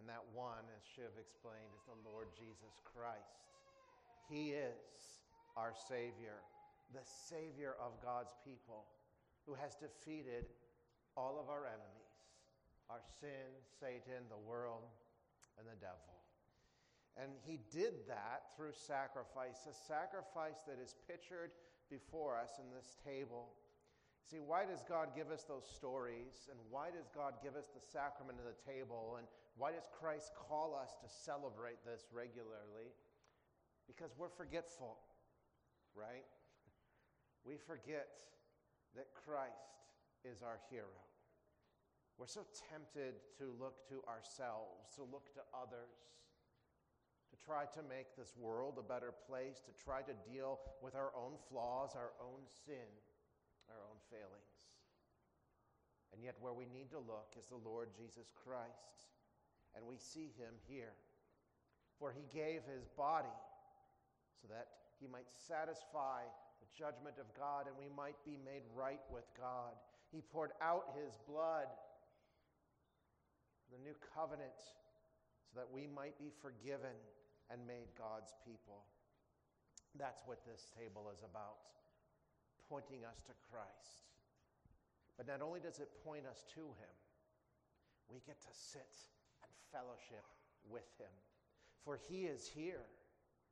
And 0.00 0.08
that 0.08 0.24
one, 0.32 0.64
as 0.72 0.80
Shiv 0.80 1.12
explained, 1.20 1.68
is 1.76 1.84
the 1.84 2.00
Lord 2.08 2.32
Jesus 2.32 2.80
Christ. 2.88 3.44
He 4.32 4.56
is 4.56 5.20
our 5.60 5.76
Savior, 5.76 6.40
the 6.96 7.04
Savior 7.04 7.76
of 7.76 8.00
God's 8.00 8.32
people, 8.40 8.88
who 9.44 9.52
has 9.52 9.76
defeated 9.76 10.48
all 11.12 11.36
of 11.36 11.52
our 11.52 11.68
enemies 11.68 12.02
our 12.92 13.00
sin, 13.24 13.48
Satan, 13.80 14.28
the 14.28 14.36
world, 14.36 14.84
and 15.56 15.64
the 15.64 15.80
devil. 15.80 16.12
And 17.16 17.32
he 17.40 17.56
did 17.72 18.04
that 18.04 18.52
through 18.52 18.76
sacrifice, 18.76 19.64
a 19.64 19.72
sacrifice 19.72 20.60
that 20.68 20.76
is 20.76 20.96
pictured 21.08 21.56
before 21.92 22.40
us 22.40 22.56
in 22.56 22.72
this 22.72 22.96
table. 23.04 23.52
See, 24.24 24.40
why 24.40 24.64
does 24.64 24.80
God 24.88 25.12
give 25.12 25.28
us 25.28 25.44
those 25.44 25.68
stories? 25.68 26.48
And 26.48 26.56
why 26.72 26.88
does 26.88 27.12
God 27.12 27.44
give 27.44 27.52
us 27.52 27.68
the 27.68 27.84
sacrament 27.84 28.40
of 28.40 28.48
the 28.48 28.56
table? 28.64 29.20
And 29.20 29.28
why 29.60 29.76
does 29.76 29.84
Christ 29.92 30.32
call 30.32 30.72
us 30.72 30.96
to 31.04 31.08
celebrate 31.12 31.84
this 31.84 32.08
regularly? 32.08 32.96
Because 33.84 34.16
we're 34.16 34.32
forgetful, 34.32 34.96
right? 35.92 36.24
We 37.44 37.60
forget 37.60 38.24
that 38.96 39.12
Christ 39.12 39.84
is 40.24 40.40
our 40.40 40.64
hero. 40.70 40.96
We're 42.16 42.30
so 42.30 42.46
tempted 42.70 43.20
to 43.36 43.52
look 43.60 43.84
to 43.92 44.00
ourselves, 44.08 44.96
to 44.96 45.02
look 45.02 45.28
to 45.34 45.44
others, 45.52 45.92
try 47.44 47.64
to 47.74 47.82
make 47.88 48.14
this 48.16 48.34
world 48.38 48.78
a 48.78 48.86
better 48.86 49.12
place, 49.28 49.60
to 49.66 49.72
try 49.82 50.02
to 50.02 50.14
deal 50.26 50.60
with 50.80 50.94
our 50.94 51.12
own 51.16 51.34
flaws, 51.50 51.92
our 51.94 52.12
own 52.20 52.46
sin 52.66 52.88
our 53.72 53.82
own 53.88 53.98
failings. 54.12 54.58
And 56.12 56.20
yet, 56.20 56.36
where 56.40 56.52
we 56.52 56.68
need 56.68 56.92
to 56.92 57.00
look 57.00 57.32
is 57.40 57.48
the 57.48 57.60
Lord 57.64 57.88
Jesus 57.96 58.28
Christ. 58.36 59.08
And 59.72 59.88
we 59.88 59.96
see 59.96 60.28
him 60.36 60.52
here. 60.68 60.92
For 61.96 62.12
he 62.12 62.28
gave 62.28 62.68
his 62.68 62.84
body 62.98 63.32
so 64.36 64.48
that 64.52 64.92
he 65.00 65.08
might 65.08 65.30
satisfy 65.32 66.28
the 66.60 66.68
judgment 66.76 67.16
of 67.16 67.30
God 67.32 67.64
and 67.64 67.74
we 67.78 67.88
might 67.88 68.18
be 68.26 68.36
made 68.36 68.66
right 68.74 69.00
with 69.08 69.24
God. 69.38 69.72
He 70.10 70.20
poured 70.20 70.52
out 70.60 70.92
his 70.92 71.16
blood, 71.24 71.70
the 73.72 73.80
new 73.80 73.96
covenant, 74.12 74.58
so 75.48 75.56
that 75.56 75.70
we 75.72 75.88
might 75.88 76.18
be 76.18 76.28
forgiven 76.42 76.92
and 77.52 77.60
made 77.68 77.92
God's 78.00 78.32
people. 78.40 78.88
That's 80.00 80.24
what 80.24 80.40
this 80.48 80.72
table 80.72 81.12
is 81.12 81.20
about 81.20 81.60
pointing 82.72 83.04
us 83.04 83.20
to 83.28 83.36
Christ. 83.52 84.08
But 85.20 85.28
not 85.28 85.44
only 85.44 85.60
does 85.60 85.76
it 85.76 85.92
point 86.00 86.24
us 86.24 86.40
to 86.56 86.64
Him, 86.80 86.94
we 88.08 88.24
get 88.24 88.40
to 88.40 88.52
sit 88.56 88.96
and 89.44 89.52
fellowship 89.68 90.24
with 90.64 90.88
Him. 90.96 91.12
For 91.84 92.00
He 92.08 92.24
is 92.24 92.48
here 92.48 92.88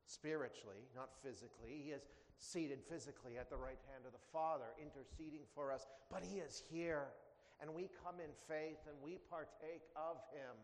spiritually, 0.09 0.89
not 0.97 1.13
physically. 1.21 1.77
He 1.85 1.93
is 1.93 2.01
seated 2.41 2.81
physically 2.89 3.37
at 3.37 3.53
the 3.53 3.61
right 3.61 3.79
hand 3.93 4.09
of 4.09 4.17
the 4.17 4.25
Father, 4.33 4.73
interceding 4.81 5.45
for 5.53 5.71
us, 5.71 5.85
but 6.09 6.25
He 6.25 6.41
is 6.41 6.63
here. 6.73 7.13
And 7.61 7.69
we 7.77 7.93
come 8.01 8.17
in 8.17 8.33
faith 8.49 8.81
and 8.89 8.97
we 9.05 9.21
partake 9.29 9.85
of 9.93 10.17
Him, 10.33 10.57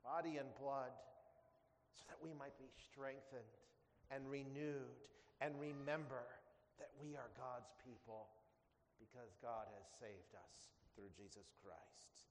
body 0.00 0.40
and 0.40 0.48
blood, 0.56 0.96
so 1.94 2.04
that 2.08 2.18
we 2.22 2.34
might 2.34 2.58
be 2.58 2.70
strengthened 2.74 3.54
and 4.10 4.28
renewed 4.28 5.08
and 5.40 5.54
remember 5.58 6.26
that 6.78 6.90
we 7.00 7.16
are 7.16 7.30
God's 7.38 7.70
people 7.82 8.28
because 8.98 9.34
God 9.42 9.66
has 9.78 9.86
saved 9.98 10.34
us 10.34 10.74
through 10.94 11.10
Jesus 11.16 11.50
Christ. 11.62 12.28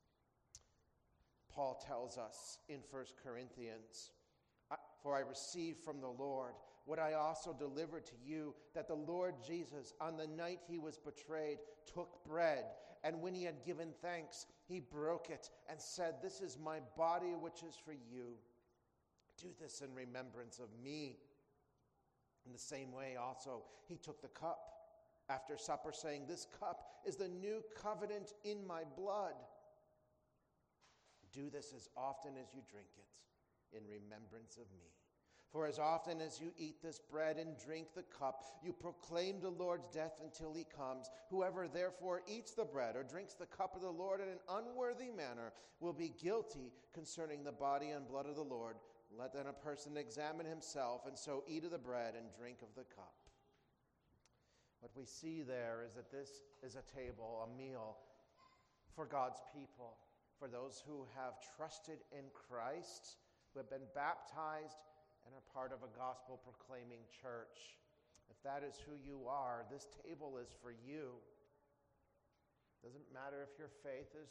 Paul 1.53 1.81
tells 1.85 2.17
us 2.17 2.59
in 2.67 2.79
1 2.89 3.03
Corinthians, 3.23 4.11
For 5.01 5.15
I 5.15 5.19
received 5.19 5.83
from 5.83 6.01
the 6.01 6.07
Lord 6.07 6.53
what 6.85 6.99
I 6.99 7.13
also 7.13 7.53
delivered 7.53 8.05
to 8.07 8.15
you 8.25 8.53
that 8.73 8.87
the 8.87 8.95
Lord 8.95 9.35
Jesus, 9.45 9.93
on 10.01 10.17
the 10.17 10.27
night 10.27 10.59
he 10.67 10.79
was 10.79 10.97
betrayed, 10.97 11.59
took 11.85 12.23
bread, 12.25 12.65
and 13.03 13.21
when 13.21 13.35
he 13.35 13.43
had 13.43 13.65
given 13.65 13.89
thanks, 14.01 14.47
he 14.67 14.79
broke 14.79 15.29
it 15.29 15.49
and 15.69 15.79
said, 15.79 16.15
This 16.21 16.41
is 16.41 16.57
my 16.57 16.79
body, 16.97 17.33
which 17.39 17.63
is 17.67 17.75
for 17.75 17.93
you. 17.93 18.33
Do 19.43 19.49
this 19.61 19.81
in 19.81 19.93
remembrance 19.93 20.59
of 20.59 20.69
me. 20.81 21.17
In 22.45 22.53
the 22.53 22.59
same 22.59 22.93
way, 22.93 23.17
also, 23.21 23.63
he 23.89 23.97
took 23.97 24.21
the 24.21 24.29
cup 24.29 24.59
after 25.29 25.57
supper, 25.57 25.91
saying, 25.91 26.23
This 26.27 26.47
cup 26.59 27.01
is 27.05 27.17
the 27.17 27.27
new 27.27 27.61
covenant 27.81 28.31
in 28.45 28.65
my 28.65 28.83
blood. 28.97 29.33
Do 31.33 31.49
this 31.49 31.73
as 31.75 31.89
often 31.97 32.33
as 32.41 32.53
you 32.53 32.61
drink 32.71 32.87
it 32.97 33.77
in 33.77 33.83
remembrance 33.85 34.55
of 34.55 34.71
me. 34.77 34.93
For 35.51 35.67
as 35.67 35.77
often 35.77 36.19
as 36.19 36.39
you 36.39 36.51
eat 36.57 36.81
this 36.81 36.99
bread 36.99 37.37
and 37.37 37.55
drink 37.63 37.87
the 37.93 38.03
cup, 38.03 38.43
you 38.63 38.73
proclaim 38.73 39.39
the 39.39 39.51
Lord's 39.51 39.87
death 39.89 40.19
until 40.23 40.53
he 40.53 40.65
comes. 40.75 41.11
Whoever 41.29 41.67
therefore 41.67 42.21
eats 42.27 42.53
the 42.53 42.65
bread 42.65 42.95
or 42.95 43.03
drinks 43.03 43.33
the 43.33 43.45
cup 43.45 43.75
of 43.75 43.81
the 43.81 43.89
Lord 43.89 44.19
in 44.19 44.29
an 44.29 44.39
unworthy 44.49 45.11
manner 45.11 45.53
will 45.79 45.93
be 45.93 46.13
guilty 46.19 46.71
concerning 46.93 47.43
the 47.43 47.51
body 47.51 47.89
and 47.89 48.07
blood 48.07 48.25
of 48.25 48.35
the 48.35 48.41
Lord. 48.41 48.77
Let 49.17 49.33
then 49.33 49.45
a 49.47 49.53
person 49.53 49.97
examine 49.97 50.45
himself, 50.45 51.05
and 51.05 51.17
so 51.17 51.43
eat 51.47 51.63
of 51.63 51.71
the 51.71 51.77
bread 51.77 52.15
and 52.15 52.33
drink 52.37 52.61
of 52.61 52.73
the 52.75 52.87
cup. 52.95 53.13
What 54.79 54.91
we 54.97 55.05
see 55.05 55.43
there 55.43 55.85
is 55.85 55.93
that 55.93 56.11
this 56.11 56.41
is 56.65 56.75
a 56.75 56.83
table, 56.91 57.45
a 57.45 57.57
meal 57.57 57.97
for 58.95 59.05
God's 59.05 59.41
people, 59.53 59.97
for 60.39 60.47
those 60.47 60.83
who 60.85 61.05
have 61.15 61.33
trusted 61.55 61.99
in 62.11 62.25
Christ, 62.33 63.17
who 63.53 63.59
have 63.59 63.69
been 63.69 63.87
baptized, 63.93 64.81
and 65.25 65.31
are 65.31 65.53
part 65.53 65.71
of 65.71 65.85
a 65.85 65.97
gospel 65.97 66.41
proclaiming 66.43 67.05
church. 67.21 67.79
If 68.29 68.41
that 68.43 68.65
is 68.65 68.81
who 68.83 68.97
you 68.99 69.27
are, 69.29 69.63
this 69.71 69.87
table 70.03 70.37
is 70.41 70.49
for 70.61 70.71
you. 70.71 71.15
Doesn't 72.83 73.13
matter 73.13 73.39
if 73.39 73.57
your 73.57 73.71
faith 73.83 74.11
is 74.19 74.27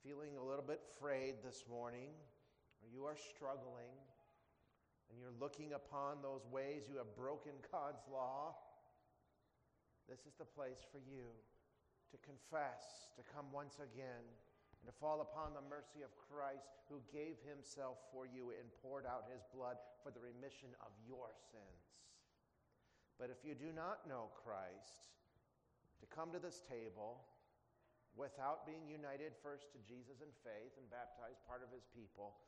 feeling 0.00 0.38
a 0.40 0.44
little 0.44 0.64
bit 0.64 0.80
frayed 0.98 1.42
this 1.44 1.64
morning 1.68 2.16
or 2.86 2.94
you 2.94 3.02
are 3.02 3.18
struggling 3.18 3.98
and 5.10 5.18
you're 5.18 5.34
looking 5.42 5.74
upon 5.74 6.22
those 6.22 6.46
ways 6.54 6.86
you 6.86 7.02
have 7.02 7.10
broken 7.18 7.50
God's 7.74 8.06
law, 8.06 8.54
this 10.06 10.22
is 10.22 10.38
the 10.38 10.46
place 10.46 10.86
for 10.94 11.02
you 11.02 11.34
to 12.14 12.16
confess, 12.22 13.10
to 13.18 13.26
come 13.26 13.50
once 13.50 13.82
again, 13.82 14.22
and 14.22 14.86
to 14.86 14.94
fall 15.02 15.18
upon 15.18 15.50
the 15.50 15.66
mercy 15.66 16.06
of 16.06 16.14
Christ 16.14 16.78
who 16.86 17.02
gave 17.10 17.42
himself 17.42 17.98
for 18.14 18.22
you 18.22 18.54
and 18.54 18.70
poured 18.78 19.02
out 19.02 19.26
his 19.26 19.42
blood 19.50 19.82
for 20.06 20.14
the 20.14 20.22
remission 20.22 20.70
of 20.78 20.94
your 21.02 21.34
sins. 21.50 21.82
But 23.18 23.34
if 23.34 23.42
you 23.42 23.58
do 23.58 23.74
not 23.74 24.06
know 24.06 24.30
Christ, 24.38 25.10
to 25.98 26.06
come 26.06 26.30
to 26.30 26.38
this 26.38 26.62
table 26.62 27.26
without 28.14 28.62
being 28.62 28.86
united 28.86 29.34
first 29.42 29.74
to 29.74 29.82
Jesus 29.82 30.22
in 30.22 30.30
faith 30.46 30.78
and 30.78 30.86
baptized 30.86 31.42
part 31.50 31.66
of 31.66 31.74
his 31.74 31.88
people, 31.90 32.38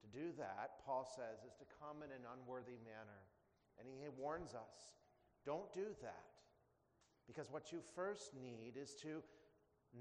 to 0.00 0.08
do 0.08 0.30
that, 0.38 0.80
Paul 0.84 1.04
says, 1.04 1.44
is 1.46 1.54
to 1.58 1.66
come 1.78 2.02
in 2.02 2.10
an 2.10 2.26
unworthy 2.26 2.78
manner. 2.84 3.22
And 3.78 3.86
he 3.86 4.08
warns 4.08 4.54
us 4.54 4.98
don't 5.46 5.72
do 5.72 5.94
that. 6.02 6.28
Because 7.26 7.52
what 7.52 7.72
you 7.72 7.80
first 7.94 8.32
need 8.34 8.76
is 8.80 8.94
to 9.02 9.22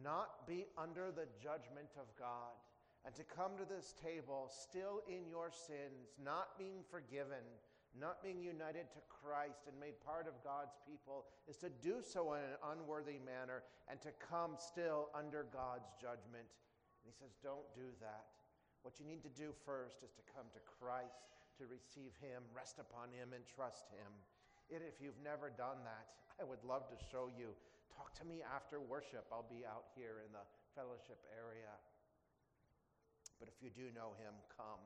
not 0.03 0.47
be 0.47 0.65
under 0.77 1.11
the 1.11 1.27
judgment 1.41 1.91
of 1.99 2.07
God 2.17 2.55
and 3.05 3.13
to 3.15 3.23
come 3.23 3.55
to 3.57 3.63
this 3.63 3.93
table 4.03 4.51
still 4.51 5.03
in 5.07 5.27
your 5.29 5.51
sins, 5.51 6.15
not 6.23 6.57
being 6.57 6.83
forgiven, 6.89 7.43
not 7.97 8.23
being 8.23 8.41
united 8.41 8.91
to 8.91 8.99
Christ 9.07 9.67
and 9.67 9.79
made 9.79 9.99
part 10.03 10.27
of 10.27 10.43
God's 10.43 10.75
people, 10.87 11.25
is 11.47 11.57
to 11.57 11.69
do 11.69 12.03
so 12.03 12.33
in 12.33 12.41
an 12.41 12.59
unworthy 12.71 13.19
manner 13.23 13.63
and 13.89 14.01
to 14.01 14.11
come 14.19 14.55
still 14.59 15.09
under 15.15 15.45
God's 15.51 15.91
judgment. 15.99 16.47
And 16.47 17.05
he 17.07 17.15
says, 17.15 17.35
Don't 17.43 17.67
do 17.75 17.87
that. 18.01 18.36
What 18.87 19.03
you 19.03 19.07
need 19.11 19.19
to 19.27 19.35
do 19.35 19.51
first 19.67 19.99
is 19.99 20.15
to 20.15 20.23
come 20.31 20.47
to 20.55 20.63
Christ, 20.63 21.27
to 21.59 21.67
receive 21.67 22.15
Him, 22.23 22.39
rest 22.55 22.79
upon 22.79 23.11
Him, 23.11 23.35
and 23.35 23.43
trust 23.43 23.91
Him. 23.91 24.07
And 24.71 24.79
if 24.79 25.03
you've 25.03 25.19
never 25.19 25.51
done 25.51 25.83
that, 25.83 26.07
I 26.39 26.47
would 26.47 26.63
love 26.63 26.87
to 26.87 26.95
show 27.11 27.27
you 27.27 27.51
talk 27.91 28.15
to 28.15 28.23
me 28.23 28.39
after 28.47 28.79
worship. 28.79 29.27
I'll 29.27 29.51
be 29.51 29.67
out 29.67 29.91
here 29.91 30.23
in 30.23 30.31
the 30.31 30.47
fellowship 30.71 31.19
area. 31.35 31.75
But 33.43 33.51
if 33.51 33.59
you 33.59 33.75
do 33.75 33.91
know 33.91 34.15
him, 34.23 34.31
come. 34.55 34.79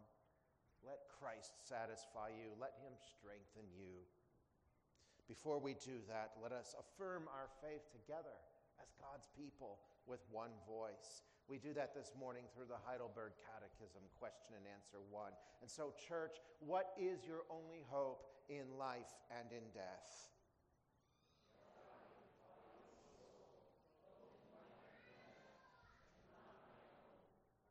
Let 0.81 1.05
Christ 1.21 1.61
satisfy 1.61 2.33
you, 2.33 2.57
let 2.57 2.73
him 2.81 2.97
strengthen 2.97 3.69
you. 3.69 4.01
Before 5.29 5.61
we 5.61 5.77
do 5.77 6.01
that, 6.09 6.33
let 6.41 6.49
us 6.49 6.73
affirm 6.73 7.29
our 7.29 7.53
faith 7.61 7.85
together 7.93 8.33
as 8.81 8.97
God's 8.97 9.29
people 9.37 9.77
with 10.09 10.25
one 10.33 10.57
voice. 10.65 11.21
We 11.51 11.59
do 11.59 11.73
that 11.75 11.91
this 11.93 12.13
morning 12.17 12.43
through 12.55 12.71
the 12.71 12.79
Heidelberg 12.87 13.35
Catechism, 13.43 13.99
question 14.15 14.55
and 14.55 14.63
answer 14.71 15.03
one. 15.11 15.35
And 15.59 15.69
so, 15.69 15.91
church, 16.07 16.39
what 16.63 16.95
is 16.95 17.27
your 17.27 17.43
only 17.51 17.83
hope 17.91 18.23
in 18.47 18.79
life 18.79 19.11
and 19.27 19.51
in 19.51 19.67
death? 19.75 20.30